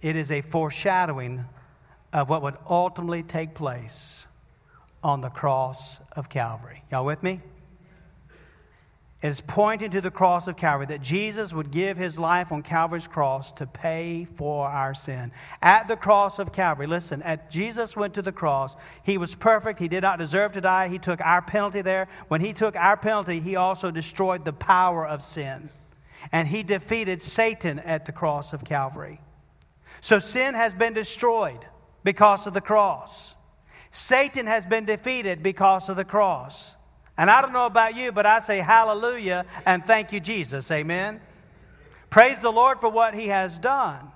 It 0.00 0.14
is 0.14 0.30
a 0.30 0.42
foreshadowing 0.42 1.46
of 2.12 2.28
what 2.28 2.42
would 2.42 2.56
ultimately 2.68 3.22
take 3.22 3.54
place 3.54 4.26
on 5.02 5.22
the 5.22 5.30
cross 5.30 5.98
of 6.12 6.28
Calvary. 6.28 6.84
Y'all 6.90 7.04
with 7.04 7.22
me? 7.22 7.40
It 9.22 9.28
is 9.28 9.40
pointing 9.40 9.90
to 9.92 10.02
the 10.02 10.10
cross 10.10 10.46
of 10.46 10.58
Calvary 10.58 10.86
that 10.86 11.00
Jesus 11.00 11.52
would 11.52 11.70
give 11.70 11.96
his 11.96 12.18
life 12.18 12.52
on 12.52 12.62
Calvary's 12.62 13.08
cross 13.08 13.50
to 13.52 13.66
pay 13.66 14.26
for 14.36 14.68
our 14.68 14.94
sin. 14.94 15.32
At 15.62 15.88
the 15.88 15.96
cross 15.96 16.38
of 16.38 16.52
Calvary, 16.52 16.86
listen, 16.86 17.22
at 17.22 17.50
Jesus 17.50 17.96
went 17.96 18.12
to 18.14 18.22
the 18.22 18.30
cross, 18.30 18.76
he 19.02 19.16
was 19.16 19.34
perfect. 19.34 19.78
He 19.78 19.88
did 19.88 20.02
not 20.02 20.18
deserve 20.18 20.52
to 20.52 20.60
die. 20.60 20.88
He 20.88 20.98
took 20.98 21.22
our 21.22 21.40
penalty 21.40 21.80
there. 21.80 22.08
When 22.28 22.42
he 22.42 22.52
took 22.52 22.76
our 22.76 22.98
penalty, 22.98 23.40
he 23.40 23.56
also 23.56 23.90
destroyed 23.90 24.44
the 24.44 24.52
power 24.52 25.06
of 25.06 25.22
sin. 25.22 25.70
And 26.32 26.48
he 26.48 26.62
defeated 26.62 27.22
Satan 27.22 27.78
at 27.78 28.06
the 28.06 28.12
cross 28.12 28.52
of 28.52 28.64
Calvary. 28.64 29.20
So 30.00 30.18
sin 30.18 30.54
has 30.54 30.74
been 30.74 30.94
destroyed 30.94 31.66
because 32.04 32.46
of 32.46 32.54
the 32.54 32.60
cross. 32.60 33.34
Satan 33.90 34.46
has 34.46 34.66
been 34.66 34.84
defeated 34.84 35.42
because 35.42 35.88
of 35.88 35.96
the 35.96 36.04
cross. 36.04 36.76
And 37.18 37.30
I 37.30 37.40
don't 37.40 37.52
know 37.52 37.66
about 37.66 37.96
you, 37.96 38.12
but 38.12 38.26
I 38.26 38.40
say 38.40 38.58
hallelujah 38.58 39.46
and 39.64 39.84
thank 39.84 40.12
you, 40.12 40.20
Jesus. 40.20 40.70
Amen. 40.70 41.20
Praise 42.10 42.40
the 42.40 42.52
Lord 42.52 42.80
for 42.80 42.90
what 42.90 43.14
he 43.14 43.28
has 43.28 43.58
done. 43.58 44.12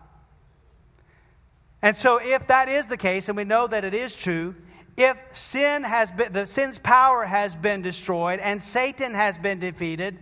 And 1.83 1.97
so, 1.97 2.19
if 2.19 2.47
that 2.49 2.69
is 2.69 2.87
the 2.87 2.97
case, 2.97 3.29
and 3.29 3.37
we 3.37 3.45
know 3.45 3.67
that 3.67 3.85
it 3.85 3.95
is 3.95 4.15
true, 4.15 4.55
if 4.97 5.17
sin 5.33 5.83
has 5.83 6.11
been, 6.11 6.33
the 6.33 6.47
sin's 6.47 6.79
power 6.79 7.25
has 7.25 7.57
been 7.57 7.81
destroyed 7.81 8.39
and 8.39 8.61
Satan 8.61 9.15
has 9.15 9.39
been 9.39 9.59
defeated, 9.59 10.19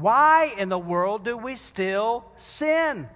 why 0.00 0.54
in 0.56 0.68
the 0.68 0.78
world 0.78 1.24
do 1.24 1.36
we 1.36 1.54
still 1.54 2.24
sin? 2.36 3.08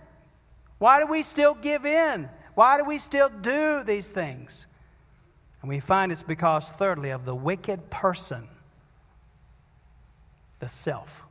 Why 0.78 1.00
do 1.00 1.06
we 1.06 1.22
still 1.22 1.54
give 1.54 1.86
in? 1.86 2.28
Why 2.54 2.76
do 2.76 2.84
we 2.84 2.98
still 2.98 3.28
do 3.28 3.82
these 3.84 4.06
things? 4.06 4.66
And 5.60 5.68
we 5.68 5.80
find 5.80 6.10
it's 6.10 6.22
because, 6.22 6.66
thirdly, 6.68 7.10
of 7.10 7.24
the 7.24 7.34
wicked 7.34 7.88
person, 7.88 8.48
the 10.58 10.68
self. 10.68 11.22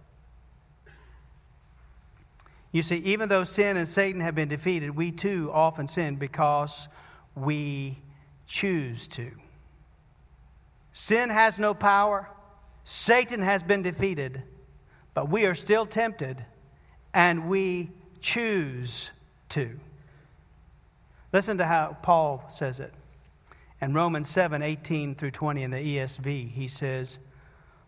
You 2.71 2.81
see, 2.81 2.97
even 2.97 3.27
though 3.27 3.43
sin 3.43 3.75
and 3.75 3.87
Satan 3.87 4.21
have 4.21 4.33
been 4.33 4.47
defeated, 4.47 4.95
we 4.95 5.11
too 5.11 5.51
often 5.53 5.89
sin 5.89 6.15
because 6.15 6.87
we 7.35 7.99
choose 8.47 9.07
to. 9.09 9.31
Sin 10.93 11.29
has 11.29 11.59
no 11.59 11.73
power, 11.73 12.29
Satan 12.83 13.41
has 13.41 13.63
been 13.63 13.81
defeated, 13.81 14.43
but 15.13 15.29
we 15.29 15.45
are 15.45 15.55
still 15.55 15.85
tempted 15.85 16.45
and 17.13 17.49
we 17.49 17.91
choose 18.21 19.09
to. 19.49 19.79
Listen 21.33 21.57
to 21.57 21.65
how 21.65 21.97
Paul 22.01 22.43
says 22.49 22.79
it. 22.79 22.93
In 23.81 23.93
Romans 23.93 24.29
7 24.29 24.61
18 24.61 25.15
through 25.15 25.31
20 25.31 25.63
in 25.63 25.71
the 25.71 25.77
ESV, 25.77 26.51
he 26.51 26.67
says, 26.67 27.17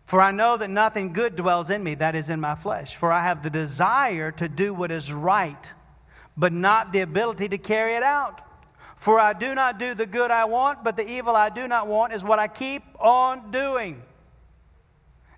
For 0.06 0.20
I 0.20 0.32
know 0.32 0.56
that 0.56 0.70
nothing 0.70 1.12
good 1.12 1.36
dwells 1.36 1.70
in 1.70 1.82
me, 1.84 1.94
that 1.96 2.14
is 2.14 2.28
in 2.28 2.40
my 2.40 2.54
flesh. 2.54 2.96
For 2.96 3.12
I 3.12 3.22
have 3.22 3.42
the 3.42 3.50
desire 3.50 4.32
to 4.32 4.48
do 4.48 4.74
what 4.74 4.90
is 4.90 5.12
right, 5.12 5.70
but 6.36 6.52
not 6.52 6.92
the 6.92 7.00
ability 7.00 7.48
to 7.50 7.58
carry 7.58 7.94
it 7.94 8.02
out. 8.02 8.40
For 8.96 9.20
I 9.20 9.34
do 9.34 9.54
not 9.54 9.78
do 9.78 9.94
the 9.94 10.06
good 10.06 10.30
I 10.30 10.46
want, 10.46 10.82
but 10.82 10.96
the 10.96 11.08
evil 11.08 11.36
I 11.36 11.48
do 11.48 11.68
not 11.68 11.86
want 11.86 12.12
is 12.12 12.24
what 12.24 12.38
I 12.38 12.48
keep 12.48 12.82
on 12.98 13.50
doing. 13.50 14.02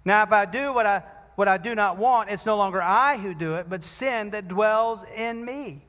Now, 0.04 0.22
if 0.22 0.30
I 0.30 0.44
do 0.44 0.72
what 0.72 0.86
I, 0.86 1.02
what 1.36 1.48
I 1.48 1.58
do 1.58 1.74
not 1.74 1.96
want, 1.98 2.30
it's 2.30 2.44
no 2.44 2.56
longer 2.56 2.82
I 2.82 3.18
who 3.18 3.34
do 3.34 3.54
it, 3.54 3.68
but 3.68 3.84
sin 3.84 4.30
that 4.30 4.48
dwells 4.48 5.04
in 5.14 5.44
me. 5.44 5.84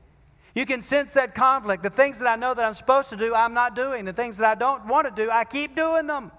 You 0.53 0.65
can 0.65 0.81
sense 0.81 1.13
that 1.13 1.35
conflict. 1.35 1.83
The 1.83 1.89
things 1.89 2.19
that 2.19 2.27
I 2.27 2.35
know 2.35 2.53
that 2.53 2.63
I'm 2.63 2.73
supposed 2.73 3.09
to 3.09 3.17
do, 3.17 3.33
I'm 3.33 3.53
not 3.53 3.75
doing. 3.75 4.05
The 4.05 4.13
things 4.13 4.37
that 4.37 4.49
I 4.49 4.55
don't 4.55 4.87
want 4.87 5.07
to 5.07 5.23
do, 5.23 5.31
I 5.31 5.43
keep 5.43 5.75
doing 5.75 6.07
them. 6.07 6.31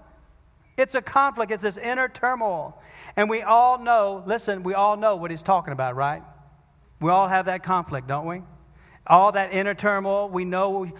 It's 0.77 0.95
a 0.95 1.01
conflict, 1.01 1.51
it's 1.51 1.63
this 1.63 1.77
inner 1.77 2.07
turmoil. 2.07 2.81
And 3.15 3.29
we 3.29 3.41
all 3.41 3.79
know, 3.79 4.23
listen, 4.25 4.63
we 4.63 4.73
all 4.73 4.95
know 4.95 5.15
what 5.15 5.31
he's 5.31 5.43
talking 5.43 5.73
about, 5.73 5.95
right? 5.95 6.23
We 7.01 7.11
all 7.11 7.27
have 7.27 7.45
that 7.45 7.63
conflict, 7.63 8.07
don't 8.07 8.25
we? 8.25 8.43
All 9.07 9.31
that 9.31 9.53
inner 9.53 9.73
turmoil, 9.73 10.29
we 10.29 10.45
know 10.45 10.91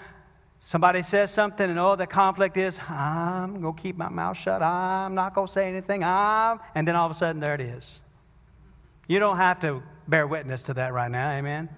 somebody 0.70 1.02
says 1.02 1.32
something 1.32 1.68
and 1.68 1.80
oh, 1.80 1.96
the 1.96 2.06
conflict 2.06 2.56
is, 2.56 2.78
I'm 2.88 3.60
going 3.60 3.74
to 3.74 3.82
keep 3.82 3.98
my 3.98 4.08
mouth 4.08 4.38
shut. 4.38 4.62
I'm 4.62 5.16
not 5.16 5.34
going 5.34 5.48
to 5.48 5.54
say 5.54 5.68
anything. 5.68 6.04
I'm, 6.04 6.60
and 6.76 6.88
then 6.88 6.96
all 6.96 7.10
of 7.10 7.16
a 7.16 7.18
sudden, 7.18 7.42
there 7.42 7.56
it 7.56 7.62
is. 7.62 8.02
You 9.08 9.18
don't 9.18 9.38
have 9.38 9.60
to 9.62 9.82
bear 10.08 10.28
witness 10.28 10.62
to 10.64 10.76
that 10.76 10.94
right 10.94 11.10
now, 11.10 11.32
amen? 11.32 11.70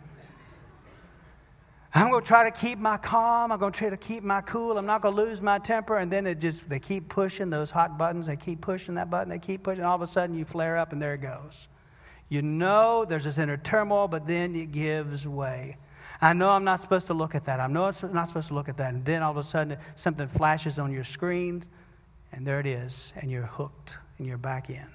I'm 1.93 2.09
going 2.11 2.21
to 2.21 2.27
try 2.27 2.49
to 2.49 2.51
keep 2.51 2.79
my 2.79 2.97
calm. 2.97 3.53
I'm 3.53 3.59
going 3.59 3.71
to 3.71 3.79
try 3.79 3.89
to 3.89 3.95
keep 3.95 4.23
my 4.23 4.41
cool. 4.41 4.77
I'm 4.77 4.85
not 4.85 5.01
going 5.01 5.15
to 5.15 5.21
lose 5.21 5.41
my 5.41 5.57
temper. 5.57 5.95
And 5.95 6.11
then 6.11 6.27
it 6.27 6.39
just, 6.39 6.67
they 6.67 6.79
keep 6.79 7.07
pushing 7.07 7.49
those 7.49 7.71
hot 7.71 7.97
buttons. 7.97 8.27
They 8.27 8.35
keep 8.35 8.59
pushing 8.59 8.95
that 8.95 9.09
button. 9.09 9.29
They 9.29 9.39
keep 9.39 9.63
pushing. 9.63 9.85
All 9.85 9.95
of 9.95 10.01
a 10.01 10.07
sudden, 10.07 10.35
you 10.35 10.43
flare 10.43 10.77
up, 10.77 10.91
and 10.91 11.01
there 11.01 11.13
it 11.13 11.21
goes. 11.21 11.69
You 12.27 12.41
know 12.41 13.05
there's 13.05 13.23
this 13.23 13.37
inner 13.37 13.55
turmoil, 13.55 14.09
but 14.09 14.27
then 14.27 14.53
it 14.53 14.73
gives 14.73 15.25
way. 15.25 15.77
I 16.21 16.33
know 16.33 16.49
I'm 16.49 16.63
not 16.63 16.81
supposed 16.81 17.07
to 17.07 17.13
look 17.15 17.33
at 17.33 17.45
that. 17.45 17.59
I 17.59 17.67
know 17.67 17.85
I'm 17.85 18.13
not 18.13 18.27
supposed 18.27 18.49
to 18.49 18.53
look 18.53 18.69
at 18.69 18.77
that. 18.77 18.93
And 18.93 19.03
then 19.03 19.23
all 19.23 19.31
of 19.31 19.37
a 19.37 19.43
sudden, 19.43 19.77
something 19.95 20.27
flashes 20.27 20.77
on 20.77 20.91
your 20.91 21.03
screen, 21.03 21.65
and 22.31 22.45
there 22.45 22.59
it 22.59 22.67
is, 22.67 23.11
and 23.15 23.31
you're 23.31 23.47
hooked, 23.47 23.97
and 24.17 24.27
you're 24.27 24.37
back 24.37 24.69
in. 24.69 24.85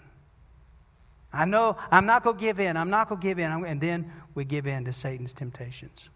I 1.32 1.44
know 1.44 1.76
I'm 1.90 2.06
not 2.06 2.22
going 2.22 2.36
to 2.36 2.40
give 2.40 2.60
in. 2.60 2.76
I'm 2.76 2.90
not 2.90 3.08
going 3.08 3.20
to 3.20 3.26
give 3.26 3.38
in. 3.38 3.50
And 3.64 3.80
then 3.80 4.12
we 4.34 4.44
give 4.44 4.66
in 4.66 4.84
to 4.84 4.92
Satan's 4.92 5.32
temptations. 5.32 6.08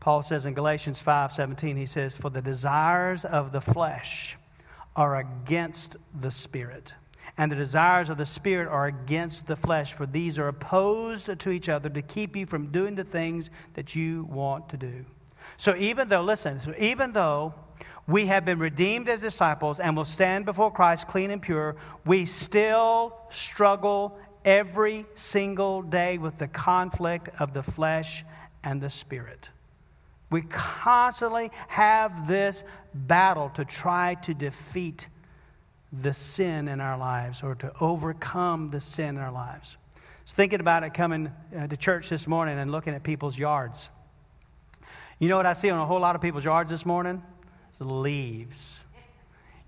Paul 0.00 0.22
says 0.22 0.46
in 0.46 0.54
Galatians 0.54 1.00
5:17 1.00 1.76
he 1.78 1.86
says 1.86 2.16
for 2.16 2.28
the 2.28 2.42
desires 2.42 3.24
of 3.24 3.52
the 3.52 3.60
flesh 3.60 4.36
are 4.96 5.16
against 5.16 5.96
the 6.18 6.30
spirit 6.30 6.94
and 7.36 7.50
the 7.50 7.56
desires 7.56 8.08
of 8.08 8.16
the 8.16 8.26
spirit 8.26 8.68
are 8.68 8.86
against 8.86 9.46
the 9.46 9.56
flesh 9.56 9.92
for 9.92 10.06
these 10.06 10.38
are 10.38 10.48
opposed 10.48 11.38
to 11.38 11.50
each 11.50 11.68
other 11.68 11.88
to 11.88 12.02
keep 12.02 12.36
you 12.36 12.46
from 12.46 12.70
doing 12.70 12.94
the 12.94 13.04
things 13.04 13.50
that 13.74 13.94
you 13.94 14.24
want 14.24 14.68
to 14.68 14.76
do. 14.76 15.04
So 15.56 15.74
even 15.76 16.08
though 16.08 16.22
listen, 16.22 16.60
so 16.60 16.74
even 16.78 17.12
though 17.12 17.54
we 18.06 18.26
have 18.26 18.44
been 18.44 18.58
redeemed 18.58 19.08
as 19.08 19.20
disciples 19.20 19.80
and 19.80 19.96
will 19.96 20.04
stand 20.04 20.44
before 20.44 20.70
Christ 20.70 21.08
clean 21.08 21.30
and 21.30 21.40
pure, 21.40 21.76
we 22.04 22.26
still 22.26 23.16
struggle 23.30 24.18
every 24.44 25.06
single 25.14 25.82
day 25.82 26.18
with 26.18 26.38
the 26.38 26.48
conflict 26.48 27.30
of 27.38 27.52
the 27.54 27.62
flesh 27.62 28.24
and 28.62 28.80
the 28.80 28.90
spirit. 28.90 29.48
We 30.30 30.42
constantly 30.42 31.50
have 31.68 32.26
this 32.28 32.64
battle 32.92 33.50
to 33.50 33.64
try 33.64 34.14
to 34.16 34.34
defeat 34.34 35.06
the 36.02 36.12
sin 36.12 36.68
in 36.68 36.80
our 36.80 36.98
lives 36.98 37.42
or 37.42 37.54
to 37.56 37.72
overcome 37.80 38.70
the 38.70 38.80
sin 38.80 39.10
in 39.10 39.18
our 39.18 39.32
lives. 39.32 39.76
Thinking 40.26 40.60
about 40.60 40.82
it 40.84 40.94
coming 40.94 41.30
uh, 41.56 41.66
to 41.66 41.76
church 41.76 42.08
this 42.08 42.26
morning 42.26 42.58
and 42.58 42.72
looking 42.72 42.94
at 42.94 43.02
people's 43.02 43.38
yards. 43.38 43.90
You 45.18 45.28
know 45.28 45.36
what 45.36 45.46
I 45.46 45.52
see 45.52 45.70
on 45.70 45.78
a 45.78 45.86
whole 45.86 46.00
lot 46.00 46.16
of 46.16 46.22
people's 46.22 46.44
yards 46.44 46.70
this 46.70 46.84
morning? 46.84 47.22
It's 47.70 47.80
leaves. 47.80 48.78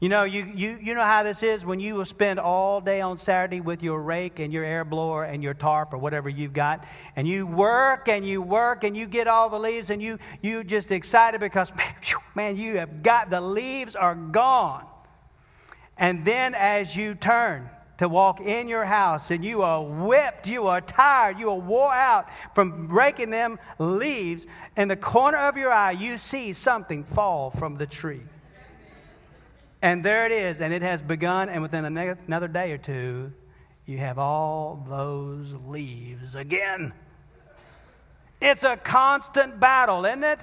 You 0.00 0.10
know, 0.10 0.24
you, 0.24 0.44
you, 0.44 0.78
you 0.82 0.94
know 0.94 1.04
how 1.04 1.22
this 1.22 1.42
is 1.42 1.64
when 1.64 1.80
you 1.80 1.94
will 1.94 2.04
spend 2.04 2.38
all 2.38 2.82
day 2.82 3.00
on 3.00 3.16
Saturday 3.16 3.60
with 3.60 3.82
your 3.82 4.02
rake 4.02 4.38
and 4.40 4.52
your 4.52 4.64
air 4.64 4.84
blower 4.84 5.24
and 5.24 5.42
your 5.42 5.54
tarp 5.54 5.94
or 5.94 5.98
whatever 5.98 6.28
you've 6.28 6.52
got, 6.52 6.84
and 7.16 7.26
you 7.26 7.46
work 7.46 8.06
and 8.06 8.26
you 8.26 8.42
work 8.42 8.84
and 8.84 8.94
you 8.94 9.06
get 9.06 9.26
all 9.26 9.48
the 9.48 9.58
leaves 9.58 9.88
and 9.88 10.02
you 10.02 10.18
you 10.42 10.64
just 10.64 10.92
excited 10.92 11.40
because 11.40 11.74
man, 11.74 11.94
man 12.34 12.56
you 12.56 12.76
have 12.76 13.02
got 13.02 13.30
the 13.30 13.40
leaves 13.40 13.96
are 13.96 14.14
gone. 14.14 14.84
And 15.97 16.24
then 16.24 16.55
as 16.55 16.94
you 16.94 17.14
turn 17.14 17.70
to 17.99 18.09
walk 18.09 18.40
in 18.40 18.68
your 18.68 18.84
house 18.84 19.30
and 19.30 19.44
you 19.44 19.62
are 19.62 19.82
whipped, 19.82 20.47
you 20.47 20.66
are 20.66 20.80
tired, 20.80 21.38
you 21.38 21.49
are 21.49 21.59
wore 21.59 21.94
out 21.94 22.28
from 22.55 22.88
raking 22.88 23.30
them 23.30 23.59
leaves, 23.78 24.47
in 24.76 24.88
the 24.88 24.97
corner 24.97 25.38
of 25.38 25.57
your 25.57 25.72
eye 25.72 25.92
you 25.92 26.18
see 26.18 26.53
something 26.53 27.05
fall 27.05 27.51
from 27.51 27.76
the 27.76 27.86
tree. 27.86 28.22
And 29.80 30.05
there 30.05 30.26
it 30.26 30.32
is, 30.32 30.61
and 30.61 30.74
it 30.74 30.82
has 30.82 31.01
begun, 31.03 31.49
and 31.49 31.62
within 31.62 31.84
another 31.84 32.49
day 32.49 32.72
or 32.72 32.78
two, 32.78 33.32
you 33.86 33.99
have 33.99 34.18
all 34.18 34.84
those 34.88 35.55
leaves 35.66 36.34
again. 36.34 36.92
It's 38.40 38.64
a 38.64 38.76
constant 38.76 39.61
battle, 39.61 40.05
isn't 40.05 40.24
it? 40.24 40.40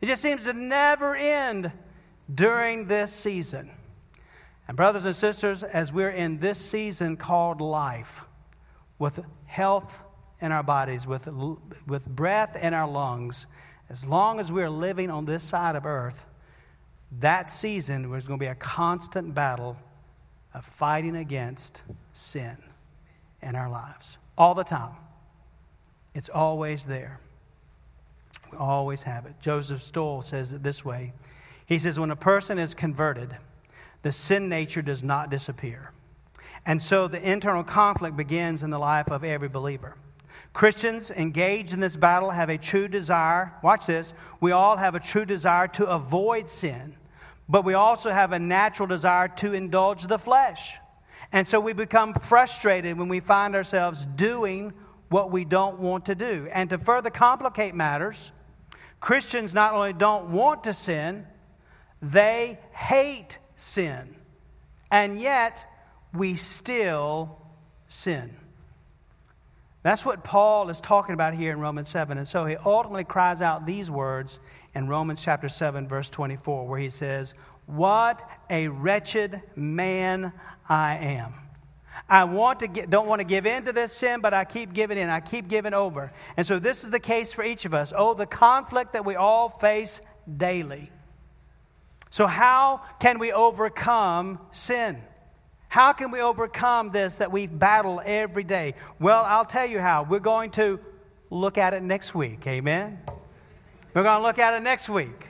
It 0.00 0.06
just 0.06 0.22
seems 0.22 0.44
to 0.44 0.52
never 0.52 1.14
end 1.14 1.72
during 2.32 2.86
this 2.86 3.12
season. 3.12 3.70
And, 4.70 4.76
brothers 4.76 5.04
and 5.04 5.16
sisters, 5.16 5.64
as 5.64 5.92
we're 5.92 6.10
in 6.10 6.38
this 6.38 6.56
season 6.56 7.16
called 7.16 7.60
life, 7.60 8.20
with 9.00 9.18
health 9.46 10.00
in 10.40 10.52
our 10.52 10.62
bodies, 10.62 11.08
with, 11.08 11.26
with 11.88 12.06
breath 12.06 12.54
in 12.54 12.72
our 12.72 12.88
lungs, 12.88 13.48
as 13.88 14.04
long 14.04 14.38
as 14.38 14.52
we're 14.52 14.70
living 14.70 15.10
on 15.10 15.24
this 15.24 15.42
side 15.42 15.74
of 15.74 15.86
earth, 15.86 16.24
that 17.18 17.50
season 17.50 18.10
was 18.10 18.28
going 18.28 18.38
to 18.38 18.44
be 18.44 18.48
a 18.48 18.54
constant 18.54 19.34
battle 19.34 19.76
of 20.54 20.64
fighting 20.64 21.16
against 21.16 21.82
sin 22.12 22.56
in 23.42 23.56
our 23.56 23.68
lives. 23.68 24.18
All 24.38 24.54
the 24.54 24.62
time. 24.62 24.94
It's 26.14 26.28
always 26.28 26.84
there. 26.84 27.18
We 28.52 28.58
always 28.58 29.02
have 29.02 29.26
it. 29.26 29.34
Joseph 29.40 29.82
Stowell 29.82 30.22
says 30.22 30.52
it 30.52 30.62
this 30.62 30.84
way 30.84 31.12
He 31.66 31.80
says, 31.80 31.98
When 31.98 32.12
a 32.12 32.16
person 32.16 32.56
is 32.56 32.72
converted, 32.72 33.36
the 34.02 34.12
sin 34.12 34.48
nature 34.48 34.82
does 34.82 35.02
not 35.02 35.30
disappear. 35.30 35.92
And 36.66 36.80
so 36.80 37.08
the 37.08 37.20
internal 37.20 37.64
conflict 37.64 38.16
begins 38.16 38.62
in 38.62 38.70
the 38.70 38.78
life 38.78 39.10
of 39.10 39.24
every 39.24 39.48
believer. 39.48 39.96
Christians 40.52 41.10
engaged 41.10 41.72
in 41.72 41.80
this 41.80 41.96
battle 41.96 42.30
have 42.30 42.48
a 42.48 42.58
true 42.58 42.88
desire. 42.88 43.54
Watch 43.62 43.86
this. 43.86 44.12
We 44.40 44.52
all 44.52 44.76
have 44.76 44.94
a 44.94 45.00
true 45.00 45.24
desire 45.24 45.68
to 45.68 45.86
avoid 45.86 46.48
sin, 46.48 46.96
but 47.48 47.64
we 47.64 47.74
also 47.74 48.10
have 48.10 48.32
a 48.32 48.38
natural 48.38 48.88
desire 48.88 49.28
to 49.28 49.52
indulge 49.52 50.06
the 50.06 50.18
flesh. 50.18 50.74
And 51.32 51.46
so 51.46 51.60
we 51.60 51.72
become 51.72 52.14
frustrated 52.14 52.98
when 52.98 53.08
we 53.08 53.20
find 53.20 53.54
ourselves 53.54 54.04
doing 54.16 54.72
what 55.08 55.30
we 55.30 55.44
don't 55.44 55.78
want 55.78 56.06
to 56.06 56.14
do. 56.14 56.48
And 56.52 56.70
to 56.70 56.78
further 56.78 57.10
complicate 57.10 57.74
matters, 57.74 58.32
Christians 58.98 59.54
not 59.54 59.72
only 59.72 59.92
don't 59.92 60.30
want 60.30 60.64
to 60.64 60.74
sin, 60.74 61.26
they 62.02 62.58
hate 62.72 63.38
sin. 63.60 64.16
And 64.90 65.20
yet, 65.20 65.64
we 66.12 66.34
still 66.34 67.38
sin. 67.88 68.36
That's 69.82 70.04
what 70.04 70.24
Paul 70.24 70.68
is 70.68 70.80
talking 70.80 71.14
about 71.14 71.34
here 71.34 71.52
in 71.52 71.60
Romans 71.60 71.88
7. 71.88 72.18
And 72.18 72.28
so 72.28 72.44
he 72.44 72.56
ultimately 72.56 73.04
cries 73.04 73.40
out 73.40 73.64
these 73.64 73.90
words 73.90 74.38
in 74.74 74.88
Romans 74.88 75.20
chapter 75.22 75.48
7, 75.48 75.88
verse 75.88 76.10
24, 76.10 76.66
where 76.66 76.78
he 76.78 76.90
says, 76.90 77.34
What 77.66 78.20
a 78.50 78.68
wretched 78.68 79.40
man 79.56 80.32
I 80.68 80.96
am. 80.96 81.34
I 82.08 82.24
want 82.24 82.60
to 82.60 82.66
get, 82.66 82.90
don't 82.90 83.06
want 83.06 83.20
to 83.20 83.24
give 83.24 83.46
in 83.46 83.64
to 83.66 83.72
this 83.72 83.92
sin, 83.92 84.20
but 84.20 84.34
I 84.34 84.44
keep 84.44 84.72
giving 84.72 84.98
in. 84.98 85.08
I 85.08 85.20
keep 85.20 85.48
giving 85.48 85.74
over. 85.74 86.12
And 86.36 86.46
so 86.46 86.58
this 86.58 86.84
is 86.84 86.90
the 86.90 87.00
case 87.00 87.32
for 87.32 87.44
each 87.44 87.64
of 87.64 87.72
us. 87.72 87.92
Oh, 87.96 88.14
the 88.14 88.26
conflict 88.26 88.92
that 88.92 89.04
we 89.04 89.16
all 89.16 89.48
face 89.48 90.00
daily. 90.36 90.90
So, 92.10 92.26
how 92.26 92.82
can 92.98 93.18
we 93.18 93.32
overcome 93.32 94.40
sin? 94.50 95.00
How 95.68 95.92
can 95.92 96.10
we 96.10 96.20
overcome 96.20 96.90
this 96.90 97.14
that 97.16 97.30
we 97.30 97.46
battle 97.46 98.02
every 98.04 98.42
day? 98.42 98.74
Well, 98.98 99.24
I'll 99.24 99.44
tell 99.44 99.66
you 99.66 99.78
how. 99.78 100.02
We're 100.02 100.18
going 100.18 100.50
to 100.52 100.80
look 101.30 101.58
at 101.58 101.74
it 101.74 101.82
next 101.82 102.12
week. 102.12 102.44
Amen? 102.48 102.98
We're 103.94 104.02
going 104.02 104.18
to 104.18 104.26
look 104.26 104.40
at 104.40 104.54
it 104.54 104.62
next 104.64 104.88
week 104.88 105.28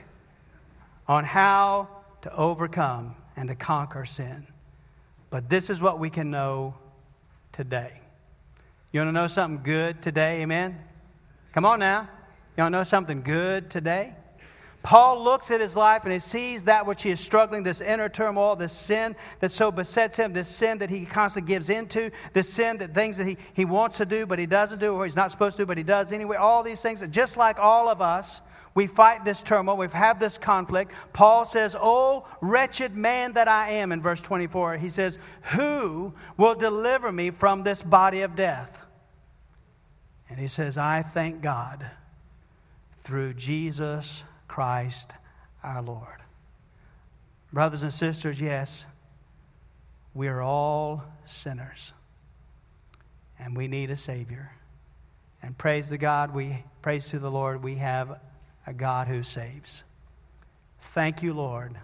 on 1.07 1.23
how 1.23 1.89
to 2.23 2.35
overcome 2.35 3.15
and 3.35 3.49
to 3.49 3.55
conquer 3.55 4.05
sin. 4.05 4.47
But 5.29 5.47
this 5.47 5.69
is 5.69 5.79
what 5.79 5.99
we 5.99 6.09
can 6.09 6.31
know 6.31 6.73
today. 7.51 8.01
You 8.91 9.01
want 9.01 9.09
to 9.09 9.13
know 9.13 9.27
something 9.27 9.63
good 9.63 10.01
today? 10.01 10.41
Amen? 10.41 10.79
Come 11.53 11.65
on 11.65 11.79
now. 11.79 12.09
You 12.57 12.63
want 12.63 12.73
to 12.73 12.79
know 12.79 12.83
something 12.83 13.21
good 13.21 13.69
today? 13.69 14.13
Paul 14.83 15.23
looks 15.23 15.51
at 15.51 15.61
his 15.61 15.75
life 15.75 16.03
and 16.05 16.13
he 16.13 16.19
sees 16.19 16.63
that 16.63 16.87
which 16.87 17.03
he 17.03 17.11
is 17.11 17.19
struggling, 17.19 17.63
this 17.63 17.81
inner 17.81 18.09
turmoil, 18.09 18.55
this 18.55 18.73
sin 18.73 19.15
that 19.39 19.51
so 19.51 19.71
besets 19.71 20.17
him, 20.17 20.33
this 20.33 20.47
sin 20.47 20.79
that 20.79 20.89
he 20.89 21.05
constantly 21.05 21.53
gives 21.53 21.69
into, 21.69 22.09
this 22.33 22.51
sin 22.51 22.77
that 22.77 22.93
things 22.93 23.17
that 23.17 23.27
he, 23.27 23.37
he 23.53 23.63
wants 23.63 23.97
to 23.97 24.05
do 24.05 24.25
but 24.25 24.39
he 24.39 24.47
doesn't 24.47 24.79
do, 24.79 24.93
or 24.93 25.05
he's 25.05 25.15
not 25.15 25.29
supposed 25.31 25.57
to 25.57 25.63
do 25.63 25.67
but 25.67 25.77
he 25.77 25.83
does 25.83 26.11
anyway. 26.11 26.35
All 26.35 26.63
these 26.63 26.81
things 26.81 27.01
that 27.01 27.11
just 27.11 27.37
like 27.37 27.59
all 27.59 27.89
of 27.89 28.01
us, 28.01 28.41
we 28.73 28.87
fight 28.87 29.23
this 29.23 29.41
turmoil, 29.41 29.77
we 29.77 29.85
have 29.85 29.93
had 29.93 30.19
this 30.19 30.37
conflict. 30.37 30.91
Paul 31.13 31.45
says, 31.45 31.75
Oh, 31.79 32.25
wretched 32.39 32.95
man 32.95 33.33
that 33.33 33.47
I 33.47 33.71
am, 33.71 33.91
in 33.91 34.01
verse 34.01 34.21
24. 34.21 34.77
He 34.77 34.89
says, 34.89 35.19
Who 35.53 36.13
will 36.37 36.55
deliver 36.55 37.11
me 37.11 37.31
from 37.31 37.63
this 37.63 37.81
body 37.81 38.21
of 38.21 38.35
death? 38.35 38.79
And 40.29 40.39
he 40.39 40.47
says, 40.47 40.77
I 40.77 41.01
thank 41.01 41.41
God 41.41 41.85
through 43.03 43.33
Jesus 43.33 44.23
Christ 44.51 45.13
our 45.63 45.81
Lord. 45.81 46.21
Brothers 47.53 47.83
and 47.83 47.93
sisters, 47.93 48.41
yes, 48.41 48.85
we 50.13 50.27
are 50.27 50.41
all 50.41 51.05
sinners 51.25 51.93
and 53.39 53.55
we 53.55 53.69
need 53.69 53.91
a 53.91 53.95
Savior. 53.95 54.51
And 55.41 55.57
praise 55.57 55.87
the 55.87 55.97
God, 55.97 56.33
we 56.33 56.65
praise 56.81 57.07
to 57.11 57.19
the 57.19 57.31
Lord, 57.31 57.63
we 57.63 57.75
have 57.75 58.19
a 58.67 58.73
God 58.73 59.07
who 59.07 59.23
saves. 59.23 59.83
Thank 60.81 61.23
you, 61.23 61.33
Lord, 61.33 61.77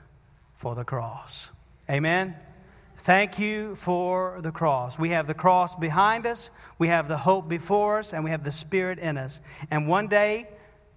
for 0.58 0.76
the 0.76 0.84
cross. 0.84 1.50
Amen. 1.90 2.36
Thank 2.98 3.40
you 3.40 3.76
for 3.76 4.40
the 4.42 4.52
cross. 4.52 5.00
We 5.00 5.12
have 5.12 5.26
the 5.26 5.34
cross 5.34 5.74
behind 5.74 6.28
us, 6.28 6.50
we 6.78 6.90
have 6.90 7.08
the 7.08 7.20
hope 7.20 7.48
before 7.48 8.00
us, 8.00 8.12
and 8.12 8.26
we 8.26 8.32
have 8.32 8.44
the 8.44 8.52
Spirit 8.52 9.00
in 9.00 9.18
us. 9.18 9.40
And 9.72 9.88
one 9.88 10.10
day, 10.10 10.50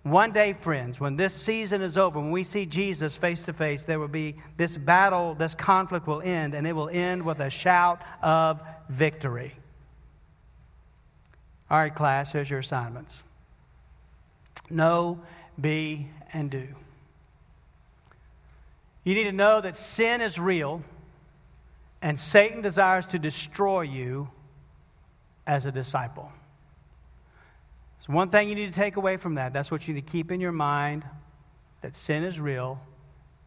one 0.02 0.32
day, 0.32 0.54
friends, 0.54 0.98
when 0.98 1.16
this 1.16 1.34
season 1.34 1.82
is 1.82 1.98
over, 1.98 2.18
when 2.18 2.30
we 2.30 2.42
see 2.42 2.64
Jesus 2.64 3.14
face 3.14 3.42
to 3.42 3.52
face, 3.52 3.82
there 3.82 3.98
will 3.98 4.08
be 4.08 4.36
this 4.56 4.76
battle, 4.76 5.34
this 5.34 5.54
conflict 5.54 6.06
will 6.06 6.22
end, 6.22 6.54
and 6.54 6.66
it 6.66 6.72
will 6.72 6.88
end 6.88 7.22
with 7.22 7.38
a 7.38 7.50
shout 7.50 8.00
of 8.22 8.60
victory. 8.88 9.54
All 11.70 11.78
right, 11.78 11.94
class, 11.94 12.32
here's 12.32 12.48
your 12.48 12.60
assignments 12.60 13.22
know, 14.70 15.20
be, 15.60 16.08
and 16.32 16.50
do. 16.50 16.68
You 19.04 19.14
need 19.14 19.24
to 19.24 19.32
know 19.32 19.60
that 19.60 19.76
sin 19.76 20.20
is 20.20 20.38
real, 20.38 20.82
and 22.00 22.18
Satan 22.18 22.62
desires 22.62 23.04
to 23.06 23.18
destroy 23.18 23.82
you 23.82 24.30
as 25.46 25.66
a 25.66 25.72
disciple. 25.72 26.30
One 28.10 28.28
thing 28.28 28.48
you 28.48 28.56
need 28.56 28.72
to 28.72 28.78
take 28.78 28.96
away 28.96 29.18
from 29.18 29.36
that, 29.36 29.52
that's 29.52 29.70
what 29.70 29.86
you 29.86 29.94
need 29.94 30.04
to 30.04 30.12
keep 30.12 30.32
in 30.32 30.40
your 30.40 30.50
mind 30.50 31.04
that 31.80 31.94
sin 31.94 32.24
is 32.24 32.40
real 32.40 32.80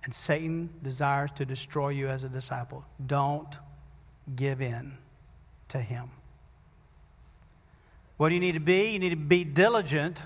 and 0.05 0.16
Satan 0.16 0.70
desires 0.82 1.32
to 1.36 1.45
destroy 1.45 1.89
you 1.89 2.07
as 2.07 2.24
a 2.24 2.30
disciple. 2.30 2.86
Don't 3.05 3.53
give 4.34 4.61
in 4.61 4.97
to 5.68 5.80
him. 5.80 6.11
What 8.16 8.30
do 8.30 8.36
you 8.36 8.41
need 8.41 8.53
to 8.53 8.61
be? 8.61 8.91
You 8.91 8.99
need 8.99 9.09
to 9.09 9.16
be 9.18 9.43
diligent 9.43 10.22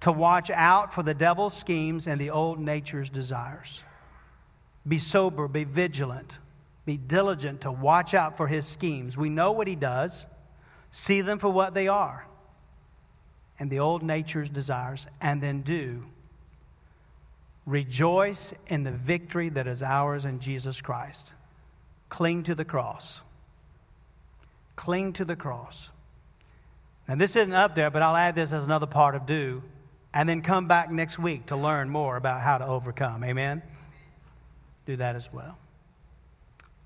to 0.00 0.10
watch 0.10 0.48
out 0.48 0.94
for 0.94 1.02
the 1.02 1.12
devil's 1.12 1.54
schemes 1.54 2.06
and 2.06 2.18
the 2.18 2.30
old 2.30 2.58
nature's 2.58 3.10
desires. 3.10 3.82
Be 4.88 4.98
sober, 4.98 5.48
be 5.48 5.64
vigilant, 5.64 6.38
be 6.86 6.96
diligent 6.96 7.60
to 7.60 7.70
watch 7.70 8.14
out 8.14 8.38
for 8.38 8.48
his 8.48 8.66
schemes. 8.66 9.18
We 9.18 9.28
know 9.28 9.52
what 9.52 9.66
he 9.66 9.76
does, 9.76 10.24
see 10.90 11.20
them 11.20 11.38
for 11.38 11.50
what 11.50 11.74
they 11.74 11.88
are 11.88 12.26
and 13.62 13.70
the 13.70 13.78
old 13.78 14.02
nature's 14.02 14.50
desires, 14.50 15.06
and 15.20 15.40
then 15.40 15.62
do. 15.62 16.02
Rejoice 17.64 18.52
in 18.66 18.82
the 18.82 18.90
victory 18.90 19.50
that 19.50 19.68
is 19.68 19.84
ours 19.84 20.24
in 20.24 20.40
Jesus 20.40 20.80
Christ. 20.80 21.32
Cling 22.08 22.42
to 22.42 22.56
the 22.56 22.64
cross. 22.64 23.20
Cling 24.74 25.12
to 25.12 25.24
the 25.24 25.36
cross. 25.36 25.90
Now, 27.06 27.14
this 27.14 27.36
isn't 27.36 27.52
up 27.52 27.76
there, 27.76 27.88
but 27.88 28.02
I'll 28.02 28.16
add 28.16 28.34
this 28.34 28.52
as 28.52 28.64
another 28.64 28.86
part 28.86 29.14
of 29.14 29.26
do, 29.26 29.62
and 30.12 30.28
then 30.28 30.42
come 30.42 30.66
back 30.66 30.90
next 30.90 31.20
week 31.20 31.46
to 31.46 31.56
learn 31.56 31.88
more 31.88 32.16
about 32.16 32.40
how 32.40 32.58
to 32.58 32.66
overcome. 32.66 33.22
Amen? 33.22 33.62
Do 34.86 34.96
that 34.96 35.14
as 35.14 35.32
well. 35.32 35.56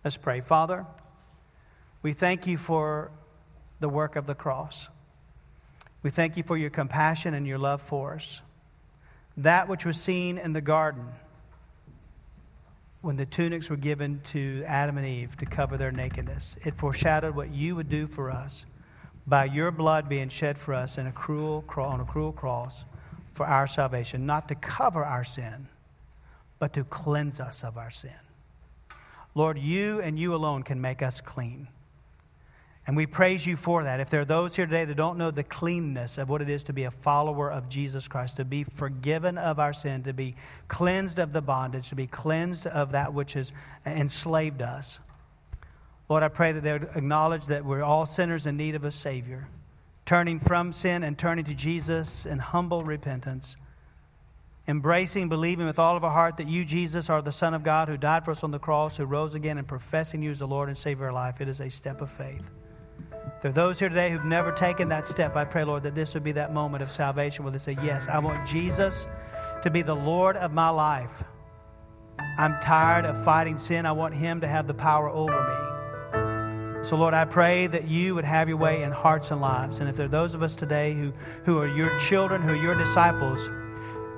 Let's 0.04 0.18
pray. 0.18 0.42
Father, 0.42 0.84
we 2.02 2.12
thank 2.12 2.46
you 2.46 2.58
for 2.58 3.12
the 3.80 3.88
work 3.88 4.14
of 4.14 4.26
the 4.26 4.34
cross. 4.34 4.88
We 6.06 6.10
thank 6.10 6.36
you 6.36 6.44
for 6.44 6.56
your 6.56 6.70
compassion 6.70 7.34
and 7.34 7.48
your 7.48 7.58
love 7.58 7.82
for 7.82 8.14
us. 8.14 8.40
That 9.38 9.68
which 9.68 9.84
was 9.84 10.00
seen 10.00 10.38
in 10.38 10.52
the 10.52 10.60
garden 10.60 11.04
when 13.00 13.16
the 13.16 13.26
tunics 13.26 13.68
were 13.68 13.76
given 13.76 14.20
to 14.26 14.62
Adam 14.68 14.98
and 14.98 15.04
Eve 15.04 15.36
to 15.38 15.46
cover 15.46 15.76
their 15.76 15.90
nakedness, 15.90 16.54
it 16.64 16.76
foreshadowed 16.76 17.34
what 17.34 17.52
you 17.52 17.74
would 17.74 17.88
do 17.88 18.06
for 18.06 18.30
us 18.30 18.66
by 19.26 19.46
your 19.46 19.72
blood 19.72 20.08
being 20.08 20.28
shed 20.28 20.58
for 20.58 20.74
us 20.74 20.96
in 20.96 21.08
a 21.08 21.12
cruel, 21.12 21.64
on 21.76 21.98
a 21.98 22.04
cruel 22.04 22.30
cross 22.30 22.84
for 23.32 23.44
our 23.44 23.66
salvation, 23.66 24.26
not 24.26 24.46
to 24.46 24.54
cover 24.54 25.04
our 25.04 25.24
sin, 25.24 25.66
but 26.60 26.72
to 26.72 26.84
cleanse 26.84 27.40
us 27.40 27.64
of 27.64 27.76
our 27.76 27.90
sin. 27.90 28.12
Lord, 29.34 29.58
you 29.58 30.00
and 30.00 30.20
you 30.20 30.36
alone 30.36 30.62
can 30.62 30.80
make 30.80 31.02
us 31.02 31.20
clean. 31.20 31.66
And 32.86 32.96
we 32.96 33.06
praise 33.06 33.44
you 33.44 33.56
for 33.56 33.82
that. 33.82 33.98
If 33.98 34.10
there 34.10 34.20
are 34.20 34.24
those 34.24 34.54
here 34.54 34.64
today 34.64 34.84
that 34.84 34.96
don't 34.96 35.18
know 35.18 35.32
the 35.32 35.42
cleanness 35.42 36.18
of 36.18 36.28
what 36.28 36.40
it 36.40 36.48
is 36.48 36.62
to 36.64 36.72
be 36.72 36.84
a 36.84 36.90
follower 36.90 37.50
of 37.50 37.68
Jesus 37.68 38.06
Christ, 38.06 38.36
to 38.36 38.44
be 38.44 38.62
forgiven 38.62 39.38
of 39.38 39.58
our 39.58 39.72
sin, 39.72 40.04
to 40.04 40.12
be 40.12 40.36
cleansed 40.68 41.18
of 41.18 41.32
the 41.32 41.40
bondage, 41.40 41.88
to 41.88 41.96
be 41.96 42.06
cleansed 42.06 42.66
of 42.66 42.92
that 42.92 43.12
which 43.12 43.32
has 43.32 43.52
enslaved 43.84 44.62
us, 44.62 45.00
Lord, 46.08 46.22
I 46.22 46.28
pray 46.28 46.52
that 46.52 46.62
they 46.62 46.72
would 46.72 46.90
acknowledge 46.94 47.46
that 47.46 47.64
we're 47.64 47.82
all 47.82 48.06
sinners 48.06 48.46
in 48.46 48.56
need 48.56 48.76
of 48.76 48.84
a 48.84 48.92
Savior. 48.92 49.48
turning 50.06 50.38
from 50.38 50.72
sin 50.72 51.02
and 51.02 51.18
turning 51.18 51.44
to 51.44 51.54
Jesus 51.54 52.24
in 52.24 52.38
humble 52.38 52.84
repentance, 52.84 53.56
embracing, 54.68 55.28
believing 55.28 55.66
with 55.66 55.78
all 55.78 55.96
of 55.96 56.04
our 56.04 56.12
heart 56.12 56.36
that 56.36 56.46
you, 56.46 56.64
Jesus, 56.64 57.10
are 57.10 57.20
the 57.20 57.32
Son 57.32 57.52
of 57.52 57.64
God 57.64 57.88
who 57.88 57.96
died 57.96 58.24
for 58.24 58.30
us 58.30 58.44
on 58.44 58.52
the 58.52 58.58
cross, 58.58 58.96
who 58.96 59.04
rose 59.04 59.34
again, 59.34 59.58
and 59.58 59.66
professing 59.66 60.22
you 60.22 60.30
as 60.30 60.38
the 60.38 60.46
Lord 60.46 60.68
and 60.68 60.78
Savior 60.78 61.08
of 61.08 61.14
our 61.14 61.20
life. 61.24 61.40
It 61.40 61.48
is 61.48 61.60
a 61.60 61.68
step 61.68 62.00
of 62.00 62.10
faith. 62.10 62.48
There 63.46 63.52
are 63.52 63.68
those 63.68 63.78
here 63.78 63.88
today 63.88 64.10
who've 64.10 64.24
never 64.24 64.50
taken 64.50 64.88
that 64.88 65.06
step. 65.06 65.36
I 65.36 65.44
pray, 65.44 65.62
Lord, 65.62 65.84
that 65.84 65.94
this 65.94 66.14
would 66.14 66.24
be 66.24 66.32
that 66.32 66.52
moment 66.52 66.82
of 66.82 66.90
salvation 66.90 67.44
where 67.44 67.52
they 67.52 67.58
say, 67.58 67.76
Yes, 67.80 68.08
I 68.08 68.18
want 68.18 68.44
Jesus 68.44 69.06
to 69.62 69.70
be 69.70 69.82
the 69.82 69.94
Lord 69.94 70.36
of 70.36 70.52
my 70.52 70.68
life. 70.68 71.22
I'm 72.18 72.60
tired 72.60 73.04
of 73.04 73.24
fighting 73.24 73.56
sin. 73.56 73.86
I 73.86 73.92
want 73.92 74.14
Him 74.14 74.40
to 74.40 74.48
have 74.48 74.66
the 74.66 74.74
power 74.74 75.08
over 75.08 75.30
me. 75.30 76.88
So, 76.88 76.96
Lord, 76.96 77.14
I 77.14 77.24
pray 77.24 77.68
that 77.68 77.86
you 77.86 78.16
would 78.16 78.24
have 78.24 78.48
your 78.48 78.56
way 78.56 78.82
in 78.82 78.90
hearts 78.90 79.30
and 79.30 79.40
lives. 79.40 79.78
And 79.78 79.88
if 79.88 79.96
there 79.96 80.06
are 80.06 80.08
those 80.08 80.34
of 80.34 80.42
us 80.42 80.56
today 80.56 80.92
who, 80.94 81.12
who 81.44 81.56
are 81.60 81.68
your 81.68 81.96
children, 82.00 82.42
who 82.42 82.48
are 82.48 82.56
your 82.56 82.74
disciples, 82.74 83.38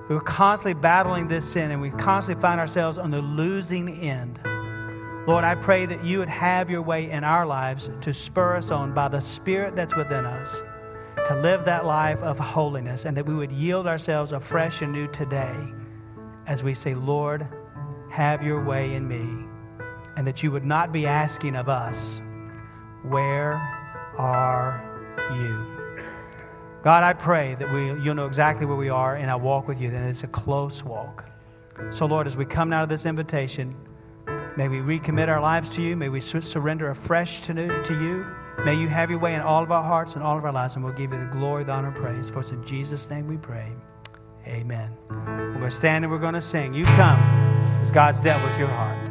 who 0.08 0.16
are 0.16 0.22
constantly 0.22 0.80
battling 0.80 1.28
this 1.28 1.46
sin 1.46 1.70
and 1.70 1.82
we 1.82 1.90
constantly 1.90 2.40
find 2.40 2.58
ourselves 2.58 2.96
on 2.96 3.10
the 3.10 3.20
losing 3.20 4.00
end, 4.00 4.38
Lord, 5.28 5.44
I 5.44 5.56
pray 5.56 5.84
that 5.84 6.02
you 6.02 6.20
would 6.20 6.30
have 6.30 6.70
your 6.70 6.80
way 6.80 7.10
in 7.10 7.22
our 7.22 7.44
lives 7.44 7.90
to 8.00 8.14
spur 8.14 8.56
us 8.56 8.70
on 8.70 8.94
by 8.94 9.08
the 9.08 9.20
Spirit 9.20 9.76
that's 9.76 9.94
within 9.94 10.24
us 10.24 10.62
to 11.26 11.38
live 11.42 11.66
that 11.66 11.84
life 11.84 12.22
of 12.22 12.38
holiness 12.38 13.04
and 13.04 13.14
that 13.14 13.26
we 13.26 13.34
would 13.34 13.52
yield 13.52 13.86
ourselves 13.86 14.32
afresh 14.32 14.80
and 14.80 14.90
new 14.90 15.06
today 15.08 15.54
as 16.46 16.62
we 16.62 16.72
say, 16.72 16.94
Lord, 16.94 17.46
have 18.10 18.42
your 18.42 18.64
way 18.64 18.94
in 18.94 19.06
me. 19.06 19.44
And 20.16 20.26
that 20.26 20.42
you 20.42 20.50
would 20.50 20.64
not 20.64 20.92
be 20.92 21.06
asking 21.06 21.56
of 21.56 21.68
us, 21.68 22.22
Where 23.02 23.52
are 24.16 24.82
you? 25.34 26.02
God, 26.82 27.04
I 27.04 27.12
pray 27.12 27.54
that 27.56 27.70
we, 27.70 28.02
you'll 28.02 28.14
know 28.14 28.26
exactly 28.26 28.64
where 28.64 28.78
we 28.78 28.88
are 28.88 29.18
in 29.18 29.28
our 29.28 29.38
walk 29.38 29.68
with 29.68 29.78
you, 29.78 29.90
that 29.90 30.04
it's 30.04 30.24
a 30.24 30.28
close 30.28 30.82
walk. 30.82 31.26
So, 31.90 32.06
Lord, 32.06 32.26
as 32.26 32.34
we 32.34 32.46
come 32.46 32.72
out 32.72 32.82
of 32.82 32.88
this 32.88 33.04
invitation, 33.04 33.76
may 34.59 34.66
we 34.66 34.78
recommit 34.78 35.28
our 35.28 35.40
lives 35.40 35.70
to 35.70 35.82
you. 35.82 35.94
May 35.94 36.09
we 36.09 36.20
surrender 36.20 36.90
afresh 36.90 37.42
to, 37.42 37.54
to 37.54 37.94
you. 37.94 38.26
May 38.64 38.74
you 38.74 38.88
have 38.88 39.09
your 39.09 39.20
way 39.20 39.34
in 39.34 39.40
all 39.40 39.62
of 39.62 39.70
our 39.70 39.84
hearts 39.84 40.14
and 40.14 40.22
all 40.24 40.36
of 40.36 40.44
our 40.44 40.50
lives, 40.50 40.74
and 40.74 40.84
we'll 40.84 40.94
give 40.94 41.12
you 41.12 41.18
the 41.20 41.30
glory, 41.30 41.62
the 41.62 41.70
honor, 41.70 41.88
and 41.88 41.96
praise. 41.96 42.28
For 42.28 42.40
it's 42.40 42.50
in 42.50 42.66
Jesus' 42.66 43.09
name 43.09 43.28
we 43.28 43.36
pray. 43.36 43.70
Amen. 44.48 44.90
We're 45.09 45.52
going 45.52 45.70
to 45.70 45.70
stand 45.70 46.04
and 46.04 46.12
we're 46.12 46.18
going 46.18 46.34
to 46.34 46.42
sing. 46.42 46.74
You 46.74 46.84
come 46.86 47.20
as 47.82 47.92
God's 47.92 48.20
dealt 48.20 48.42
with 48.42 48.59
your 48.59 48.66
heart. 48.66 49.07